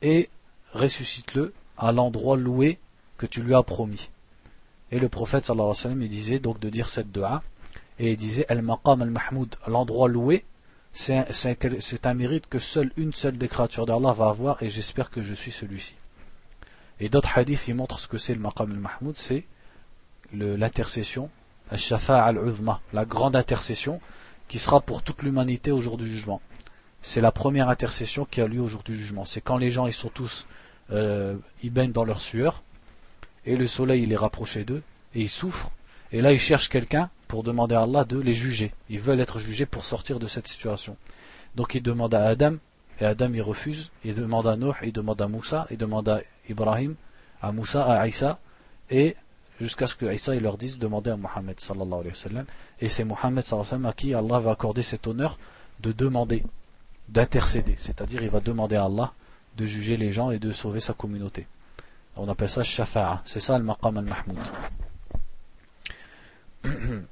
Et 0.00 0.30
ressuscite-le 0.74 1.52
à 1.76 1.92
l'endroit 1.92 2.36
loué 2.36 2.78
que 3.16 3.26
tu 3.26 3.42
lui 3.42 3.54
as 3.54 3.62
promis. 3.62 4.10
Et 4.90 4.98
le 4.98 5.08
prophète 5.08 5.44
sallallahu 5.44 5.64
alayhi 5.64 5.76
wa 5.78 5.82
sallam 5.82 6.02
il 6.02 6.08
disait 6.08 6.38
donc 6.38 6.58
de 6.60 6.70
dire 6.70 6.88
cette 6.88 7.12
dua 7.12 7.42
et 7.98 8.12
il 8.12 8.16
disait 8.16 8.46
al-maqam 8.48 9.02
al-mahmoud, 9.02 9.56
l'endroit 9.66 10.08
loué, 10.08 10.44
c'est 10.92 12.06
un 12.06 12.14
mérite 12.14 12.48
que 12.48 12.58
seule 12.58 12.92
une 12.96 13.12
seule 13.12 13.36
des 13.36 13.48
créatures 13.48 13.86
d'Allah 13.86 14.12
va 14.12 14.28
avoir 14.28 14.62
et 14.62 14.70
j'espère 14.70 15.10
que 15.10 15.22
je 15.22 15.34
suis 15.34 15.50
celui-ci. 15.50 15.94
Et 17.00 17.08
d'autres 17.08 17.36
hadiths 17.36 17.68
montrent 17.74 18.00
ce 18.00 18.08
que 18.08 18.18
c'est 18.18 18.34
le 18.34 18.40
maqam 18.40 18.70
al-mahmoud, 18.70 19.16
c'est 19.16 19.44
l'intercession, 20.32 21.30
al-shafa' 21.70 22.18
al-uzma, 22.18 22.80
la 22.92 23.04
grande 23.04 23.36
intercession 23.36 24.00
qui 24.48 24.58
sera 24.58 24.80
pour 24.80 25.02
toute 25.02 25.22
l'humanité 25.22 25.70
au 25.70 25.80
jour 25.80 25.98
du 25.98 26.06
jugement. 26.08 26.40
C'est 27.02 27.20
la 27.20 27.30
première 27.30 27.68
intercession 27.68 28.24
qui 28.24 28.40
a 28.40 28.48
lieu 28.48 28.60
au 28.60 28.66
jour 28.66 28.82
du 28.82 28.94
jugement. 28.94 29.24
C'est 29.24 29.40
quand 29.40 29.58
les 29.58 29.70
gens 29.70 29.86
ils 29.86 29.92
sont 29.92 30.08
tous 30.08 30.46
euh, 30.90 31.36
ils 31.62 31.70
baignent 31.70 31.92
dans 31.92 32.04
leur 32.04 32.20
sueur, 32.20 32.62
et 33.44 33.56
le 33.56 33.66
soleil 33.66 34.02
il 34.02 34.12
est 34.12 34.16
rapproché 34.16 34.64
d'eux, 34.64 34.82
et 35.14 35.22
ils 35.22 35.30
souffrent, 35.30 35.70
et 36.12 36.20
là 36.20 36.32
ils 36.32 36.40
cherchent 36.40 36.68
quelqu'un 36.68 37.10
pour 37.28 37.42
demander 37.42 37.74
à 37.74 37.82
Allah 37.82 38.04
de 38.04 38.18
les 38.18 38.34
juger. 38.34 38.72
Ils 38.88 39.00
veulent 39.00 39.20
être 39.20 39.38
jugés 39.38 39.66
pour 39.66 39.84
sortir 39.84 40.18
de 40.18 40.26
cette 40.26 40.48
situation. 40.48 40.96
Donc 41.54 41.74
ils 41.74 41.82
demandent 41.82 42.14
à 42.14 42.24
Adam, 42.24 42.56
Et 43.00 43.04
Adam 43.04 43.30
il 43.32 43.42
refuse, 43.42 43.90
il 44.04 44.14
demande 44.14 44.46
à 44.46 44.56
Nuh, 44.56 44.72
il 44.82 44.92
demande 44.92 45.20
à 45.20 45.28
Moussa, 45.28 45.66
il 45.70 45.76
demande 45.76 46.08
à 46.08 46.20
Ibrahim, 46.48 46.94
à 47.42 47.52
Moussa, 47.52 47.84
à 47.84 48.08
Isa, 48.08 48.38
et 48.90 49.14
jusqu'à 49.60 49.86
ce 49.86 49.94
que 49.94 50.12
Isa 50.12 50.34
il 50.34 50.42
leur 50.42 50.56
dise 50.56 50.78
demander 50.78 51.10
à 51.10 51.16
Mohammed 51.16 51.60
sallallahu 51.60 52.00
alayhi. 52.00 52.46
Et 52.80 52.88
c'est 52.88 53.04
Mohammed 53.04 53.44
sallallahu 53.44 53.68
alayhi 53.72 53.86
à 53.86 53.92
qui 53.92 54.14
Allah 54.14 54.38
va 54.38 54.52
accorder 54.52 54.82
cet 54.82 55.06
honneur 55.06 55.38
de 55.80 55.92
demander, 55.92 56.42
d'intercéder. 57.08 57.74
C'est-à-dire 57.76 58.22
il 58.22 58.30
va 58.30 58.40
demander 58.40 58.76
à 58.76 58.84
Allah 58.86 59.12
de 59.57 59.65
juger 59.65 59.97
les 59.97 60.11
gens 60.11 60.31
et 60.31 60.39
de 60.39 60.51
sauver 60.51 60.79
sa 60.79 60.93
communauté. 60.93 61.47
On 62.15 62.27
appelle 62.27 62.49
ça 62.49 62.63
shafa'a. 62.63 63.21
C'est 63.25 63.39
ça 63.39 63.57
le 63.57 63.63
maqam 63.63 63.97
al-mahmoud. 63.97 64.37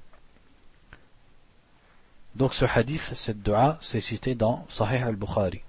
Donc 2.35 2.53
ce 2.53 2.65
hadith, 2.65 3.11
cette 3.13 3.41
dua, 3.41 3.77
c'est 3.81 3.99
cité 3.99 4.35
dans 4.35 4.65
Sahih 4.69 5.03
al-Bukhari. 5.03 5.61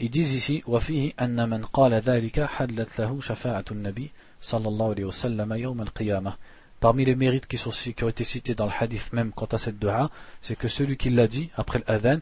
Ils 0.00 0.10
disent 0.10 0.34
ici, 0.34 0.62
وفيه 0.66 1.14
أن 1.20 1.48
من 1.48 1.64
قال 1.64 1.94
ذلك 1.94 2.40
حلت 2.40 3.00
له 3.00 3.20
شفاعة 3.20 3.64
النبي 3.70 4.10
صلى 4.40 4.68
الله 4.68 4.90
عليه 4.90 5.04
وسلم 5.04 5.52
يوم 5.52 5.80
القيامة. 5.82 6.36
Parmi 6.80 7.04
les 7.04 7.16
mérites 7.16 7.48
qui, 7.48 7.58
sont, 7.58 7.70
qui 7.70 8.04
ont 8.04 8.08
été 8.08 8.22
cités 8.22 8.54
dans 8.54 8.66
le 8.66 8.72
hadith 8.78 9.12
même 9.12 9.32
quant 9.32 9.46
à 9.46 9.58
cette 9.58 9.80
dua, 9.80 10.10
c'est 10.40 10.54
que 10.54 10.68
celui 10.68 10.96
qui 10.96 11.10
l'a 11.10 11.26
dit 11.26 11.50
après 11.56 11.82
l'adhan, 11.88 12.20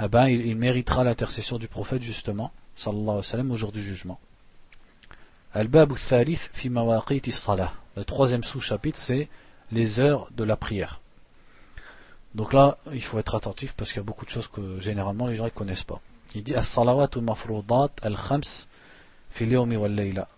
eh 0.00 0.08
ben, 0.08 0.26
il, 0.26 0.46
il 0.46 0.56
méritera 0.56 1.04
l'intercession 1.04 1.58
du 1.58 1.68
prophète 1.68 2.02
justement, 2.02 2.52
sallallahu 2.76 3.02
alayhi 3.02 3.16
wa 3.16 3.22
sallam, 3.22 3.50
au 3.50 3.56
jour 3.56 3.72
du 3.72 3.82
jugement. 3.82 4.18
Al-Bab 5.54 5.92
al-Thalith 5.92 6.50
fi 6.52 6.68
mawaqit 6.68 7.32
salah. 7.32 7.72
Le 7.96 8.04
troisième 8.04 8.44
sous-chapitre, 8.44 8.98
c'est 8.98 9.28
les 9.72 9.98
heures 9.98 10.28
de 10.36 10.44
la 10.44 10.56
prière. 10.56 11.00
Donc 12.34 12.52
là, 12.52 12.78
il 12.92 13.02
faut 13.02 13.18
être 13.18 13.34
attentif 13.34 13.74
parce 13.74 13.90
qu'il 13.90 13.98
y 13.98 14.00
a 14.00 14.04
beaucoup 14.04 14.24
de 14.24 14.30
choses 14.30 14.48
que 14.48 14.78
généralement 14.78 15.26
les 15.26 15.34
gens 15.34 15.44
ne 15.44 15.50
connaissent 15.50 15.84
pas. 15.84 16.00
Il 16.34 16.42
dit 16.42 16.54
As-salawat 16.54 17.08
al-mafrudat 17.16 17.90
al-khams 18.02 18.68
fi 19.30 19.44
al-yawmi 19.44 19.76
wal-layla. 19.76 20.28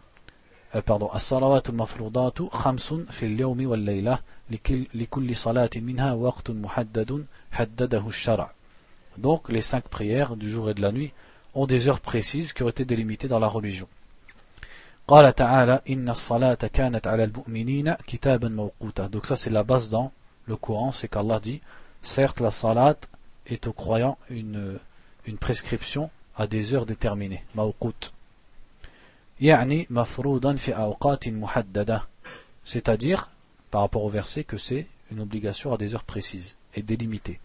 Euh, 0.77 0.83
pardon, 0.83 1.11
As-salawat 1.11 1.63
al-mafrudat 1.69 2.35
khamsun 2.51 3.07
fi 3.11 3.25
al-yawmi 3.27 3.67
wal-layla 3.67 4.21
likulli 4.49 5.35
salatin 5.35 5.81
minha 5.81 6.15
waqtun 6.15 6.55
muhaddadun 6.55 7.25
haddadahu 7.51 8.07
al-shara'. 8.07 8.55
Donc 9.20 9.49
les 9.49 9.62
cinq 9.62 9.86
prières 9.88 10.36
du 10.36 10.49
jour 10.49 10.70
et 10.70 10.74
de 10.74 10.82
la 10.82 10.91
nuit 10.91 11.12
ont 11.53 11.66
des 11.66 11.88
heures 11.88 12.01
précises 12.01 12.53
qui 12.53 12.64
ont 12.64 12.70
été 12.70 12.86
délimitées 12.86 13.28
dans 13.28 13.39
la 13.39 13.47
religion. 13.47 13.88
قال 15.08 15.36
تعالى 15.36 15.82
إن 15.89 16.10
الصلاة 16.10 16.56
كانت 16.74 17.08
على 17.08 17.24
المؤمنين 17.24 17.93
كتابا 17.93 18.49
موقوتا. 18.49 19.08
Donc 19.10 19.26
ça 19.26 19.36
c'est 19.36 19.51
la 19.51 19.64
base 19.64 19.89
dans 19.89 20.12
le 20.47 20.56
Coran, 20.56 20.91
c'est 20.91 21.08
qu'Allah 21.08 21.39
dit 21.39 21.62
Certes, 22.01 22.39
la 22.39 22.51
salat 22.51 22.97
est 23.47 23.68
aux 23.68 23.74
croyants 23.74 24.18
une, 24.30 24.80
une 25.26 25.38
prescription 25.38 26.10
à 26.36 26.47
des 26.47 26.74
heures 26.74 26.86
déterminées, 26.86 27.43
mawqut. 27.56 28.12
يعني 29.41 29.88
مفروضا 29.89 30.56
في 30.56 30.76
أوقات 30.76 31.28
محددة. 31.30 32.08
C'est-à-dire, 32.64 33.30
par 33.72 33.82
rapport 33.82 34.03
au 34.03 34.10
verset, 34.10 34.43
que 34.43 34.58
c'est 34.58 34.88
une 35.12 35.20
obligation 35.20 35.74
à 35.74 35.78
des 35.78 35.93
heures 35.93 36.03
précises 36.03 36.58
et 36.74 36.82
délimitées. 36.82 37.39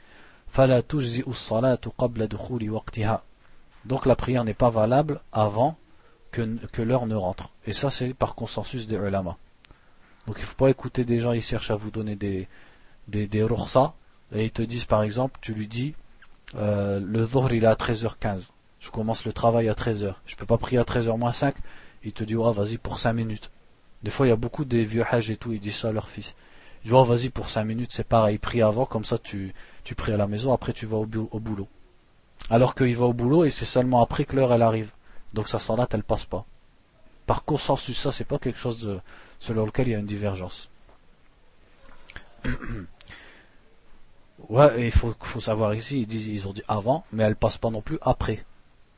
Donc 3.83 4.05
la 4.05 4.15
prière 4.15 4.45
n'est 4.45 4.53
pas 4.53 4.69
valable 4.69 5.19
avant 5.33 5.77
que, 6.31 6.81
l'heure 6.81 7.07
ne 7.07 7.15
rentre. 7.15 7.49
Et 7.65 7.73
ça, 7.73 7.89
c'est 7.89 8.13
par 8.13 8.35
consensus 8.35 8.87
des 8.87 8.95
ulama. 8.95 9.35
Donc 10.27 10.37
il 10.37 10.41
ne 10.41 10.45
faut 10.45 10.55
pas 10.55 10.69
écouter 10.69 11.03
des 11.03 11.19
gens, 11.19 11.33
ils 11.33 11.41
cherchent 11.41 11.71
à 11.71 11.75
vous 11.75 11.91
donner 11.91 12.15
des, 12.15 12.47
des, 13.09 13.27
des 13.27 13.45
et 14.31 14.45
ils 14.45 14.51
te 14.51 14.61
disent 14.61 14.85
par 14.85 15.03
exemple, 15.03 15.37
tu 15.41 15.53
lui 15.53 15.67
dis, 15.67 15.93
euh, 16.55 17.01
le 17.01 17.25
dhuhr 17.25 17.51
il 17.53 17.65
est 17.65 17.67
à 17.67 17.73
13h15, 17.73 18.51
je 18.79 18.91
commence 18.91 19.25
le 19.25 19.33
travail 19.33 19.67
à 19.67 19.73
13h, 19.73 20.15
je 20.25 20.35
peux 20.37 20.45
pas 20.45 20.57
prier 20.57 20.79
à 20.79 20.83
13h 20.83 21.17
moins 21.17 21.33
5, 21.33 21.55
il 22.05 22.13
te 22.13 22.23
dit, 22.23 22.35
ouais, 22.35 22.53
vas-y 22.53 22.77
pour 22.77 22.97
5 22.97 23.11
minutes. 23.11 23.51
Des 24.03 24.11
fois, 24.11 24.25
il 24.25 24.29
y 24.29 24.33
a 24.33 24.37
beaucoup 24.37 24.63
des 24.63 24.83
vieux 24.83 25.03
hajj 25.09 25.31
et 25.31 25.37
tout, 25.37 25.51
ils 25.51 25.59
disent 25.59 25.75
ça 25.75 25.89
à 25.89 25.91
leur 25.91 26.09
fils. 26.09 26.35
Ils 26.81 26.85
disent, 26.85 26.93
oh, 26.93 27.03
vas-y 27.03 27.29
pour 27.29 27.49
5 27.49 27.63
minutes, 27.65 27.91
c'est 27.91 28.07
pareil, 28.07 28.37
prie 28.37 28.61
avant, 28.61 28.85
comme 28.85 29.05
ça 29.05 29.17
tu, 29.17 29.53
tu 29.86 29.95
pries 29.95 30.11
à 30.11 30.17
la 30.17 30.27
maison, 30.27 30.51
après 30.51 30.73
tu 30.73 30.86
vas 30.86 30.97
au, 30.97 31.05
boulot. 31.05 31.69
Alors 32.49 32.75
qu'il 32.75 32.95
va 32.97 33.05
au 33.05 33.13
boulot 33.13 33.45
et 33.45 33.51
c'est 33.51 33.65
seulement 33.65 34.01
après 34.01 34.25
que 34.25 34.36
l'heure 34.36 34.51
elle 34.51 34.63
arrive. 34.63 34.91
Donc 35.33 35.47
sa 35.47 35.59
salat 35.59 35.88
elle 35.91 36.03
passe 36.03 36.25
pas. 36.25 36.43
Par 37.27 37.45
consensus, 37.45 37.97
ça 37.97 38.11
c'est 38.11 38.25
pas 38.25 38.39
quelque 38.39 38.59
chose 38.59 38.99
selon 39.39 39.65
lequel 39.65 39.88
il 39.88 39.91
y 39.91 39.95
a 39.95 39.99
une 39.99 40.05
divergence. 40.05 40.69
Ouais, 44.49 44.86
il 44.86 44.91
faut, 44.91 45.15
savoir 45.39 45.73
ici, 45.73 46.01
ils 46.01 46.47
ont 46.47 46.53
dit 46.53 46.61
avant, 46.67 47.03
mais 47.11 47.23
elle 47.23 47.38
passe 47.38 47.57
pas 47.57 47.71
non 47.71 47.81
plus 47.81 47.97
après. 48.01 48.45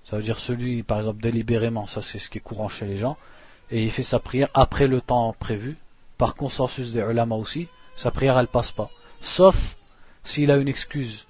Ça 0.03 0.17
veut 0.17 0.23
dire 0.23 0.39
celui, 0.39 0.83
par 0.83 0.97
exemple, 0.99 1.21
délibérément, 1.21 1.87
ça 1.87 2.01
c'est 2.01 2.17
ce 2.17 2.29
qui 2.29 2.39
est 2.39 2.41
courant 2.41 2.67
chez 2.67 2.85
les 2.85 2.97
gens, 2.97 3.17
et 3.69 3.81
il 3.83 3.91
fait 3.91 4.03
sa 4.03 4.19
prière 4.19 4.49
après 4.55 4.87
le 4.87 4.99
temps 4.99 5.33
prévu, 5.39 5.77
par 6.17 6.35
consensus 6.35 6.91
des 6.91 6.99
ulama 6.99 7.35
aussi, 7.35 7.67
sa 7.95 8.11
prière 8.11 8.37
elle 8.37 8.47
passe 8.47 8.71
pas. 8.71 8.89
Sauf 9.21 9.77
s'il 10.27 10.51
a 10.51 10.57
une 10.57 10.67
excuse. 10.67 11.25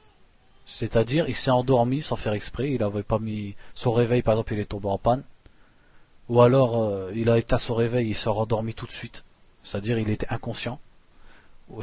C'est-à-dire, 0.65 1.29
il 1.29 1.35
s'est 1.35 1.51
endormi 1.51 2.01
sans 2.01 2.15
faire 2.15 2.33
exprès, 2.33 2.71
il 2.71 2.83
avait 2.83 3.03
pas 3.03 3.19
mis 3.19 3.55
son 3.75 3.93
réveil, 3.93 4.23
par 4.23 4.33
exemple, 4.33 4.53
il 4.53 4.59
est 4.59 4.65
tombé 4.65 4.87
en 4.87 4.97
panne. 4.97 5.23
Ou 6.29 6.41
alors, 6.41 6.81
euh, 6.81 7.11
il 7.15 7.29
a 7.29 7.37
éteint 7.37 7.59
son 7.59 7.75
réveil, 7.75 8.09
il 8.09 8.15
s'est 8.15 8.27
endormi 8.27 8.73
tout 8.73 8.87
de 8.87 8.91
suite. 8.91 9.23
C'est-à-dire, 9.63 9.99
il 9.99 10.09
était 10.09 10.27
inconscient 10.29 10.79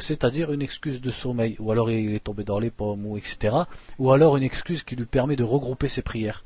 c'est-à-dire 0.00 0.50
une 0.50 0.62
excuse 0.62 1.02
de 1.02 1.10
sommeil, 1.10 1.56
ou 1.58 1.70
alors 1.70 1.90
il 1.90 2.14
est 2.14 2.24
tombé 2.24 2.42
dans 2.42 2.58
les 2.58 2.70
pommes, 2.70 3.04
ou 3.04 3.18
etc. 3.18 3.54
Ou 3.98 4.12
alors 4.12 4.38
une 4.38 4.42
excuse 4.42 4.82
qui 4.82 4.96
lui 4.96 5.04
permet 5.04 5.36
de 5.36 5.44
regrouper 5.44 5.88
ses 5.88 6.00
prières, 6.00 6.42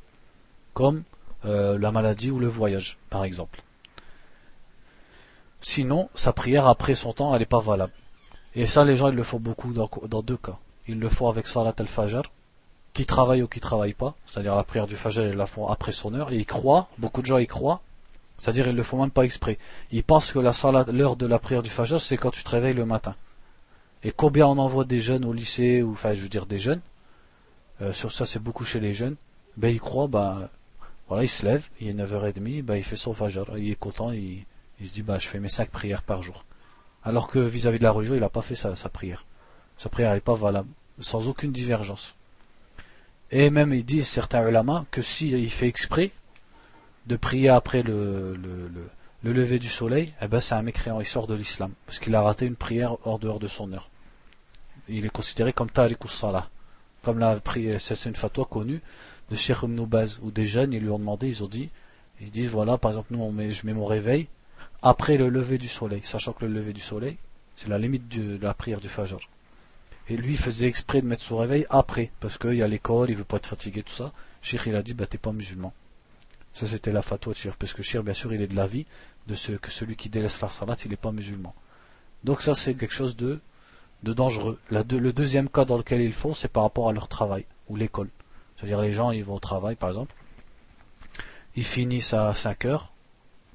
comme 0.75 1.05
euh, 1.45 1.79
la 1.79 1.93
maladie 1.93 2.33
ou 2.33 2.41
le 2.41 2.49
voyage, 2.49 2.99
par 3.11 3.23
exemple. 3.23 3.63
Sinon, 5.61 6.09
sa 6.15 6.33
prière 6.33 6.67
après 6.67 6.97
son 6.97 7.13
temps, 7.13 7.33
elle 7.33 7.39
n'est 7.39 7.47
pas 7.47 7.61
valable. 7.61 7.93
Et 8.55 8.67
ça, 8.67 8.85
les 8.85 8.97
gens, 8.97 9.09
ils 9.09 9.15
le 9.15 9.23
font 9.23 9.39
beaucoup 9.39 9.73
dans, 9.73 10.23
deux 10.23 10.37
cas. 10.37 10.59
Ils 10.87 10.99
le 10.99 11.09
font 11.09 11.29
avec 11.29 11.47
Salat 11.47 11.75
al-Fajr, 11.79 12.23
qui 12.95 13.07
travaille 13.07 13.43
ou 13.43 13.49
qui 13.49 13.61
travaille 13.61 13.95
pas, 13.95 14.15
c'est-à-dire 14.27 14.57
la 14.57 14.65
prière 14.65 14.87
du 14.87 14.97
Fajr, 14.97 15.27
ils 15.27 15.37
la 15.37 15.47
font 15.47 15.69
après 15.69 15.93
son 15.93 16.15
heure, 16.15 16.33
et 16.33 16.37
ils 16.37 16.47
croient, 16.47 16.89
beaucoup 16.99 17.21
de 17.21 17.27
gens 17.27 17.39
y 17.39 17.47
croient, 17.47 17.81
c'est-à-dire 18.39 18.69
ils 18.69 18.75
le 18.75 18.83
font 18.83 19.01
même 19.01 19.11
pas 19.11 19.25
exprès. 19.25 19.59
Ils 19.93 20.03
pensent 20.03 20.33
que 20.33 20.39
l'heure 20.39 21.17
de 21.17 21.27
la 21.27 21.39
prière 21.39 21.63
du 21.63 21.71
Fajr, 21.71 22.01
c'est 22.01 22.17
quand 22.17 22.31
tu 22.31 22.43
te 22.43 22.51
réveilles 22.51 22.75
le 22.75 22.87
matin. 22.87 23.15
Et 24.03 24.13
combien 24.13 24.47
on 24.47 24.59
envoie 24.59 24.85
des 24.85 25.01
jeunes 25.01 25.25
au 25.25 25.33
lycée, 25.33 25.83
ou 25.83 25.93
enfin 25.93 26.15
je 26.15 26.23
veux 26.23 26.29
dire 26.29 26.47
des 26.47 26.59
jeunes, 26.59 26.81
euh, 27.83 27.93
sur 27.93 28.13
ça 28.13 28.27
c'est 28.27 28.39
beaucoup 28.39 28.65
chez 28.65 28.81
les 28.81 28.93
jeunes, 28.93 29.17
ben 29.57 29.69
ils 29.69 29.81
croient, 29.81 30.07
ben 30.07 30.49
voilà, 31.09 31.25
il 31.25 31.29
se 31.29 31.45
lève, 31.45 31.69
il 31.81 31.89
est 31.89 31.95
9h30, 31.95 32.63
ben 32.63 32.77
il 32.77 32.85
fait 32.85 32.97
son 32.97 33.13
fajr, 33.13 33.45
il 33.57 33.71
est 33.71 33.75
content, 33.75 34.13
il, 34.13 34.45
se 34.85 34.93
dit 34.93 35.03
ben 35.03 35.19
je 35.19 35.27
fais 35.27 35.41
mes 35.41 35.49
5 35.49 35.71
prières 35.71 36.03
par 36.03 36.23
jour. 36.23 36.45
Alors 37.09 37.27
que 37.27 37.39
vis-à-vis 37.39 37.79
de 37.79 37.85
la 37.85 37.91
religion, 37.91 38.15
il 38.17 38.21
n'a 38.21 38.29
pas 38.29 38.43
fait 38.43 38.55
sa, 38.55 38.75
prière. 38.91 39.25
Sa 39.79 39.89
prière 39.89 40.13
n'est 40.13 40.21
pas 40.21 40.35
valable, 40.35 40.69
sans 41.01 41.27
aucune 41.27 41.53
divergence. 41.53 42.15
Et 43.31 43.49
même 43.49 43.73
ils 43.73 43.85
disent 43.85 44.09
certains 44.09 44.47
ulama 44.47 44.85
que 44.91 45.01
s'il 45.01 45.51
fait 45.51 45.69
exprès 45.69 46.11
de 47.07 47.17
prier 47.17 47.49
après 47.49 47.83
le, 47.83 48.37
le, 48.37 48.69
le 48.69 48.91
le 49.25 49.33
lever 49.33 49.59
du 49.59 49.69
soleil, 49.69 50.13
eh 50.23 50.29
ben 50.29 50.39
c'est 50.39 50.55
un 50.55 50.63
mécréant, 50.63 51.01
il 51.01 51.07
sort 51.07 51.27
de 51.27 51.35
l'islam, 51.35 51.73
parce 51.87 51.99
qu'il 51.99 52.15
a 52.15 52.23
raté 52.23 52.47
une 52.47 52.55
prière 52.55 52.97
hors 53.05 53.19
dehors 53.19 53.41
de 53.41 53.49
son 53.49 53.73
heure. 53.73 53.91
Il 54.89 55.05
est 55.05 55.11
considéré 55.11 55.53
comme 55.53 55.71
tariqus. 55.71 56.25
Comme 57.03 57.19
la 57.19 57.41
prière, 57.41 57.81
c'est 57.81 58.05
une 58.05 58.17
fatwa 58.17 58.45
connue 58.45 58.81
de 59.31 59.37
Sheikh 59.37 59.63
Ibn 59.63 59.87
où 60.23 60.31
des 60.31 60.47
jeunes, 60.47 60.73
ils 60.73 60.83
lui 60.83 60.91
ont 60.91 60.99
demandé, 60.99 61.27
ils 61.29 61.43
ont 61.43 61.49
dit, 61.49 61.71
ils 62.21 62.31
disent, 62.31 62.51
voilà, 62.51 62.79
par 62.79 62.93
exemple, 62.93 63.09
nous, 63.11 63.51
je 63.51 63.67
mets 63.67 63.75
mon 63.75 63.87
réveil 63.87 64.29
après 64.83 65.17
le 65.17 65.29
lever 65.29 65.59
du 65.59 65.69
soleil, 65.69 66.01
sachant 66.05 66.33
que 66.33 66.45
le 66.45 66.53
lever 66.53 66.73
du 66.73 66.81
soleil, 66.81 67.17
c'est 67.57 67.69
la 67.69 67.79
limite 67.79 68.09
de 68.09 68.39
la 68.41 68.55
prière 68.55 68.81
du 68.81 68.89
Fajr. 68.89 69.19
Et 70.09 70.17
lui, 70.17 70.37
faisait 70.37 70.67
exprès 70.67 71.03
de 71.03 71.07
mettre 71.07 71.23
son 71.23 71.37
réveil 71.37 71.67
après, 71.69 72.11
parce 72.21 72.39
qu'il 72.39 72.55
y 72.55 72.63
a 72.63 72.69
l'école, 72.69 73.11
il 73.11 73.17
veut 73.17 73.25
pas 73.25 73.37
être 73.37 73.49
fatigué, 73.49 73.83
tout 73.83 73.93
ça. 73.93 74.13
Sheikh, 74.41 74.63
il 74.67 74.77
a 74.77 74.83
dit, 74.83 74.95
bah, 74.95 75.07
t'es 75.07 75.19
pas 75.19 75.33
musulman. 75.33 75.73
Ça, 76.55 76.67
c'était 76.67 76.93
la 76.93 77.03
fatwa 77.03 77.33
de 77.33 77.39
Shir, 77.39 77.57
parce 77.57 77.75
que 77.75 77.83
Shir, 77.83 78.03
bien 78.03 78.15
sûr, 78.15 78.33
il 78.33 78.41
est 78.41 78.47
de 78.47 78.57
l'avis 78.57 78.87
de 79.27 79.35
ce, 79.35 79.53
que 79.53 79.71
celui 79.71 79.97
qui 79.97 80.09
délaisse 80.09 80.41
la 80.41 80.49
salat, 80.49 80.77
il 80.85 80.91
n'est 80.91 80.97
pas 80.97 81.13
musulman. 81.13 81.55
Donc 82.25 82.41
ça, 82.41 82.55
c'est 82.55 82.75
quelque 82.75 82.95
chose 82.95 83.17
de, 83.17 83.41
de 84.03 84.13
dangereux. 84.13 84.59
le 84.71 85.13
deuxième 85.13 85.49
cas 85.51 85.65
dans 85.65 85.77
lequel 85.77 86.01
ils 86.01 86.15
font, 86.15 86.33
c'est 86.33 86.49
par 86.49 86.63
rapport 86.63 86.89
à 86.89 86.93
leur 86.93 87.09
travail, 87.09 87.45
ou 87.69 87.77
l'école. 87.77 88.09
C'est-à-dire 88.57 88.81
les 88.81 88.93
gens, 88.93 89.11
ils 89.11 89.25
vont 89.25 89.35
au 89.35 89.41
travail, 89.41 89.77
par 89.77 89.91
exemple, 89.91 90.15
ils 91.55 91.65
finissent 91.65 92.15
à 92.15 92.33
5 92.35 92.65
heures, 92.65 92.93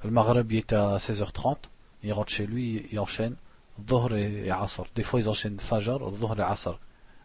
le 0.03 0.11
Maghreb 0.11 0.51
est 0.51 0.73
à 0.73 0.97
16h30, 0.97 1.57
ils 2.03 2.13
rentrent 2.13 2.31
chez 2.31 2.45
lui, 2.45 2.87
ils 2.91 2.99
enchaînent 2.99 3.35
Dhuhr 3.79 4.15
et, 4.15 4.51
Asr. 4.51 4.83
Des 4.95 5.03
fois, 5.03 5.19
ils 5.19 5.29
enchaînent 5.29 5.59
Fajr, 5.59 5.99
Dhuhr 6.11 6.39
et 6.39 6.43
Asr. 6.43 6.77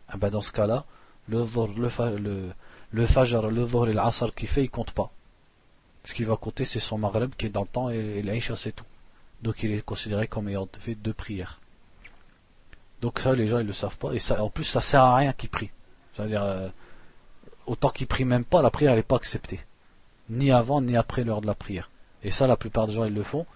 Ah 0.09 0.17
ben, 0.17 0.31
dans 0.31 0.43
ce 0.43 0.53
cas-là, 0.53 0.85
le, 1.29 1.45
le, 1.45 2.19
le, 2.19 2.51
le 2.93 3.07
Fajr, 3.07 3.51
le 3.51 3.67
Dhuhr 3.67 3.89
et 3.89 3.93
l'Asr 3.93 4.33
qui 4.35 4.47
fait, 4.47 4.65
il 4.65 4.71
compte 4.71 4.93
pas. 4.93 5.11
Ce 6.05 6.15
qui 6.15 6.25
va 6.25 6.37
compter, 6.37 6.65
c'est 6.65 6.81
son 6.81 6.97
Maghreb 6.99 7.35
qui 7.37 7.47
est 7.47 7.51
dans 7.51 7.63
le 7.63 7.67
temps 7.67 7.91
et 7.91 8.23
l'Aïcha, 8.23 8.57
c'est 8.57 8.73
tout. 8.73 8.85
Donc 9.43 9.63
il 9.63 9.73
est 9.73 9.83
considéré 9.83 10.27
comme 10.27 10.49
ayant 10.49 10.69
fait 10.79 10.95
deux 10.95 11.13
prières. 11.13 11.61
Donc 13.01 13.19
ça, 13.21 13.35
les 13.35 13.47
gens, 13.47 13.59
ils 13.59 13.67
le 13.67 13.73
savent 13.73 13.99
pas. 13.99 14.13
Et 14.13 14.19
ça, 14.19 14.43
en 14.43 14.51
plus, 14.51 14.65
ça 14.65 14.81
sert 14.81 15.03
à 15.03 15.17
rien 15.17 15.33
qu'il 15.33 15.51
prie. 15.51 15.71
C'est-à-dire, 16.13 16.43
euh, 16.43 16.69
autant 17.67 17.91
qu'ils 17.91 18.07
prient 18.07 18.25
même 18.25 18.45
pas, 18.45 18.63
la 18.63 18.71
prière 18.71 18.95
n'est 18.95 19.03
pas 19.03 19.17
acceptée. 19.17 19.61
Ni 20.31 20.51
avant, 20.51 20.81
ni 20.81 20.97
après 20.97 21.25
l'heure 21.25 21.41
de 21.41 21.47
la 21.47 21.55
prière. 21.55 21.91
Et 22.23 22.31
ça, 22.31 22.47
la 22.47 22.57
plupart 22.57 22.87
des 22.87 22.95
gens, 22.95 23.05
ils 23.05 23.15
le 23.15 23.23
font. 23.23 23.47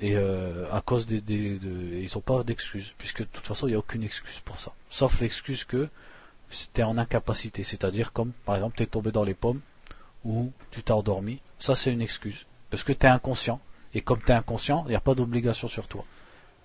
Et 0.00 0.16
euh, 0.16 0.70
à 0.72 0.80
cause 0.80 1.06
des, 1.06 1.22
ils 1.26 2.10
n'ont 2.14 2.20
pas 2.20 2.42
d'excuses, 2.42 2.94
puisque 2.98 3.20
de 3.20 3.28
toute 3.32 3.46
façon, 3.46 3.66
il 3.66 3.70
n'y 3.70 3.76
a 3.76 3.78
aucune 3.78 4.02
excuse 4.02 4.40
pour 4.40 4.58
ça. 4.58 4.72
Sauf 4.90 5.20
l'excuse 5.20 5.64
que 5.64 5.88
c'était 6.50 6.82
en 6.82 6.98
incapacité, 6.98 7.64
c'est-à-dire 7.64 8.12
comme, 8.12 8.32
par 8.44 8.56
exemple, 8.56 8.76
tu 8.76 8.82
es 8.82 8.86
tombé 8.86 9.12
dans 9.12 9.24
les 9.24 9.34
pommes, 9.34 9.60
ou 10.24 10.52
tu 10.70 10.82
t'es 10.82 10.92
endormi. 10.92 11.40
Ça, 11.58 11.74
c'est 11.74 11.92
une 11.92 12.02
excuse. 12.02 12.46
Parce 12.70 12.84
que 12.84 12.92
tu 12.92 13.06
es 13.06 13.08
inconscient. 13.08 13.60
Et 13.94 14.00
comme 14.00 14.20
tu 14.20 14.30
es 14.30 14.34
inconscient, 14.34 14.84
il 14.86 14.90
n'y 14.90 14.96
a 14.96 15.00
pas 15.00 15.14
d'obligation 15.14 15.68
sur 15.68 15.86
toi. 15.86 16.04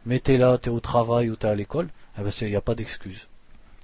Mais 0.06 0.20
tu 0.20 0.34
es 0.34 0.38
là, 0.38 0.58
tu 0.58 0.70
es 0.70 0.72
au 0.72 0.80
travail 0.80 1.30
ou 1.30 1.36
tu 1.36 1.46
es 1.46 1.50
à 1.50 1.56
l'école, 1.56 1.90
eh 2.18 2.22
ben, 2.22 2.32
il 2.42 2.48
n'y 2.48 2.56
a 2.56 2.62
pas 2.62 2.76
d'excuse. 2.76 3.28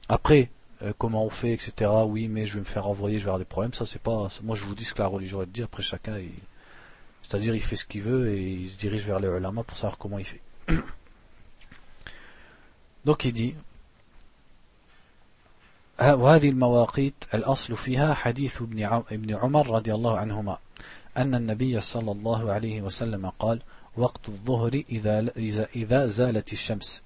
Après, 0.09 0.49
euh, 0.81 0.93
comment 0.97 1.25
on 1.25 1.29
fait, 1.29 1.53
etc. 1.53 1.91
Oui, 2.05 2.27
mais 2.27 2.45
je 2.45 2.55
vais 2.55 2.61
me 2.61 2.65
faire 2.65 2.87
envoyer, 2.87 3.19
je 3.19 3.25
vais 3.25 3.29
avoir 3.29 3.39
des 3.39 3.45
problèmes. 3.45 3.73
Ça, 3.73 3.85
c'est 3.85 4.01
pas. 4.01 4.29
Moi, 4.41 4.55
je 4.55 4.63
vous 4.63 4.75
dis 4.75 4.85
ce 4.85 4.93
que 4.93 5.01
la 5.01 5.07
religion 5.07 5.41
elle 5.41 5.49
dit. 5.49 5.63
Après, 5.63 5.83
chacun, 5.83 6.15
c'est-à-dire, 7.22 7.54
il 7.54 7.62
fait 7.62 7.76
ce 7.76 7.84
qu'il 7.84 8.02
veut 8.02 8.30
et 8.30 8.42
il 8.42 8.70
se 8.70 8.78
dirige 8.78 9.04
vers 9.04 9.20
les 9.20 9.28
ulama 9.28 9.62
pour 9.62 9.76
savoir 9.76 9.98
comment 9.98 10.18
il 10.18 10.24
fait. 10.24 10.40
Donc, 13.04 13.24
il 13.24 13.32
dit. 13.32 13.54
وهذه 16.00 16.48
المواقيت 16.48 17.24
الأصل 17.34 17.76
فيها 17.76 18.14
حديث 18.14 18.62
ابن 19.12 19.34
عمر 19.34 19.70
رضي 19.70 19.94
الله 19.94 20.18
عنهما 20.18 20.58
أن 21.16 21.34
النبي 21.34 21.80
صلى 21.80 22.12
الله 22.12 22.52
عليه 22.52 22.82
وسلم 22.82 23.28
قال 23.28 23.62
وقت 23.96 24.28
الظهر 24.28 24.82
إذا, 24.90 25.32
إذا 25.76 26.06
زالت 26.06 26.52
الشمس 26.52 27.02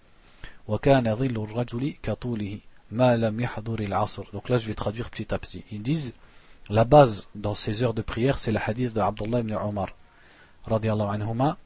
وكان 0.68 1.14
ظل 1.14 1.42
الرجل 1.44 1.94
كطوله 2.02 2.58
ما 2.90 3.16
لم 3.16 3.40
يحضر 3.40 3.80
العصر 3.80 4.24
donc 4.32 4.48
là 4.48 4.58
je 4.58 4.66
vais 4.66 4.74
traduire 4.74 5.10
petit 5.10 5.32
à 5.34 5.38
petit 5.38 5.64
ils 5.72 5.82
disent 5.82 6.12
la 6.68 6.84
base 6.84 7.28
dans 7.34 7.54
ces 7.54 7.82
heures 7.82 7.94
de 7.94 8.02
prière 8.02 8.38
c'est 8.38 8.52
le 8.52 8.58
hadith 8.58 8.92
de 8.94 9.00
Abdullah 9.00 9.40
ibn 9.40 9.54
Omar 9.54 9.88
radiallahu 9.88 9.95
anhuma, 10.75 11.57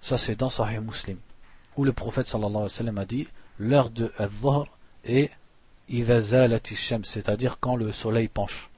ça 0.00 0.18
c'est 0.18 0.36
dans 0.36 0.48
Sahih 0.48 0.80
Muslim, 0.80 1.18
où 1.76 1.84
le 1.84 1.92
prophète 1.92 2.26
sallallahu 2.26 2.50
alayhi 2.50 2.64
wa 2.64 2.68
sallam 2.68 2.98
a 2.98 3.04
dit 3.04 3.28
L'heure 3.58 3.90
de 3.90 4.12
Adh-Dhahr 4.18 4.66
est 5.04 5.30
c'est-à-dire 7.02 7.58
quand 7.60 7.76
le 7.76 7.92
soleil 7.92 8.28
penche. 8.28 8.70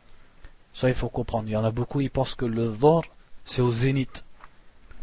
Ça 0.72 0.88
il 0.88 0.94
faut 0.94 1.10
comprendre. 1.10 1.48
Il 1.48 1.52
y 1.52 1.56
en 1.56 1.64
a 1.64 1.70
beaucoup, 1.70 2.00
ils 2.00 2.10
pensent 2.10 2.34
que 2.34 2.46
le 2.46 2.68
Dhahr 2.68 3.02
c'est 3.44 3.62
au 3.62 3.70
zénith. 3.70 4.24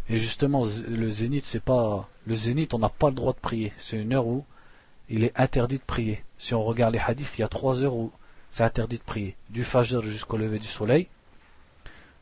Et 0.10 0.18
justement, 0.18 0.64
le 0.88 1.10
zénith, 1.12 1.46
c'est 1.46 1.60
pas. 1.60 2.10
Le 2.26 2.36
zénith, 2.36 2.74
on 2.74 2.80
n'a 2.80 2.90
pas 2.90 3.10
le 3.10 3.16
droit 3.16 3.34
de 3.34 3.40
prier. 3.40 3.74
C'est 3.78 3.98
une 3.98 4.14
heure 4.14 4.26
où 4.26 4.44
il 5.08 5.24
est 5.24 5.40
interdit 5.40 5.78
de 5.78 5.84
prier. 5.84 6.24
Si 6.40 6.54
on 6.56 6.64
regarde 6.64 6.94
les 6.94 7.00
hadiths, 7.00 7.38
il 7.38 7.42
y 7.42 7.44
a 7.44 7.48
trois 7.48 7.84
heures 7.84 7.96
où 7.96 8.12
c'est 8.50 8.64
interdit 8.64 8.98
de 8.98 9.04
prier. 9.04 9.36
Du 9.50 9.64
Fajr 9.64 10.02
jusqu'au 10.02 10.38
lever 10.38 10.58
du 10.58 10.68
soleil. 10.68 11.08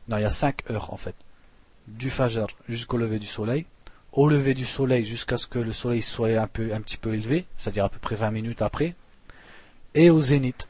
Non, 0.09 0.17
il 0.17 0.21
y 0.21 0.25
a 0.25 0.29
cinq 0.29 0.69
heures 0.69 0.93
en 0.93 0.97
fait. 0.97 1.15
Du 1.87 2.09
fajr 2.09 2.47
jusqu'au 2.67 2.97
lever 2.97 3.19
du 3.19 3.27
soleil. 3.27 3.65
Au 4.11 4.27
lever 4.27 4.53
du 4.53 4.65
soleil 4.65 5.05
jusqu'à 5.05 5.37
ce 5.37 5.47
que 5.47 5.59
le 5.59 5.73
soleil 5.73 6.01
soit 6.01 6.37
un, 6.37 6.47
peu, 6.47 6.73
un 6.73 6.81
petit 6.81 6.97
peu 6.97 7.13
élevé, 7.13 7.45
c'est-à-dire 7.57 7.85
à 7.85 7.89
peu 7.89 7.99
près 7.99 8.15
20 8.15 8.31
minutes 8.31 8.61
après. 8.61 8.95
Et 9.93 10.09
au 10.09 10.21
zénith 10.21 10.67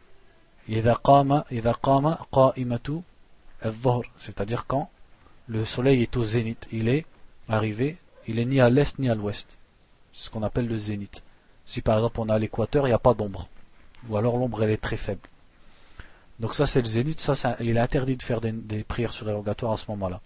c'est-à-dire 4.17 4.65
quand 4.67 4.89
le 5.47 5.63
soleil 5.63 6.01
est 6.01 6.17
au 6.17 6.23
zénith, 6.23 6.67
il 6.71 6.89
est 6.89 7.05
arrivé, 7.47 7.97
il 8.27 8.37
est 8.39 8.45
ni 8.45 8.59
à 8.59 8.69
l'est 8.69 8.99
ni 8.99 9.09
à 9.09 9.15
l'ouest. 9.15 9.57
C'est 10.13 10.25
ce 10.25 10.29
qu'on 10.29 10.43
appelle 10.43 10.67
le 10.67 10.77
zénith. 10.77 11.23
Si 11.65 11.81
par 11.81 11.97
exemple 11.97 12.19
on 12.19 12.27
est 12.27 12.39
l'équateur, 12.39 12.85
il 12.85 12.89
n'y 12.89 12.93
a 12.93 12.99
pas 12.99 13.13
d'ombre. 13.13 13.47
Ou 14.09 14.17
alors 14.17 14.37
l'ombre 14.37 14.63
elle 14.63 14.71
est 14.71 14.77
très 14.77 14.97
faible. 14.97 15.21
Donc 16.39 16.53
ça 16.53 16.65
c'est 16.65 16.81
le 16.81 16.87
zénith, 16.87 17.19
ça 17.19 17.55
il 17.61 17.77
est 17.77 17.79
interdit 17.79 18.17
de 18.17 18.23
faire 18.23 18.41
des, 18.41 18.83
prières 18.83 19.13
surérogatoires 19.13 19.73
à 19.73 19.77
ce 19.77 19.89
moment-là. 19.91 20.21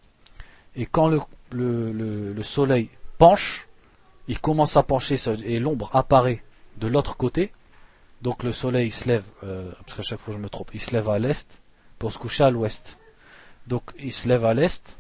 Et 0.76 0.86
quand 0.86 1.08
le, 1.08 1.20
le, 1.52 2.44
soleil 2.44 2.90
penche, 3.18 3.68
il 4.28 4.40
commence 4.40 4.78
à 4.78 4.84
pencher 4.84 5.18
et 5.44 5.60
l'ombre 5.60 5.90
apparaît 5.94 6.44
de 6.78 6.88
l'autre 6.88 7.18
côté, 7.18 7.52
donc 8.22 8.44
le 8.44 8.52
soleil 8.52 8.92
se 8.92 9.08
lève, 9.08 9.26
euh, 9.44 9.72
parce 9.80 9.96
qu'à 9.98 10.04
chaque 10.04 10.20
fois 10.20 10.34
je 10.34 10.40
me 10.40 10.50
trompe, 10.50 10.72
il 10.74 10.80
se 10.80 10.92
lève 10.92 11.10
à 11.10 11.20
l'est 11.20 11.62
pour 12.00 12.14
se 12.14 12.18
coucher 12.18 12.44
à 12.44 12.50
l'ouest. 12.52 12.98
Donc 13.68 13.92
il 14.00 14.14
se 14.14 14.28
lève 14.28 14.46
à 14.46 14.54
l'est, 14.54 14.96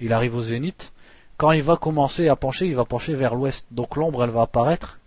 il 0.00 0.12
arrive 0.12 0.36
au 0.36 0.42
zénith. 0.42 0.92
Quand 1.36 1.52
il 1.52 1.62
va 1.62 1.76
commencer 1.76 2.28
à 2.28 2.36
pencher, 2.36 2.66
il 2.66 2.74
va 2.74 2.84
pencher 2.84 3.14
vers 3.14 3.34
l'ouest. 3.34 3.66
Donc 3.70 3.96
l'ombre, 3.96 4.24
elle 4.24 4.30
va 4.30 4.42
apparaître 4.42 4.98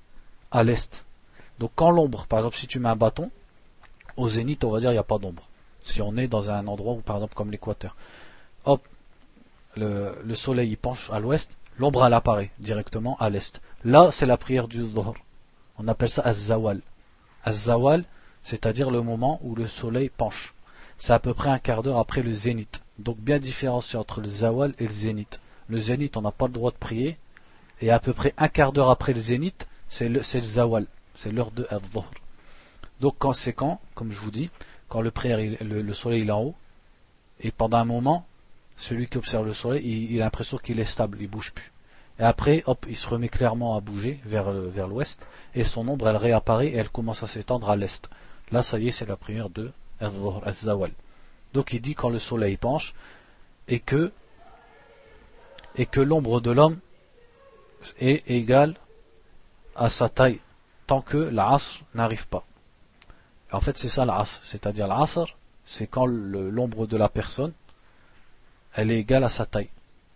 à 0.49 0.64
l'est. 0.64 1.05
Donc 1.59 1.72
quand 1.76 1.91
l'ombre, 1.91 2.26
par 2.26 2.39
exemple, 2.39 2.57
si 2.57 2.68
tu 2.68 2.80
mets 2.80 2.89
un 2.89 2.95
bâton, 2.95 3.32
au 4.18 4.28
zénith, 4.28 4.64
on 4.64 4.72
va 4.72 4.80
dire 4.80 4.89
il 4.89 4.95
n'y 4.95 4.99
a 4.99 5.03
pas 5.03 5.20
d'ombre. 5.20 5.47
Si 5.84 6.01
on 6.01 6.18
est 6.18 6.28
dans 6.28 6.51
un 6.51 6.68
endroit 6.68 6.97
par 7.05 7.18
exemple, 7.18 7.36
comme 7.36 7.51
l'équateur, 7.51 7.95
le, 9.76 10.36
soleil 10.36 10.69
il 10.72 10.78
penche 10.78 11.09
à 11.11 11.19
l'ouest, 11.19 11.57
l'ombre 11.78 12.05
elle 12.05 12.13
apparaît 12.13 12.51
directement 12.59 13.17
à 13.19 13.30
l'est. 13.30 13.61
Là, 13.84 14.09
c'est 14.11 14.26
la 14.26 14.38
prière 14.38 14.67
du 14.67 14.84
dhuhr. 14.84 15.15
On 15.78 15.88
appelle 15.88 16.09
ça 16.09 16.22
az-zawal. 16.24 16.82
C'est-à-dire 18.43 18.91
le 18.91 19.01
moment 19.01 19.39
où 19.43 19.55
le 19.55 19.67
soleil 19.67 20.09
penche. 20.09 20.53
C'est 20.97 21.13
à 21.13 21.19
peu 21.19 21.34
près 21.34 21.49
un 21.49 21.59
quart 21.59 21.84
d'heure 21.84 21.97
après 21.97 22.22
le 22.22 22.32
zénith. 22.32 22.84
Donc 22.99 23.17
bien 23.17 23.39
différencier 23.39 23.97
entre 23.97 24.22
le 24.22 24.28
zawal 24.28 24.74
et 24.78 24.84
le 24.84 24.91
zénith. 24.93 25.41
Le 25.67 25.80
zénith, 25.80 26.17
on 26.17 26.22
n'a 26.22 26.32
pas 26.32 26.47
le 26.47 26.53
droit 26.53 26.72
de 26.72 26.78
prier. 26.78 27.17
Et 27.82 27.89
à 27.89 27.99
peu 27.99 28.13
près 28.13 28.34
un 28.38 28.47
quart 28.47 28.74
d'heure 28.74 28.91
après 28.91 29.13
le 29.13 29.19
zénith, 29.19 29.67
c'est 29.89 30.09
le, 30.09 30.22
zawal. 30.22 30.86
C'est 31.15 31.32
l'heure 31.32 31.51
de 31.51 31.65
al 31.72 31.82
Donc 32.99 33.15
quand 33.17 33.34
c'est 33.34 33.53
quand, 33.53 33.82
comme 33.95 34.11
je 34.11 34.19
vous 34.19 34.32
dis, 34.32 34.51
quand 34.88 35.01
le, 35.01 35.11
le, 35.61 35.93
soleil 35.93 36.28
est 36.28 36.32
en 36.32 36.41
haut, 36.41 36.55
et 37.39 37.51
pendant 37.51 37.78
un 37.78 37.86
moment, 37.86 38.28
celui 38.82 39.07
qui 39.07 39.19
observe 39.19 39.45
le 39.45 39.53
soleil, 39.53 40.07
il, 40.09 40.21
a 40.21 40.25
l'impression 40.25 40.57
qu'il 40.57 40.79
est 40.79 40.86
stable, 40.86 41.19
il 41.21 41.27
bouge 41.27 41.53
plus. 41.53 41.71
Et 42.19 42.23
après, 42.23 42.63
hop, 42.65 42.88
il 42.89 42.95
se 42.95 43.07
remet 43.07 43.29
clairement 43.29 43.77
à 43.77 43.79
bouger 43.79 44.19
vers, 44.25 44.49
euh, 44.49 44.69
vers 44.69 44.88
l'ouest, 44.88 45.25
et 45.53 45.63
son 45.63 45.88
ombre, 45.88 46.09
elle 46.09 46.17
réapparaît 46.17 46.67
et 46.67 46.75
elle 46.75 46.89
commence 46.89 47.21
à 47.21 47.27
s'étendre 47.27 47.69
à 47.69 47.75
l'est. 47.75 48.09
Là, 48.51 48.63
ça 48.63 48.79
y 48.79 48.88
est, 48.88 48.91
c'est 48.91 49.05
la 49.05 49.17
prière 49.17 49.51
de 49.51 49.71
Az-Zawal. 49.99 50.91
Donc 51.53 51.73
il 51.73 51.82
dit 51.82 51.93
quand 51.93 52.09
le 52.09 52.17
soleil 52.17 52.57
penche, 52.57 52.95
et 53.67 53.79
que, 53.79 54.11
et 55.75 55.86
que 55.86 56.01
l'ombre 56.01 56.41
de 56.41 56.51
l'homme 56.51 56.79
est 57.99 58.23
égale 58.32 58.73
à 59.75 59.91
sa 59.91 60.09
taille, 60.09 60.39
tant 60.88 61.01
que 61.01 61.17
l'Asr 61.17 61.84
n'arrive 61.93 62.27
pas. 62.27 62.43
En 63.51 63.61
fait, 63.61 63.77
c'est 63.77 63.89
ça 63.89 64.05
l'Asr, 64.05 64.41
c'est-à-dire 64.43 64.88
l'Asr, 64.88 65.38
c'est 65.65 65.86
quand 65.86 66.07
l'ombre 66.07 66.88
de 66.88 66.97
la 66.97 67.09
personne, 67.09 67.53
elle 68.74 68.91
est 68.91 68.99
égale 68.99 69.24
à 69.24 69.30
sa 69.30 69.45
taille. 69.45 69.69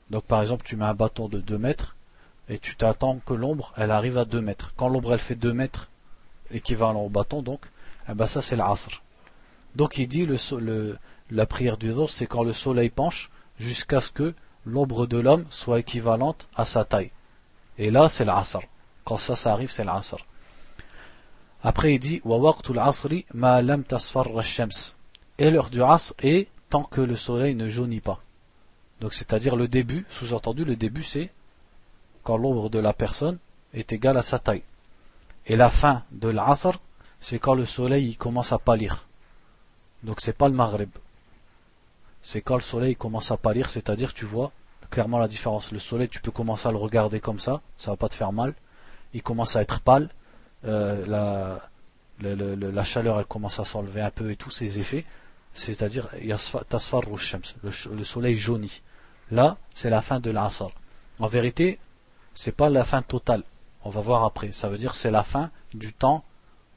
Donc 0.09 0.23
par 0.25 0.41
exemple, 0.41 0.63
tu 0.65 0.75
mets 0.75 0.85
un 0.85 0.93
bâton 0.93 1.27
de 1.27 1.39
2 1.39 1.57
mètres 1.57 1.95
et 2.47 2.59
tu 2.59 2.75
t'attends 2.75 3.19
que 3.25 3.33
l'ombre 3.33 3.73
elle 3.75 3.91
arrive 3.91 4.17
à 4.17 4.25
2 4.25 4.41
mètres. 4.41 4.73
Quand 4.75 4.89
l'ombre 4.89 5.13
elle 5.13 5.19
fait 5.19 5.35
2 5.35 5.53
mètres, 5.53 5.89
équivalent 6.51 7.01
au 7.01 7.09
bâton 7.09 7.41
donc, 7.41 7.65
eh 8.09 8.13
ben 8.13 8.27
ça 8.27 8.41
c'est 8.41 8.55
l'asr. 8.55 9.01
Donc 9.75 9.97
il 9.97 10.07
dit 10.07 10.25
le, 10.25 10.97
la 11.31 11.45
prière 11.45 11.77
du 11.77 11.91
jour 11.91 12.09
c'est 12.09 12.27
quand 12.27 12.43
le 12.43 12.53
soleil 12.53 12.89
penche 12.89 13.31
jusqu'à 13.57 13.99
ce 13.99 14.11
que 14.11 14.33
l'ombre 14.65 15.07
de 15.07 15.17
l'homme 15.17 15.45
soit 15.49 15.79
équivalente 15.79 16.47
à 16.55 16.65
sa 16.65 16.85
taille. 16.85 17.11
Et 17.77 17.89
là 17.91 18.09
c'est 18.09 18.25
l'asr. 18.25 18.61
Quand 19.03 19.17
ça 19.17 19.35
ça 19.35 19.53
arrive 19.53 19.71
c'est 19.71 19.83
l'asr. 19.83 20.17
Après 21.63 21.95
il 21.95 21.99
dit 21.99 22.21
ma 23.33 23.61
lam 23.61 23.83
Et 25.39 25.49
l'heure 25.49 25.69
du 25.71 25.81
asr 25.81 26.13
est 26.19 26.47
tant 26.69 26.83
que 26.83 27.01
le 27.01 27.15
soleil 27.15 27.55
ne 27.55 27.67
jaunit 27.67 28.01
pas. 28.01 28.21
Donc 29.01 29.13
c'est-à-dire 29.13 29.55
le 29.55 29.67
début, 29.67 30.05
sous-entendu 30.09 30.65
le 30.65 30.75
début 30.75 31.03
c'est 31.03 31.31
quand 32.23 32.37
l'ombre 32.37 32.69
de 32.69 32.79
la 32.79 32.93
personne 32.93 33.37
est 33.73 33.91
égale 33.93 34.17
à 34.17 34.23
sa 34.23 34.39
taille. 34.39 34.63
Et 35.45 35.55
la 35.55 35.69
fin 35.69 36.03
de 36.11 36.29
l'asr, 36.29 36.79
c'est 37.19 37.39
quand 37.39 37.53
le 37.53 37.65
soleil 37.65 38.15
commence 38.15 38.51
à 38.51 38.57
pâlir. 38.57 39.07
Donc 40.03 40.21
c'est 40.21 40.33
pas 40.33 40.47
le 40.47 40.55
maghrib. 40.55 40.89
C'est 42.21 42.41
quand 42.41 42.55
le 42.55 42.61
soleil 42.61 42.95
commence 42.95 43.31
à 43.31 43.37
pâlir, 43.37 43.69
c'est-à-dire 43.69 44.13
tu 44.13 44.25
vois 44.25 44.51
clairement 44.89 45.19
la 45.19 45.27
différence. 45.27 45.71
Le 45.71 45.79
soleil, 45.79 46.09
tu 46.09 46.19
peux 46.19 46.31
commencer 46.31 46.67
à 46.67 46.71
le 46.71 46.77
regarder 46.77 47.19
comme 47.19 47.39
ça, 47.39 47.61
ça 47.77 47.91
va 47.91 47.97
pas 47.97 48.09
te 48.09 48.15
faire 48.15 48.31
mal. 48.31 48.53
Il 49.13 49.21
commence 49.21 49.55
à 49.55 49.61
être 49.61 49.81
pâle, 49.81 50.09
euh, 50.65 51.05
la, 51.05 51.69
la, 52.19 52.83
chaleur 52.83 53.19
elle 53.19 53.25
commence 53.25 53.59
à 53.59 53.65
s'enlever 53.65 54.01
un 54.01 54.09
peu 54.09 54.31
et 54.31 54.35
tous 54.35 54.51
ses 54.51 54.79
effets 54.79 55.05
c'est-à-dire 55.53 56.09
le 56.21 58.03
soleil 58.03 58.35
jaunit. 58.35 58.81
Là, 59.31 59.57
c'est 59.73 59.89
la 59.89 60.01
fin 60.01 60.19
de 60.19 60.31
l'asr. 60.31 60.69
En 61.19 61.27
vérité, 61.27 61.79
c'est 62.33 62.51
pas 62.51 62.69
la 62.69 62.83
fin 62.83 63.01
totale. 63.01 63.43
On 63.83 63.89
va 63.89 64.01
voir 64.01 64.23
après. 64.23 64.51
Ça 64.51 64.69
veut 64.69 64.77
dire 64.77 64.95
c'est 64.95 65.11
la 65.11 65.23
fin 65.23 65.49
du 65.73 65.93
temps 65.93 66.23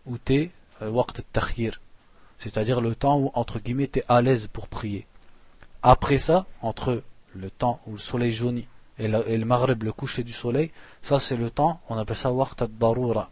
où 0.06 0.16
tu 0.18 0.34
es 0.34 0.50
euh, 0.82 0.90
waqt 0.90 1.24
takhir. 1.32 1.80
C'est-à-dire 2.38 2.80
le 2.80 2.94
temps 2.94 3.18
où, 3.18 3.30
entre 3.34 3.58
guillemets, 3.58 3.88
tu 3.88 3.98
es 3.98 4.04
à 4.08 4.22
l'aise 4.22 4.46
pour 4.46 4.68
prier. 4.68 5.06
Après 5.82 6.18
ça, 6.18 6.46
entre 6.62 7.02
le 7.34 7.50
temps 7.50 7.80
où 7.86 7.92
le 7.92 7.98
soleil 7.98 8.32
jaunit 8.32 8.66
et 8.98 9.08
le, 9.08 9.28
et 9.28 9.36
le 9.36 9.44
maghrib, 9.44 9.82
le 9.82 9.92
coucher 9.92 10.24
du 10.24 10.32
soleil, 10.32 10.70
ça 11.02 11.18
c'est 11.18 11.36
le 11.36 11.50
temps, 11.50 11.80
on 11.88 11.96
appelle 11.96 12.16
ça 12.16 12.32
waqt 12.32 12.64
darura. 12.78 13.30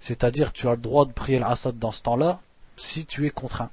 C'est-à-dire 0.00 0.52
tu 0.52 0.68
as 0.68 0.72
le 0.72 0.76
droit 0.78 1.04
de 1.04 1.12
prier 1.12 1.38
l'asr 1.38 1.72
dans 1.72 1.92
ce 1.92 2.02
temps-là 2.02 2.40
si 2.76 3.06
tu 3.06 3.26
es 3.26 3.30
contraint. 3.30 3.70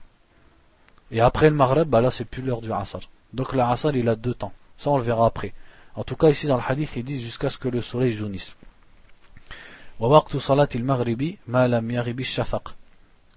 Et 1.11 1.21
après 1.21 1.49
le 1.49 1.55
Maghreb, 1.55 1.87
bah 1.87 2.01
là 2.01 2.11
c'est 2.11 2.25
plus 2.25 2.41
l'heure 2.41 2.61
du 2.61 2.71
Asr. 2.71 2.99
Donc 3.33 3.53
le 3.53 3.61
il 3.95 4.09
a 4.09 4.15
deux 4.15 4.33
temps. 4.33 4.53
Ça 4.77 4.89
on 4.89 4.97
le 4.97 5.03
verra 5.03 5.25
après. 5.25 5.53
En 5.95 6.03
tout 6.03 6.15
cas 6.15 6.29
ici 6.29 6.47
dans 6.47 6.57
le 6.57 6.63
hadith 6.67 6.95
ils 6.95 7.03
disent 7.03 7.21
jusqu'à 7.21 7.49
ce 7.49 7.57
que 7.57 7.67
le 7.67 7.81
soleil 7.81 8.11
jaunisse. 8.11 8.55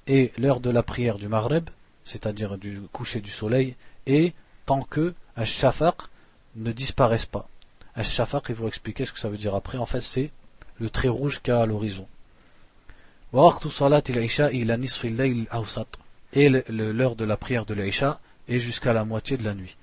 Et 0.08 0.32
l'heure 0.38 0.60
de 0.60 0.70
la 0.70 0.82
prière 0.82 1.18
du 1.18 1.28
Maghreb, 1.28 1.68
c'est-à-dire 2.04 2.56
du 2.58 2.80
coucher 2.92 3.20
du 3.20 3.30
soleil, 3.30 3.76
est 4.06 4.34
tant 4.64 4.80
que 4.80 5.14
Ash-Shafaq 5.36 5.96
ne 6.56 6.72
disparaisse 6.72 7.26
pas. 7.26 7.48
Ash-Shafaq, 7.94 8.48
il 8.48 8.54
vous 8.54 8.68
expliquer 8.68 9.04
ce 9.04 9.12
que 9.12 9.18
ça 9.18 9.28
veut 9.28 9.36
dire 9.36 9.54
après. 9.54 9.78
En 9.78 9.86
fait, 9.86 10.00
c'est 10.00 10.30
le 10.78 10.90
trait 10.90 11.08
rouge 11.08 11.40
qu'il 11.42 11.52
y 11.52 11.56
a 11.56 11.60
à 11.60 11.66
l'horizon. 11.66 12.06
Et 16.32 16.48
l'heure 16.48 17.16
de 17.16 17.24
la 17.24 17.36
prière 17.36 17.66
de 17.66 17.74
l'Aïcha 17.74 18.20
est 18.48 18.58
jusqu'à 18.58 18.92
la 18.92 19.04
moitié 19.04 19.36
de 19.36 19.44
la 19.44 19.54
nuit. 19.54 19.76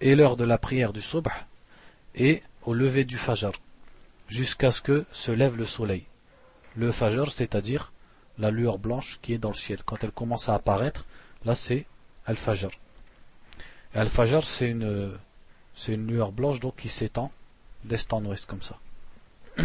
Et 0.00 0.14
l'heure 0.14 0.36
de 0.36 0.44
la 0.44 0.56
prière 0.56 0.92
du 0.92 1.02
subh 1.02 1.26
est 2.14 2.44
au 2.62 2.74
lever 2.74 3.04
du 3.04 3.18
fajr, 3.18 3.50
jusqu'à 4.28 4.70
ce 4.70 4.80
que 4.80 5.04
se 5.10 5.32
lève 5.32 5.56
le 5.56 5.66
soleil. 5.66 6.04
Le 6.76 6.92
fajr, 6.92 7.32
c'est-à-dire 7.32 7.92
la 8.38 8.52
lueur 8.52 8.78
blanche 8.78 9.18
qui 9.20 9.32
est 9.32 9.38
dans 9.38 9.48
le 9.48 9.56
ciel. 9.56 9.82
Quand 9.84 10.04
elle 10.04 10.12
commence 10.12 10.48
à 10.48 10.54
apparaître, 10.54 11.06
là 11.44 11.56
c'est 11.56 11.86
al-fajr. 12.24 12.70
Al-fajr, 13.94 14.44
c'est 14.44 14.68
une, 14.70 15.18
c'est 15.74 15.94
une 15.94 16.06
lueur 16.06 16.30
blanche 16.30 16.60
donc 16.60 16.76
qui 16.76 16.88
s'étend 16.88 17.32
d'est 17.82 18.12
en 18.12 18.24
ouest 18.26 18.46
comme 18.46 18.62
ça. 18.62 18.78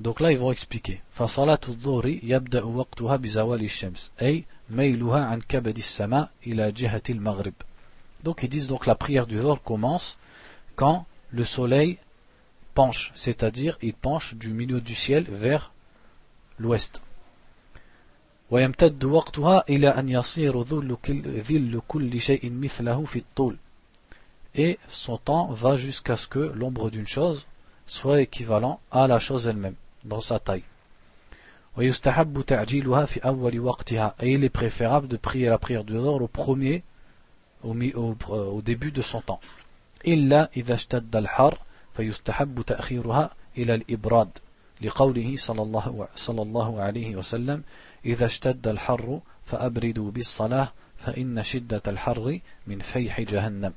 donc 0.00 0.20
là 0.20 0.30
ils 0.32 0.38
vont 0.38 0.52
expliquer 0.52 1.00
فصلاة 1.10 1.60
الظهر 1.68 2.06
يبدأ 2.22 2.64
وقتها 2.64 3.16
بزوال 3.16 3.64
الشمس 3.64 4.12
أي 4.22 4.44
ميلها 4.70 5.24
عن 5.24 5.40
كبد 5.40 5.76
السماء 5.76 6.30
إلى 6.46 6.72
جهة 6.72 7.02
المغرب 7.10 7.54
donc 8.24 8.42
ils 8.42 8.48
disent 8.48 8.68
donc 8.68 8.86
la 8.86 8.94
prière 8.94 9.26
du 9.26 9.36
Dhuhr 9.36 9.62
commence 9.62 10.18
quand 10.76 11.06
le 11.30 11.44
soleil 11.44 11.98
penche 12.74 13.12
c'est-à-dire 13.14 13.78
il 13.82 13.94
penche 13.94 14.34
du 14.34 14.50
milieu 14.52 14.80
du 14.80 14.94
ciel 14.94 15.24
vers 15.28 15.72
l'ouest 16.58 17.00
ويمتد 18.50 19.04
وقتها 19.04 19.64
إلى 19.68 19.88
أن 19.88 20.08
يصير 20.08 20.62
ذل 20.62 21.80
كل 21.88 22.20
شيء 22.20 22.50
مثله 22.50 23.04
في 23.04 23.18
الطول 23.18 23.56
et 24.54 24.78
son 24.88 25.18
temps 25.18 25.52
va 25.52 25.76
jusqu'à 25.76 26.16
ce 26.16 26.26
que 26.26 26.38
l'ombre 26.38 26.90
d'une 26.90 27.06
chose 27.06 27.46
soit 27.86 28.20
équivalent 28.22 28.80
à 28.90 29.06
la 29.06 29.18
chose 29.18 29.46
elle-même 29.48 29.74
dans 30.04 30.20
sa 30.20 30.38
taille. 30.38 30.62
Et 31.80 31.86
il 31.86 31.94
est 34.44 34.48
préférable 34.48 35.08
de 35.08 35.16
prier 35.16 35.48
la 35.48 35.58
prière 35.58 35.84
du 35.84 35.92
Dhuhr 35.92 36.22
au 36.22 36.28
premier, 36.28 36.82
au, 37.62 37.74
au, 37.74 38.16
au 38.34 38.62
début 38.62 38.90
de 38.90 39.02
son 39.02 39.20
temps. 39.20 39.40
إلا 40.06 40.50
إذا 40.56 40.74
اشتد 40.74 41.16
الحر 41.16 41.58
فيستحب 41.94 42.62
تأخيرها 42.62 43.30
إلى 43.58 43.74
الإبراد 43.74 44.38
لقوله 44.80 45.36
صلى 45.36 45.62
الله, 45.62 46.08
صلى 46.14 46.42
الله 46.42 46.80
عليه 46.80 47.16
وسلم 47.16 47.62
إذا 48.04 48.26
اشتد 48.26 48.68
الحر 48.68 49.20
فأبردوا 49.46 50.10
بالصلاة 50.10 50.72
فإن 50.98 51.42
شدة 51.42 51.82
الحر 51.86 52.40
من 52.66 52.80
فيح 52.80 53.20
جهنم 53.20 53.72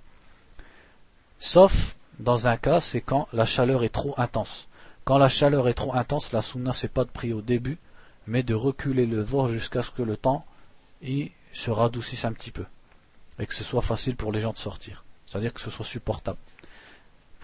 Sauf 1.39 1.95
dans 2.19 2.47
un 2.47 2.55
cas, 2.55 2.79
c'est 2.79 3.01
quand 3.01 3.27
la 3.33 3.45
chaleur 3.45 3.83
est 3.83 3.89
trop 3.89 4.13
intense. 4.17 4.67
Quand 5.06 5.18
la 5.18 5.28
chaleur 5.28 5.68
est 5.68 5.74
trop 5.74 5.94
intense, 5.94 6.32
la 6.32 6.42
sunna 6.42 6.72
c'est 6.72 6.88
pas 6.88 7.04
de 7.04 7.10
prier 7.10 7.32
au 7.32 7.40
début, 7.40 7.78
mais 8.26 8.42
de 8.42 8.54
reculer 8.54 9.06
le 9.06 9.22
dhuhr 9.22 9.46
jusqu'à 9.46 9.82
ce 9.82 9.92
que 9.92 10.02
le 10.02 10.16
temps 10.16 10.44
il 11.00 11.30
se 11.52 11.70
radoucisse 11.70 12.24
un 12.24 12.32
petit 12.32 12.50
peu 12.50 12.64
et 13.38 13.46
que 13.46 13.54
ce 13.54 13.62
soit 13.62 13.82
facile 13.82 14.16
pour 14.16 14.32
les 14.32 14.40
gens 14.40 14.50
de 14.50 14.58
sortir. 14.58 15.04
C'est-à-dire 15.28 15.54
que 15.54 15.60
ce 15.60 15.70
soit 15.70 15.84
supportable. 15.84 16.38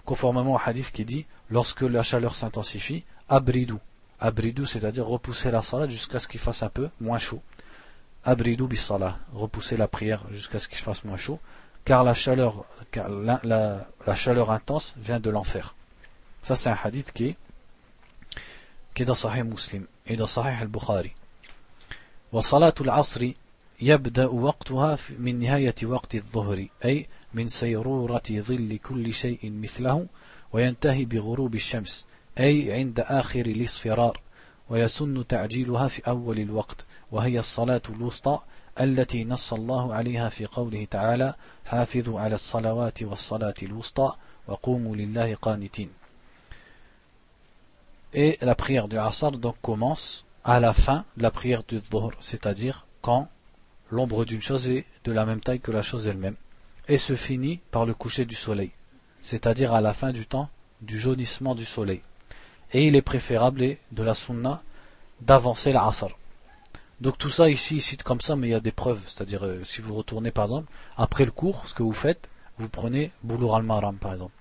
Conformément 0.03 0.55
au 0.55 0.59
hadith 0.61 0.91
qui 0.91 1.05
dit 1.05 1.25
lorsque 1.49 1.83
la 1.83 2.03
chaleur 2.03 2.35
s'intensifie, 2.35 3.05
abridou. 3.29 3.79
Abridou, 4.19 4.65
c'est-à-dire 4.65 5.05
repousser 5.05 5.49
la 5.49 5.61
salat 5.61 5.87
jusqu'à 5.87 6.19
ce 6.19 6.27
qu'il 6.27 6.41
fasse 6.41 6.63
un 6.63 6.69
peu 6.69 6.89
moins 6.99 7.17
chaud. 7.17 7.41
Abridou 8.25 8.67
bis 8.67 8.91
repousser 9.33 9.77
la 9.77 9.87
prière 9.87 10.25
jusqu'à 10.31 10.59
ce 10.59 10.67
qu'il 10.67 10.79
fasse 10.79 11.05
moins 11.05 11.15
chaud 11.15 11.39
car 11.85 12.03
la 12.03 12.13
chaleur, 12.13 12.65
la, 12.93 13.39
la 14.05 14.15
chaleur 14.15 14.51
intense 14.51 14.93
vient 14.97 15.21
de 15.21 15.29
l'enfer. 15.29 15.75
Ça 16.41 16.57
c'est 16.57 16.69
un 16.69 16.77
hadith 16.83 17.13
qui 17.13 17.27
est, 17.27 17.37
Sahih 18.95 19.43
Muslim 19.43 19.87
et 20.05 20.15
dans 20.15 20.27
Sahih 20.27 20.61
al-Bukhari. 20.61 21.13
وصلاة 22.33 22.73
العصر 22.81 23.31
يبدأ 23.81 24.25
وقتها 24.25 24.97
من 25.19 25.39
نهاية 25.39 25.75
وقت 25.83 26.15
الظهر 26.15 26.67
أي 26.85 27.07
من 27.33 27.47
سيرورة 27.47 28.23
ظل 28.31 28.77
كل 28.77 29.13
شيء 29.13 29.39
مثله 29.43 30.07
وينتهي 30.53 31.05
بغروب 31.05 31.55
الشمس 31.55 32.05
أي 32.39 32.71
عند 32.73 32.99
آخر 32.99 33.45
الاصفرار 33.45 34.21
ويسن 34.69 35.27
تعجيلها 35.27 35.87
في 35.87 36.01
أول 36.07 36.39
الوقت 36.39 36.85
وهي 37.11 37.39
الصلاة 37.39 37.81
الوسطى 37.89 38.39
التي 38.79 39.23
نص 39.23 39.53
الله 39.53 39.93
عليها 39.93 40.29
في 40.29 40.45
قوله 40.45 40.85
تعالى 40.85 41.33
حافظوا 41.65 42.19
على 42.19 42.35
الصلوات 42.35 43.03
والصلاة 43.03 43.53
الوسطى 43.63 44.15
وقوموا 44.47 44.95
لله 44.95 45.35
قانتين 45.35 45.89
Et 48.13 48.37
la 48.41 48.53
prière 48.53 48.87
du 48.87 48.97
Asr 48.97 49.31
donc 49.31 49.55
commence 49.61 50.25
à 50.43 50.59
la 50.59 50.73
fin 50.73 51.03
de 51.17 51.23
la 51.23 51.31
prière 51.31 51.63
du 51.63 51.79
Dhuhr, 51.79 52.11
c'est-à-dire 52.19 52.85
quand 53.01 53.27
l'ombre 53.89 54.23
d'une 54.23 54.41
chose 54.41 54.69
est 54.69 54.85
de 55.03 55.11
la 55.11 55.25
même 55.25 55.39
taille 55.39 55.59
que 55.59 55.71
la 55.71 55.81
chose 55.81 56.07
elle-même, 56.07 56.35
et 56.87 56.97
se 56.97 57.15
finit 57.15 57.59
par 57.71 57.85
le 57.85 57.93
coucher 57.93 58.25
du 58.25 58.35
soleil, 58.35 58.71
c'est-à-dire 59.23 59.73
à 59.73 59.81
la 59.81 59.93
fin 59.93 60.11
du 60.11 60.27
temps 60.27 60.49
du 60.81 60.99
jaunissement 60.99 61.55
du 61.55 61.65
soleil. 61.65 62.01
Et 62.71 62.85
il 62.85 62.95
est 62.95 63.01
préférable 63.01 63.77
de 63.91 64.03
la 64.03 64.13
sunna 64.13 64.61
d'avancer 65.21 65.71
l'Asr. 65.71 66.09
Donc 67.01 67.17
tout 67.17 67.29
ça 67.29 67.49
ici, 67.49 67.77
il 67.77 67.81
cite 67.81 68.03
comme 68.03 68.21
ça, 68.21 68.35
mais 68.35 68.47
il 68.47 68.51
y 68.51 68.55
a 68.55 68.59
des 68.59 68.71
preuves. 68.71 69.01
C'est-à-dire, 69.07 69.45
euh, 69.45 69.63
si 69.63 69.81
vous 69.81 69.95
retournez 69.95 70.31
par 70.31 70.45
exemple, 70.45 70.71
après 70.97 71.25
le 71.25 71.31
cours, 71.31 71.67
ce 71.67 71.73
que 71.73 71.83
vous 71.83 71.93
faites, 71.93 72.29
vous 72.57 72.69
prenez 72.69 73.11
Boulour 73.23 73.55
al-Maram 73.55 73.97
par 73.97 74.13
exemple. 74.13 74.33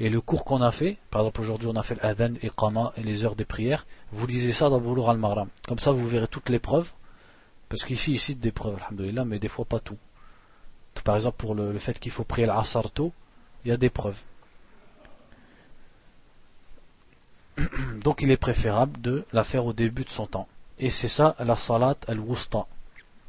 Et 0.00 0.08
le 0.08 0.22
cours 0.22 0.46
qu'on 0.46 0.62
a 0.62 0.70
fait, 0.70 0.96
par 1.10 1.20
exemple 1.20 1.42
aujourd'hui 1.42 1.68
on 1.68 1.76
a 1.76 1.82
fait 1.82 2.02
l'Adhan, 2.02 2.32
et 2.42 2.50
Qama 2.50 2.94
et 2.96 3.02
les 3.02 3.26
heures 3.26 3.36
des 3.36 3.44
prières, 3.44 3.86
vous 4.12 4.26
lisez 4.26 4.54
ça 4.54 4.70
dans 4.70 4.80
Boulour 4.80 5.10
al-Maram. 5.10 5.48
Comme 5.68 5.78
ça 5.78 5.92
vous 5.92 6.08
verrez 6.08 6.26
toutes 6.26 6.48
les 6.48 6.58
preuves, 6.58 6.90
parce 7.68 7.84
qu'ici 7.84 8.12
il 8.12 8.18
cite 8.18 8.40
des 8.40 8.50
preuves, 8.50 8.78
alhamdoulilah, 8.80 9.26
mais 9.26 9.38
des 9.38 9.48
fois 9.48 9.66
pas 9.66 9.78
tout. 9.78 9.98
Par 11.04 11.16
exemple 11.16 11.36
pour 11.36 11.54
le, 11.54 11.78
fait 11.78 11.98
qu'il 11.98 12.12
faut 12.12 12.24
prier 12.24 12.46
l'Asar 12.46 12.90
tôt, 12.90 13.12
il 13.64 13.68
y 13.68 13.72
a 13.72 13.76
des 13.76 13.90
preuves. 13.90 14.20
Donc 18.02 18.22
il 18.22 18.30
est 18.30 18.38
préférable 18.38 18.98
de 19.02 19.26
la 19.34 19.44
faire 19.44 19.66
au 19.66 19.74
début 19.74 20.04
de 20.04 20.10
son 20.10 20.26
temps. 20.26 20.48
Et 20.78 20.88
c'est 20.88 21.08
ça 21.08 21.36
la 21.38 21.56
salat 21.56 21.96
al-wusta. 22.08 22.66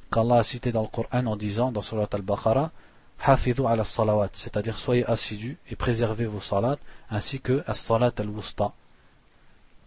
Qu'Allah 0.10 0.38
a 0.38 0.44
cité 0.44 0.72
dans 0.72 0.84
le 0.84 0.88
Coran 0.88 1.26
en 1.26 1.36
disant 1.36 1.74
dans 1.74 1.82
salat 1.82 2.08
al-Baqarah, 2.14 2.72
Hafidhu 3.24 3.68
ala 3.68 3.84
salawat, 3.84 4.30
c'est-à-dire 4.34 4.78
soyez 4.78 5.06
assidus 5.06 5.58
et 5.70 5.76
préservez 5.76 6.26
vos 6.26 6.42
salats, 6.42 6.80
ainsi 7.10 7.40
que 7.40 7.64
la 7.68 7.74
salat 7.74 8.14
al-wusta. 8.18 8.72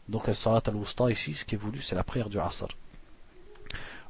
Donc 0.08 0.26
la 0.26 0.34
salat 0.34 0.62
al-wusta 0.68 1.10
ici, 1.10 1.34
ce 1.34 1.44
qui 1.44 1.56
est 1.56 1.58
voulu, 1.58 1.80
c'est 1.80 1.96
la 1.96 2.04
prière 2.04 2.28
du 2.28 2.38
Asr. 2.38 2.68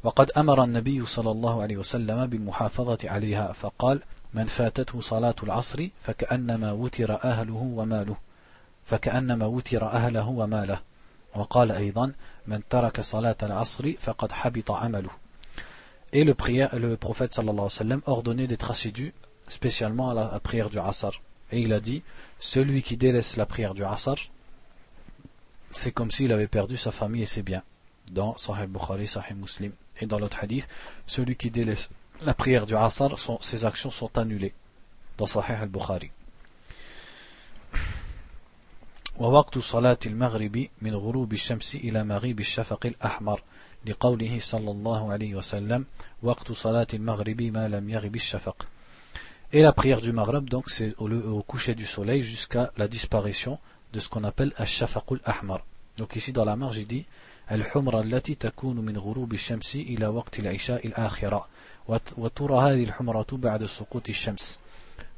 وقد 0.05 0.31
أمر 0.31 0.65
النبي 0.65 1.07
صلى 1.07 1.31
الله 1.31 1.63
عليه 1.63 1.77
وسلم 1.77 2.27
بالمحافظة 2.27 2.99
عليها 3.05 3.53
فقال 3.53 4.03
من 4.35 4.47
فاتته 4.47 5.01
صلاة 5.01 5.35
العصر 5.43 5.89
فكأنما 6.01 6.73
وتر 6.73 7.25
أهله 7.25 7.73
وماله 7.77 8.17
فكأنما 8.85 9.47
وتر 9.47 9.87
أهله 9.87 10.29
وماله 10.29 10.81
وقال 11.37 11.73
أيضا 11.73 12.13
من 12.47 12.61
ترك 12.71 13.01
صلاة 13.01 13.37
العصر 13.43 13.93
فقد 14.01 14.33
حبط 14.33 14.71
عمله 14.71 15.11
Et 16.14 16.24
le, 16.24 16.34
prière, 16.34 16.76
le 16.78 16.98
prophète 16.98 17.34
sallallahu 17.34 17.54
alayhi 17.54 17.64
wa 17.64 17.70
sallam 17.70 18.02
ordonnait 18.06 18.48
d'être 18.48 18.72
assidu 18.72 19.14
spécialement 19.48 20.10
à 20.10 20.14
la, 20.14 20.26
à 20.26 20.34
la 20.34 20.40
prière 20.40 20.70
du 20.70 20.80
Asr. 20.80 21.22
Et 21.52 21.62
il 21.62 21.74
a 21.74 21.80
dit, 21.80 22.04
celui 22.40 22.82
qui 22.82 22.98
délaisse 22.98 23.38
la 23.38 23.46
prière 23.46 23.74
du 23.74 23.84
Asr, 23.84 24.16
c'est 25.72 25.92
comme 25.92 26.12
s'il 26.12 26.34
avait 26.34 26.48
perdu 26.48 26.78
sa 26.78 26.92
famille 26.92 27.24
et 27.24 27.28
ses 27.28 27.44
biens. 27.44 27.64
Dans 28.12 28.36
Sahih 28.38 28.68
Bukhari, 28.68 29.08
Sahih 29.08 29.36
Muslim. 29.36 29.72
Et 30.02 30.06
dans 30.06 30.18
l'autre 30.18 30.40
hadith, 30.42 30.68
celui 31.06 31.36
qui 31.36 31.52
délaisse 31.52 31.90
la 32.24 32.34
prière 32.34 32.66
du 32.66 32.76
Asr, 32.76 33.18
son, 33.20 33.40
ses 33.42 33.66
actions 33.66 33.92
sont 33.92 34.18
annulées. 34.18 34.54
Dans 35.18 35.28
Sahih 35.28 35.54
al-Bukhari. 35.62 36.12
ووقت 39.20 39.58
صلاة 39.60 39.98
المغرب 40.06 40.68
من 40.82 40.96
غروب 40.96 41.34
الشمس 41.34 41.76
إلى 41.76 42.04
مغيب 42.04 42.40
الشفق 42.40 42.86
الأحمر 42.86 43.42
لقوله 43.86 44.40
صلى 44.40 44.72
الله 44.72 45.12
عليه 45.12 45.36
وسلم 45.36 45.86
وقت 46.24 46.52
صلاة 46.52 46.88
المغرب 46.94 47.42
ما 47.42 47.68
لم 47.68 47.90
يغب 47.90 48.16
الشفق 48.16 48.68
Et 49.52 49.64
la 49.64 49.74
prière 49.74 50.00
du 50.00 50.12
Maghreb, 50.12 50.48
donc, 50.48 50.70
c'est 50.70 50.94
au, 51.00 51.10
au, 51.10 51.42
coucher 51.42 51.74
du 51.74 51.84
soleil 51.84 52.22
jusqu'à 52.22 52.72
la 52.78 52.88
disparition 52.88 53.58
de 53.94 54.00
ce 54.00 54.08
qu'on 54.08 54.24
appelle 54.24 54.54
Ash-Shafaqul 54.58 55.22
Ahmar. 55.26 55.66
Donc 55.98 56.16
ici 56.16 56.32
dans 56.32 56.46
la 56.46 56.56
marge 56.56 56.78
il 56.78 56.88
dit 56.88 57.06
الحمرة 57.52 58.02
التي 58.02 58.36
تكون 58.36 58.76
من 58.76 58.98
غروب 58.98 59.34
الشمس 59.34 59.76
إلى 59.76 60.08
وقت 60.08 60.40
العشاء 60.40 60.88
الآخرة 60.88 61.48
وترى 62.18 62.58
هذه 62.58 62.84
الحمرة 62.84 63.28
بعد 63.32 63.66
سقوط 63.66 64.10
الشمس 64.10 64.60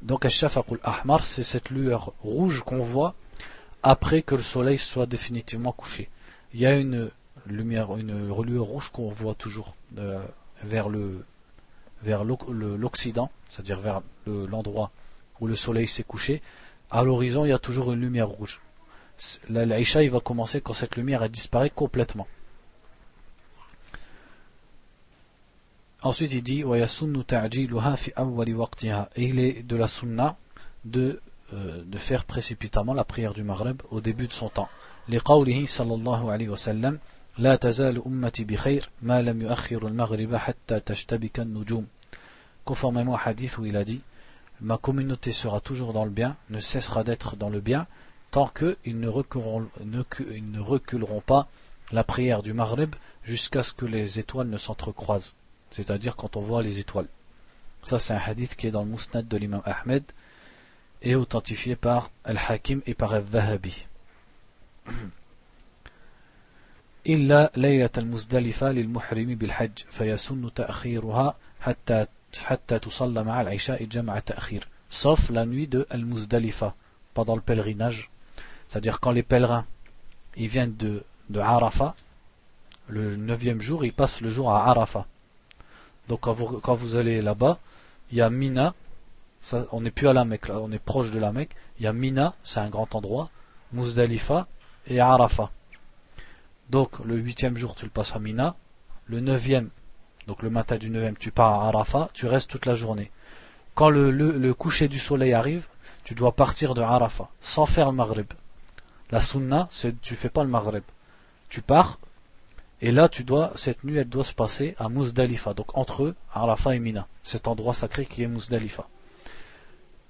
donc 0.01 0.25
Ash-Shafaqul 0.25 0.79
Ahmar 0.83 1.23
c'est 1.25 1.43
cette 1.43 1.69
lueur 1.69 2.13
rouge 2.23 2.63
qu'on 2.63 2.81
voit 2.81 3.13
après 3.83 4.21
que 4.21 4.35
le 4.35 4.41
soleil 4.41 4.77
soit 4.77 5.05
définitivement 5.05 5.73
couché 5.73 6.09
il 6.53 6.61
y 6.61 6.65
a 6.65 6.75
une 6.77 7.11
une 7.48 8.30
reliure 8.30 8.64
rouge 8.64 8.90
qu'on 8.90 9.08
voit 9.08 9.34
toujours 9.34 9.74
euh, 9.98 10.22
vers 10.62 10.88
le 10.88 11.24
vers 12.02 12.24
l'occident, 12.24 13.30
c'est-à-dire 13.50 13.80
vers 13.80 14.02
l'endroit 14.26 14.90
où 15.40 15.46
le 15.46 15.56
soleil 15.56 15.88
s'est 15.88 16.02
couché, 16.02 16.42
à 16.90 17.02
l'horizon, 17.02 17.44
il 17.44 17.48
y 17.48 17.52
a 17.52 17.58
toujours 17.58 17.92
une 17.92 18.00
lumière 18.00 18.28
rouge. 18.28 18.60
L'Aïcha, 19.48 20.02
il 20.02 20.10
va 20.10 20.20
commencer 20.20 20.60
quand 20.60 20.74
cette 20.74 20.96
lumière 20.96 21.22
elle 21.22 21.30
disparaît 21.30 21.70
complètement. 21.70 22.26
Ensuite, 26.02 26.34
il 26.34 26.42
dit 26.42 26.62
Et 26.62 29.24
il 29.24 29.40
est 29.40 29.62
de 29.62 29.76
la 29.76 29.88
sunna 29.88 30.36
de, 30.84 31.20
euh, 31.52 31.82
de 31.84 31.98
faire 31.98 32.24
précipitamment 32.24 32.94
la 32.94 33.04
prière 33.04 33.32
du 33.32 33.42
Maghreb 33.42 33.82
au 33.90 34.00
début 34.00 34.28
de 34.28 34.32
son 34.32 34.48
temps. 34.48 34.68
sallallahu 35.08 36.28
alayhi 36.28 36.48
wa 36.48 36.56
sallam 36.56 36.98
لا 37.37 37.55
تزال 37.55 38.01
أمتي 38.05 38.43
بخير 38.43 38.89
ما 39.01 39.21
لم 39.21 39.41
يؤخر 39.41 39.87
المغرب 39.87 40.35
حتى 40.35 40.79
تشتبك 40.79 41.39
النجوم 41.39 41.87
conformément 42.65 43.13
au 43.13 43.29
hadith 43.29 43.57
où 43.57 43.65
il 43.65 43.75
a 43.75 43.83
dit 43.83 44.01
Ma 44.61 44.77
communauté 44.77 45.31
sera 45.31 45.59
toujours 45.59 45.91
dans 45.91 46.05
le 46.05 46.11
bien, 46.11 46.37
ne 46.51 46.59
cessera 46.59 47.03
d'être 47.03 47.35
dans 47.35 47.49
le 47.49 47.59
bien, 47.59 47.87
tant 48.29 48.47
qu'ils 48.47 48.99
ne, 48.99 49.07
reculeront, 49.07 49.67
ne 49.83 50.59
reculeront 50.59 51.21
pas 51.21 51.47
la 51.91 52.03
prière 52.03 52.43
du 52.43 52.53
Maghreb 52.53 52.95
jusqu'à 53.23 53.63
ce 53.63 53.73
que 53.73 53.85
les 53.85 54.19
étoiles 54.19 54.49
ne 54.49 54.57
s'entrecroisent, 54.57 55.35
c'est-à-dire 55.71 56.15
quand 56.15 56.37
on 56.37 56.41
voit 56.41 56.61
les 56.61 56.79
étoiles. 56.79 57.07
Ça, 57.81 57.97
c'est 57.97 58.13
un 58.13 58.21
hadith 58.23 58.55
qui 58.55 58.67
est 58.67 58.71
dans 58.71 58.83
le 58.83 58.89
Mousnad 58.89 59.27
de 59.27 59.37
l'imam 59.37 59.63
Ahmed 59.65 60.03
et 61.01 61.15
authentifié 61.15 61.75
par 61.75 62.11
Al-Hakim 62.23 62.81
et 62.85 62.93
par 62.93 63.13
Al-Zahabi. 63.13 63.87
إلا 67.07 67.51
ليلة 67.57 67.89
المزدلفة 67.97 68.71
للمحرم 68.71 69.35
بالحج 69.35 69.77
فيسن 69.89 70.53
تأخيرها 70.53 71.35
حتى 71.61 72.05
sauf 74.89 75.29
la 75.29 75.45
nuit 75.45 75.67
de 75.67 75.87
Al-Muzdalifa 75.89 76.75
pendant 77.13 77.35
le 77.35 77.41
pèlerinage 77.41 78.09
c'est-à-dire 78.67 78.99
quand 78.99 79.11
les 79.11 79.23
pèlerins 79.23 79.65
ils 80.37 80.47
viennent 80.47 80.75
de, 80.75 81.03
de 81.29 81.39
Arafat 81.39 81.95
le 82.87 83.15
neuvième 83.15 83.61
jour 83.61 83.83
ils 83.85 83.93
passent 83.93 84.21
le 84.21 84.29
jour 84.29 84.51
à 84.51 84.69
Arafat 84.69 85.05
donc 86.07 86.21
quand 86.21 86.33
vous, 86.33 86.59
quand 86.59 86.75
vous 86.75 86.95
allez 86.95 87.21
là-bas 87.21 87.59
il 88.11 88.17
y 88.17 88.21
a 88.21 88.29
Mina 88.29 88.73
on 89.71 89.81
n'est 89.81 89.91
plus 89.91 90.07
à 90.07 90.13
la 90.13 90.25
Mecque 90.25 90.49
on 90.49 90.71
est 90.71 90.79
proche 90.79 91.11
de 91.11 91.19
la 91.19 91.31
Mecque 91.31 91.55
il 91.79 91.83
y 91.83 91.87
a 91.87 91.93
Mina 91.93 92.33
c'est 92.43 92.59
un 92.59 92.69
grand 92.69 92.93
endroit 92.95 93.29
Muzdalifa 93.73 94.47
et 94.87 94.99
Arafat 94.99 95.51
donc 96.70 96.98
le 97.04 97.16
huitième 97.16 97.56
jour 97.56 97.74
tu 97.74 97.84
le 97.84 97.90
passes 97.90 98.14
à 98.14 98.18
Mina 98.18 98.56
le 99.06 99.20
neuvième 99.20 99.70
donc 100.26 100.42
le 100.42 100.50
matin 100.50 100.76
du 100.76 100.90
9e, 100.90 101.16
tu 101.16 101.30
pars 101.30 101.60
à 101.60 101.68
Arafat, 101.68 102.10
tu 102.12 102.26
restes 102.26 102.50
toute 102.50 102.66
la 102.66 102.74
journée. 102.74 103.10
Quand 103.74 103.90
le, 103.90 104.52
coucher 104.54 104.88
du 104.88 104.98
soleil 104.98 105.32
arrive, 105.32 105.66
tu 106.02 106.14
dois 106.14 106.32
partir 106.32 106.74
de 106.74 106.82
Arafat, 106.82 107.28
sans 107.40 107.66
faire 107.66 107.90
le 107.90 107.96
Maghreb. 107.96 108.26
La 109.10 109.20
sunna, 109.20 109.68
c'est 109.70 110.00
tu 110.00 110.16
fais 110.16 110.28
pas 110.28 110.42
le 110.42 110.50
Maghreb. 110.50 110.82
Tu 111.48 111.62
pars, 111.62 112.00
et 112.80 112.90
là 112.90 113.08
tu 113.08 113.22
dois, 113.22 113.52
cette 113.54 113.84
nuit 113.84 113.98
elle 113.98 114.08
doit 114.08 114.24
se 114.24 114.32
passer 114.32 114.74
à 114.78 114.88
Muzdalifa, 114.88 115.54
donc 115.54 115.76
entre 115.76 116.04
eux, 116.04 116.16
Arafat 116.32 116.74
et 116.74 116.80
Mina, 116.80 117.06
cet 117.22 117.46
endroit 117.46 117.74
sacré 117.74 118.04
qui 118.04 118.22
est 118.22 118.28
Muzdalifa. 118.28 118.88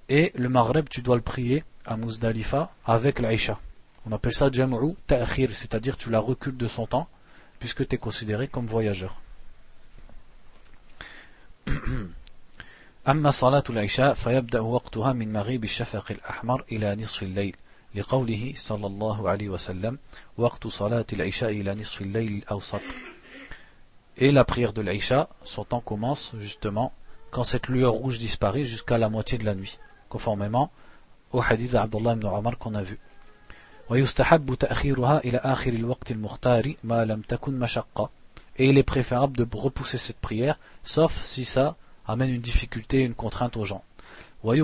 Et 0.09 0.33
le 0.35 0.49
Maghreb, 0.49 0.89
tu 0.89 1.03
dois 1.03 1.17
le 1.17 1.23
prier 1.23 1.65
à 1.85 1.97
Muzdalifa 1.97 2.71
avec 2.87 3.19
l'Aïcha. 3.19 3.59
On 4.06 4.12
appelle 4.12 4.34
ça 4.34 4.52
Jam'u 4.52 4.95
Ta'khir, 5.08 5.52
c'est-à-dire 5.54 5.97
tu 5.97 6.10
la 6.10 6.20
recules 6.20 6.58
de 6.58 6.68
son 6.68 6.88
temps, 6.88 7.08
puisque 7.60 7.88
tu 7.88 7.95
es 7.95 7.99
considéré 7.99 8.47
comme 8.47 8.66
voyageur. 8.66 9.16
أما 13.08 13.32
صلاة 13.32 13.64
العشاء 13.70 14.14
فيبدأ 14.14 14.60
وقتها 14.60 15.14
من 15.14 15.34
مغيب 15.34 15.64
الشفق 15.64 16.12
الأحمر 16.12 16.64
إلى 16.72 16.95
نصف 16.95 17.24
الليل 17.24 17.56
لقوله 17.95 18.54
صلى 18.56 18.88
الله 18.88 19.30
عليه 19.30 19.49
وسلم 19.49 19.97
وقت 20.38 20.68
صلاة 20.68 21.06
العشاء 21.14 21.49
إلى 21.49 21.76
نصف 21.76 22.02
الليل 22.02 22.32
الأوسط 22.38 22.82
Et 24.18 24.32
la 24.32 24.43
prière 24.43 24.74
de 24.74 24.82
l'Aïcha, 24.82 25.30
son 25.43 25.64
temps 25.64 25.80
commence 25.80 26.36
justement 26.38 26.93
quand 27.32 27.43
cette 27.43 27.70
lueur 27.70 27.93
rouge 27.93 28.20
disparaît 28.20 28.66
jusqu'à 28.66 28.97
la 28.97 29.10
moitié 29.10 29.38
de 29.38 29.45
la 29.45 29.56
nuit, 29.56 29.80
conformément 30.10 30.70
au 31.32 31.41
hadith 31.41 31.72
d'Abdullah 31.72 32.14
ibn 32.14 32.28
Omar 32.28 32.58
qu'on 32.58 32.76
a 32.76 32.84
vu. 32.84 32.99
ويستحب 33.89 34.54
تأخيرها 34.54 35.18
إلى 35.18 35.38
آخر 35.38 35.74
الوقت 35.74 36.12
المختار 36.12 36.74
ما 36.84 37.06
لم 37.06 37.22
تكن 37.22 37.60
مشقة 37.60 38.10
et 38.58 38.66
il 38.66 38.78
est 38.78 38.84
préférable 38.84 39.38
de 39.38 39.47
repousser 39.58 39.97
cette 39.97 40.20
prière, 40.20 40.60
sauf 40.84 41.24
si 41.24 41.45
ça 41.45 41.78
amène 42.06 42.32
une 42.32 42.41
difficulté 42.41 42.99
et 42.99 43.06
une 43.06 43.16
contrainte 43.16 43.58
aux 43.58 43.66
gens. 43.66 43.84
Et 44.43 44.62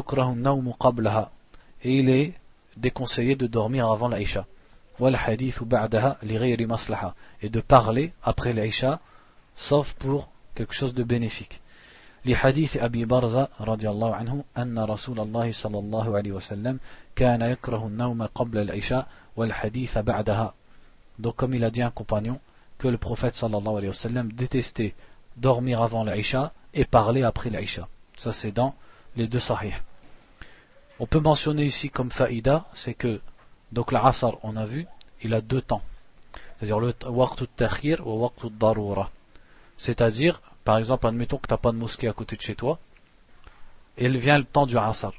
il 1.84 2.10
est 2.10 2.34
déconseillé 2.76 3.36
de 3.36 3.48
dormir 3.48 3.90
avant 3.90 4.08
l'Aïcha. 4.08 4.46
Et 5.00 7.50
de 7.50 7.62
parler 7.62 8.14
après 8.24 8.54
l'Aïcha, 8.54 9.00
sauf 9.56 9.94
pour 9.94 10.30
quelque 10.54 10.74
chose 10.74 10.94
de 10.94 11.04
bénéfique. 11.04 11.61
لحديث 12.26 12.78
أبي 12.78 13.06
برزة 13.06 13.48
رضي 13.60 13.90
الله 13.90 14.16
عنه 14.16 14.44
أن 14.58 14.80
رسول 14.80 15.20
الله 15.20 15.52
صلى 15.52 15.80
الله 15.80 16.18
عليه 16.18 16.32
وسلم 16.32 16.80
كان 17.16 17.42
يكره 17.42 17.88
النوم 17.88 18.24
قبل 18.24 18.58
العشاء 18.58 19.08
والحديث 19.36 19.98
بعدها. 19.98 20.54
Donc 21.20 21.36
comme 21.36 21.54
il 21.54 21.64
a 21.64 21.72
dit 21.72 21.82
un 21.82 21.92
compagnon, 21.92 22.40
que 22.78 22.88
le 22.88 22.98
prophète 22.98 23.36
sallallahu 23.36 23.78
alayhi 23.78 23.88
wa 23.88 23.94
sallam 23.94 24.32
détestait 24.32 24.94
dormir 25.36 25.82
avant 25.82 26.04
l'Aïcha 26.04 26.54
et 26.74 26.86
parler 26.86 27.24
après 27.24 27.50
l'Aïcha. 27.50 27.88
Ça 28.18 28.32
c'est 28.32 28.52
dans 28.52 28.76
les 29.16 29.28
deux 29.28 29.40
sahih. 29.40 29.74
On 31.00 31.06
peut 31.06 31.20
mentionner 31.20 31.66
ici 31.66 31.90
comme 31.90 32.12
faïda, 32.12 32.66
c'est 32.74 32.94
que 32.94 33.22
donc 33.72 33.92
l'Asr, 33.92 34.38
on 34.44 34.56
a 34.56 34.66
vu, 34.66 34.88
il 35.22 35.34
a 35.34 35.42
deux 35.42 35.62
temps. 35.62 35.82
C'est-à-dire 36.58 36.80
le 36.80 36.94
waqtu 37.08 37.48
takhir 37.48 38.06
ou 38.06 38.22
waqtu 38.22 38.50
darura. 38.50 39.12
C'est-à-dire, 39.78 40.42
par 40.65 40.79
exemple, 40.79 41.07
admettons 41.07 41.39
que 41.39 41.49
tu 41.49 41.53
n'as 41.53 41.59
pas 41.59 41.73
de 41.73 41.77
mosquée 41.77 42.09
à 42.09 42.13
côté 42.13 42.37
de 42.37 42.41
chez 42.41 42.55
toi, 42.55 42.79
et 43.99 44.07
il 44.07 44.17
vient 44.19 44.39
le 44.39 44.45
temps 44.45 44.67
du 44.67 44.79
Asr. 44.79 45.13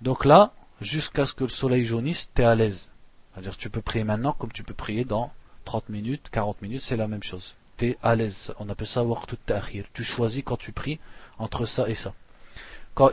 Donc 0.00 0.24
là, 0.24 0.52
jusqu'à 0.80 1.24
ce 1.24 1.34
que 1.34 1.44
le 1.44 1.50
soleil 1.50 1.84
jaunisse, 1.84 2.30
tu 2.34 2.42
es 2.42 2.44
à 2.44 2.54
l'aise. 2.54 2.90
C'est-à-dire 3.32 3.56
tu 3.56 3.70
peux 3.70 3.80
prier 3.80 4.04
maintenant 4.04 4.32
comme 4.32 4.52
tu 4.52 4.62
peux 4.62 4.74
prier 4.74 5.04
dans 5.04 5.32
30 5.64 5.88
minutes, 5.88 6.28
40 6.30 6.62
minutes, 6.62 6.82
c'est 6.82 6.96
la 6.96 7.08
même 7.08 7.22
chose. 7.22 7.54
Tu 7.78 7.90
es 7.90 7.98
à 8.02 8.14
l'aise. 8.16 8.52
On 8.58 8.68
appelle 8.68 8.86
ça 8.86 9.04
waqt 9.04 9.36
ta'khir. 9.46 9.84
Tu 9.92 10.04
choisis 10.04 10.42
quand 10.44 10.56
tu 10.56 10.72
pries 10.72 10.98
entre 11.38 11.66
ça 11.66 11.88
et 11.88 11.94
ça. 11.94 12.12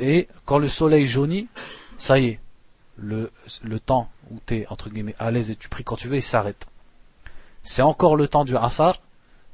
Et 0.02 0.28
quand 0.46 0.58
le 0.58 0.68
soleil 0.68 1.06
jaunit, 1.06 1.48
ça 1.98 2.20
y 2.20 2.28
est, 2.28 2.40
le, 2.98 3.32
le 3.64 3.80
temps 3.80 4.10
où 4.30 4.40
tu 4.46 4.58
es 4.58 4.68
entre 4.68 4.90
guillemets 4.90 5.16
à 5.20 5.32
l'aise 5.32 5.52
et 5.52 5.56
tu 5.56 5.70
pries 5.70 5.84
quand 5.84 5.96
tu 5.96 6.08
veux, 6.08 6.18
il 6.18 6.22
s'arrête. 6.22 6.68
C'est 7.64 7.82
encore 7.82 8.16
le 8.16 8.28
temps 8.28 8.46
du 8.46 8.58
asar, 8.58 9.00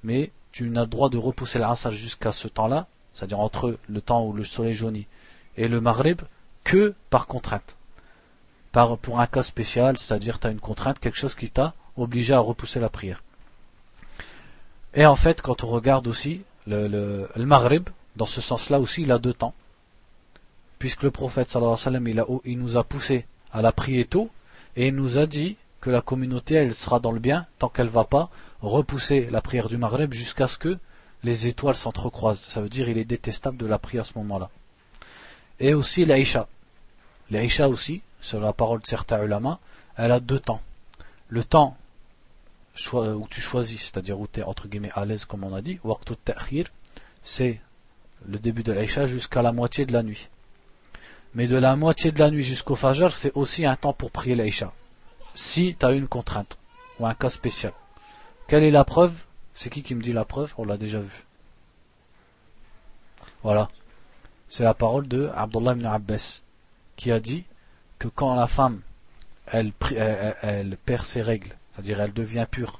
mais 0.04 0.32
tu 0.56 0.70
n'as 0.70 0.86
droit 0.86 1.10
de 1.10 1.18
repousser 1.18 1.60
l'asar 1.60 1.92
jusqu'à 1.92 2.32
ce 2.32 2.48
temps-là, 2.48 2.88
c'est-à-dire 3.14 3.42
entre 3.42 3.78
le 3.90 4.00
temps 4.00 4.26
où 4.26 4.32
le 4.32 4.46
soleil 4.46 4.74
jaunit 4.74 5.06
et 5.58 5.68
le 5.68 5.82
maghrib, 5.82 6.22
que 6.64 6.94
par 7.10 7.28
contrainte. 7.28 7.76
Pour 9.02 9.20
un 9.20 9.28
cas 9.28 9.44
spécial, 9.44 9.98
c'est-à-dire 9.98 10.40
tu 10.40 10.48
as 10.48 10.52
une 10.52 10.62
contrainte, 10.62 11.00
quelque 11.00 11.18
chose 11.18 11.36
qui 11.36 11.50
t'a 11.50 11.74
obligé 11.98 12.34
à 12.34 12.40
repousser 12.40 12.80
la 12.80 12.88
prière. 12.88 13.22
Et 14.94 15.06
en 15.06 15.18
fait, 15.18 15.42
quand 15.42 15.66
on 15.66 15.68
regarde 15.68 16.08
aussi 16.08 16.44
le, 16.68 16.88
le, 16.88 17.46
Maghrib, 17.46 17.90
dans 18.16 18.26
ce 18.26 18.40
sens-là 18.40 18.80
aussi, 18.80 19.02
il 19.02 19.12
a 19.12 19.20
deux 19.20 19.34
temps. 19.34 19.54
Puisque 20.80 21.04
le 21.04 21.12
prophète 21.12 21.50
sallallahu 21.50 21.76
alayhi 21.86 22.16
wa 22.16 22.26
sallam, 22.26 22.42
il, 22.46 22.58
nous 22.58 22.78
a 22.78 22.86
poussé 22.86 23.26
à 23.52 23.62
la 23.62 23.74
prier 23.74 24.06
tôt, 24.06 24.30
et 24.78 24.88
il 24.88 24.96
nous 24.96 25.18
a 25.18 25.26
dit 25.26 25.58
que 25.82 25.90
la 25.90 26.02
communauté, 26.02 26.56
elle 26.56 26.74
sera 26.74 27.02
dans 27.02 27.12
le 27.12 27.20
bien, 27.20 27.46
tant 27.60 27.68
qu'elle 27.68 27.88
ne 27.88 27.92
va 27.92 28.06
pas 28.06 28.30
repousser 28.66 29.28
la 29.30 29.42
prière 29.42 29.68
du 29.68 29.78
Maghrib 29.78 30.12
jusqu'à 30.14 30.48
ce 30.48 30.58
que 30.58 30.78
les 31.24 31.48
étoiles 31.48 31.76
s'entrecroisent. 31.76 32.42
Ça 32.42 32.62
veut 32.62 32.70
dire 32.70 32.90
il 32.90 32.98
est 32.98 33.06
détestable 33.06 33.58
de 33.58 33.66
la 33.66 33.80
prier 33.80 34.00
à 34.00 34.04
ce 34.04 34.14
moment-là. 34.18 34.50
Et 35.60 35.74
aussi 35.74 36.06
l'Aïcha. 36.06 36.48
L'Aïcha 37.32 37.70
aussi, 37.70 38.02
sur 38.22 38.40
la 38.40 38.54
parole 38.54 38.82
de 38.82 38.88
certains 38.88 39.24
ulama, 39.24 39.60
elle 39.98 40.12
a 40.12 40.20
deux 40.20 40.40
temps. 40.40 40.62
Le 41.30 41.44
temps 41.44 41.78
où 42.94 43.28
tu 43.30 43.40
choisis, 43.40 43.84
c'est-à-dire 43.84 44.20
où 44.20 44.28
tu 44.28 44.42
es 44.42 44.44
entre 44.44 44.68
guillemets 44.68 44.92
à 44.94 45.06
l'aise 45.06 45.26
comme 45.26 45.44
on 45.44 45.54
a 45.54 45.62
dit, 45.62 45.80
waqtu 45.84 46.16
ta'khir, 46.18 46.66
c'est 47.24 47.62
le 48.28 48.38
début 48.38 48.64
de 48.64 48.74
l'Aïcha 48.74 49.06
jusqu'à 49.06 49.42
la 49.42 49.52
moitié 49.52 49.86
de 49.86 49.94
la 49.94 50.04
nuit. 50.04 50.28
Mais 51.36 51.48
de 51.48 51.58
la 51.58 51.76
moitié 51.76 52.12
de 52.12 52.20
la 52.20 52.32
nuit 52.32 52.44
jusqu'au 52.44 52.76
Fajr, 52.76 53.12
c'est 53.12 53.32
aussi 53.36 53.66
un 53.66 53.76
temps 53.76 53.94
pour 53.94 54.12
prier 54.12 54.36
l'Aïcha. 54.36 54.74
si 55.36 55.76
tu 55.78 55.86
as 55.86 55.92
une 55.92 56.08
contrainte 56.08 56.58
ou 57.00 57.06
un 57.06 57.14
cas 57.14 57.30
spécial. 57.30 57.74
Quelle 58.48 58.64
est 58.64 58.72
la 58.72 58.84
preuve? 58.84 59.14
C'est 59.54 59.70
qui 59.70 59.84
qui 59.84 59.96
me 59.96 60.02
dit 60.02 60.14
la 60.14 60.26
preuve? 60.26 60.54
On 60.58 60.66
l'a 60.66 60.78
déjà 60.78 61.00
vu. 61.00 61.26
Voilà. 63.44 63.70
C'est 64.50 64.64
la 64.64 64.74
parole 64.74 65.08
de 65.08 65.30
Abdullah 65.36 65.74
ibn 65.74 65.86
Abbas 65.86 66.42
qui 66.96 67.12
a 67.12 67.20
dit 67.20 67.46
que 68.00 68.08
quand 68.08 68.36
la 68.36 68.48
femme 68.48 68.82
elle, 69.48 69.72
perd 69.74 71.06
ses 71.06 71.22
règles, 71.22 71.56
c'est-à-dire 71.74 72.02
elle 72.02 72.14
devient 72.14 72.48
pure, 72.50 72.80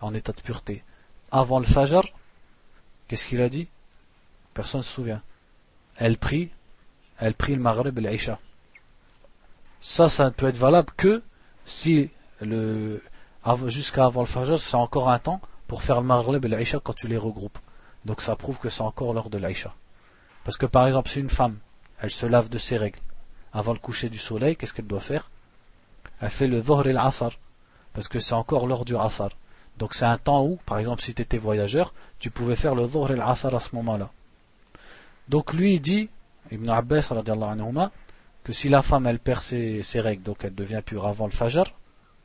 en 0.00 0.14
état 0.14 0.32
de 0.32 0.40
pureté, 0.40 0.82
avant 1.30 1.58
le 1.58 1.64
Fajr, 1.64 2.02
qu'est-ce 3.08 3.26
qu'il 3.26 3.40
a 3.40 3.48
dit? 3.48 3.68
Personne 4.54 4.80
ne 4.80 4.84
se 4.84 4.92
souvient. 4.92 5.22
Elle 5.96 6.18
prie, 6.18 6.50
elle 7.18 7.34
prie 7.34 7.54
le 7.54 7.60
Maghrib 7.60 7.96
et 7.98 8.00
l'Aïcha. 8.00 8.38
Ça, 9.80 10.08
ça 10.08 10.26
ne 10.26 10.30
peut 10.30 10.46
être 10.46 10.56
valable 10.56 10.90
que 10.96 11.22
si 11.64 12.10
le 12.40 13.02
jusqu'à 13.66 14.06
avant 14.06 14.22
le 14.22 14.26
Fajr, 14.26 14.58
c'est 14.58 14.76
encore 14.76 15.08
un 15.08 15.18
temps 15.18 15.40
pour 15.66 15.82
faire 15.82 16.00
le 16.00 16.06
Maghrib 16.06 16.44
et 16.44 16.48
l'Aïcha 16.48 16.80
quand 16.82 16.94
tu 16.94 17.08
les 17.08 17.16
regroupes. 17.16 17.58
Donc 18.04 18.20
ça 18.20 18.36
prouve 18.36 18.58
que 18.58 18.70
c'est 18.70 18.82
encore 18.82 19.14
l'heure 19.14 19.30
de 19.30 19.38
l'Aïcha. 19.38 19.74
Parce 20.44 20.56
que 20.56 20.66
par 20.66 20.86
exemple, 20.86 21.08
si 21.10 21.20
une 21.20 21.30
femme, 21.30 21.58
elle 22.00 22.10
se 22.10 22.26
lave 22.26 22.48
de 22.48 22.58
ses 22.58 22.76
règles 22.76 22.98
avant 23.52 23.72
le 23.72 23.78
coucher 23.78 24.08
du 24.08 24.18
soleil, 24.18 24.56
qu'est-ce 24.56 24.74
qu'elle 24.74 24.86
doit 24.86 25.00
faire? 25.00 25.30
Elle 26.20 26.30
fait 26.30 26.46
le 26.46 26.60
Dhuhr 26.60 26.86
et 26.86 26.92
l'Asr, 26.92 27.30
parce 27.92 28.08
que 28.08 28.20
c'est 28.20 28.34
encore 28.34 28.66
l'heure 28.66 28.84
du 28.84 28.96
Asr. 28.96 29.28
Donc 29.78 29.94
c'est 29.94 30.04
un 30.04 30.18
temps 30.18 30.44
où, 30.44 30.58
par 30.66 30.78
exemple, 30.78 31.02
si 31.02 31.14
tu 31.14 31.22
étais 31.22 31.38
voyageur, 31.38 31.94
tu 32.18 32.30
pouvais 32.30 32.56
faire 32.56 32.74
le 32.74 32.86
Dhuhr 32.86 33.12
et 33.12 33.16
l'Asr 33.16 33.54
à 33.54 33.60
ce 33.60 33.74
moment-là. 33.76 34.10
Donc 35.28 35.52
lui, 35.52 35.74
il 35.74 35.80
dit, 35.80 36.08
Ibn 36.50 36.68
Abbas, 36.68 37.12
que 38.44 38.52
si 38.52 38.68
la 38.68 38.82
femme, 38.82 39.06
elle 39.06 39.18
perd 39.18 39.42
ses, 39.42 39.82
règles, 39.96 40.22
donc 40.22 40.44
elle 40.44 40.54
devient 40.54 40.82
pure 40.84 41.06
avant 41.06 41.26
le 41.26 41.32
Fajr, 41.32 41.64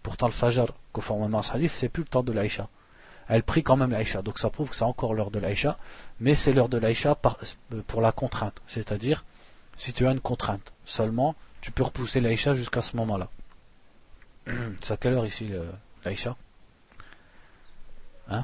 pourtant 0.03 0.27
le 0.27 0.31
Fajr, 0.31 0.67
conformément 0.91 1.39
à 1.39 1.41
ce 1.41 1.53
hadith, 1.53 1.71
c'est 1.71 1.89
plus 1.89 2.03
le 2.03 2.09
temps 2.09 2.23
de 2.23 2.31
l'Aïcha. 2.31 2.67
Elle 3.27 3.43
prie 3.43 3.63
quand 3.63 3.77
même 3.77 3.91
l'Aïcha, 3.91 4.21
donc 4.21 4.39
ça 4.39 4.49
prouve 4.49 4.69
que 4.69 4.75
c'est 4.75 4.83
encore 4.83 5.13
l'heure 5.13 5.31
de 5.31 5.39
l'Aïcha, 5.39 5.77
mais 6.19 6.35
c'est 6.35 6.53
l'heure 6.53 6.69
de 6.69 6.77
l'Aïcha 6.77 7.15
pour 7.87 8.01
la 8.01 8.11
contrainte, 8.11 8.61
c'est-à-dire 8.67 9.23
si 9.77 9.93
tu 9.93 10.05
as 10.05 10.11
une 10.11 10.19
contrainte 10.19 10.73
seulement, 10.85 11.35
tu 11.61 11.71
peux 11.71 11.83
repousser 11.83 12.19
l'Aïcha 12.19 12.53
jusqu'à 12.53 12.81
ce 12.81 12.97
moment-là. 12.97 13.29
c'est 14.81 14.93
à 14.93 14.97
quelle 14.97 15.13
heure 15.13 15.25
ici 15.25 15.49
l'Aïcha? 16.03 16.35
Hein? 18.29 18.43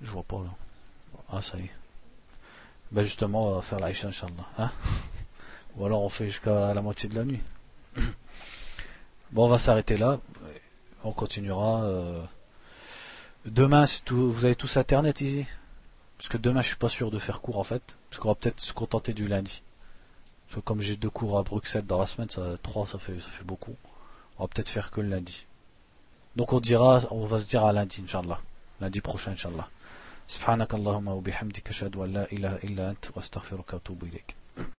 Je 0.00 0.10
vois 0.10 0.22
pas 0.22 0.38
là. 0.38 0.50
Ah 1.30 1.42
ça 1.42 1.58
y 1.58 1.62
est. 1.62 1.70
Ben 2.90 3.02
justement, 3.02 3.48
on 3.48 3.54
va 3.56 3.62
faire 3.62 3.78
l'Aïcha, 3.78 4.08
Inch'Allah. 4.08 4.48
Hein? 4.58 4.70
Ou 5.76 5.86
alors 5.86 6.02
on 6.02 6.08
fait 6.08 6.26
jusqu'à 6.26 6.74
la 6.74 6.82
moitié 6.82 7.08
de 7.08 7.14
la 7.14 7.24
nuit. 7.24 7.40
bon, 9.31 9.45
on 9.45 9.47
va 9.47 9.57
s'arrêter 9.57 9.97
là. 9.97 10.19
On 11.03 11.11
continuera. 11.11 11.83
Euh, 11.83 12.21
demain, 13.45 13.85
vous 14.09 14.45
avez 14.45 14.55
tous 14.55 14.77
Internet 14.77 15.21
ici 15.21 15.45
Parce 16.17 16.29
que 16.29 16.37
demain, 16.37 16.61
je 16.61 16.67
suis 16.67 16.77
pas 16.77 16.89
sûr 16.89 17.11
de 17.11 17.19
faire 17.19 17.41
cours 17.41 17.59
en 17.59 17.63
fait. 17.63 17.97
Parce 18.09 18.19
qu'on 18.19 18.29
va 18.29 18.35
peut-être 18.35 18.59
se 18.59 18.73
contenter 18.73 19.13
du 19.13 19.27
lundi. 19.27 19.61
Parce 20.47 20.61
que 20.61 20.65
comme 20.65 20.81
j'ai 20.81 20.95
deux 20.95 21.09
cours 21.09 21.37
à 21.37 21.43
Bruxelles 21.43 21.85
dans 21.85 21.99
la 21.99 22.07
semaine, 22.07 22.29
ça, 22.29 22.57
trois, 22.63 22.87
ça 22.87 22.97
fait, 22.97 23.19
ça 23.19 23.29
fait 23.29 23.43
beaucoup. 23.43 23.75
On 24.37 24.43
va 24.43 24.47
peut-être 24.47 24.69
faire 24.69 24.91
que 24.91 25.01
le 25.01 25.09
lundi. 25.09 25.45
Donc 26.35 26.53
on 26.53 26.59
dira, 26.59 27.01
on 27.11 27.25
va 27.25 27.39
se 27.39 27.45
dire 27.45 27.65
à 27.65 27.73
lundi, 27.73 28.01
Inch'Allah. 28.03 28.39
Lundi 28.81 29.01
prochain, 29.01 29.31
Inch'Allah. 29.31 29.67
سبحانك 30.27 30.73
اللهم 30.73 31.07
وبحمدك 31.07 31.69
أشهد 31.69 31.95
أن 31.95 32.13
لا 32.13 32.31
إله 32.31 32.55
إلا 32.55 32.89
أنت 32.89 33.05
وأستغفرك 33.15 33.73
وأتوب 33.73 34.03
إليك 34.03 34.35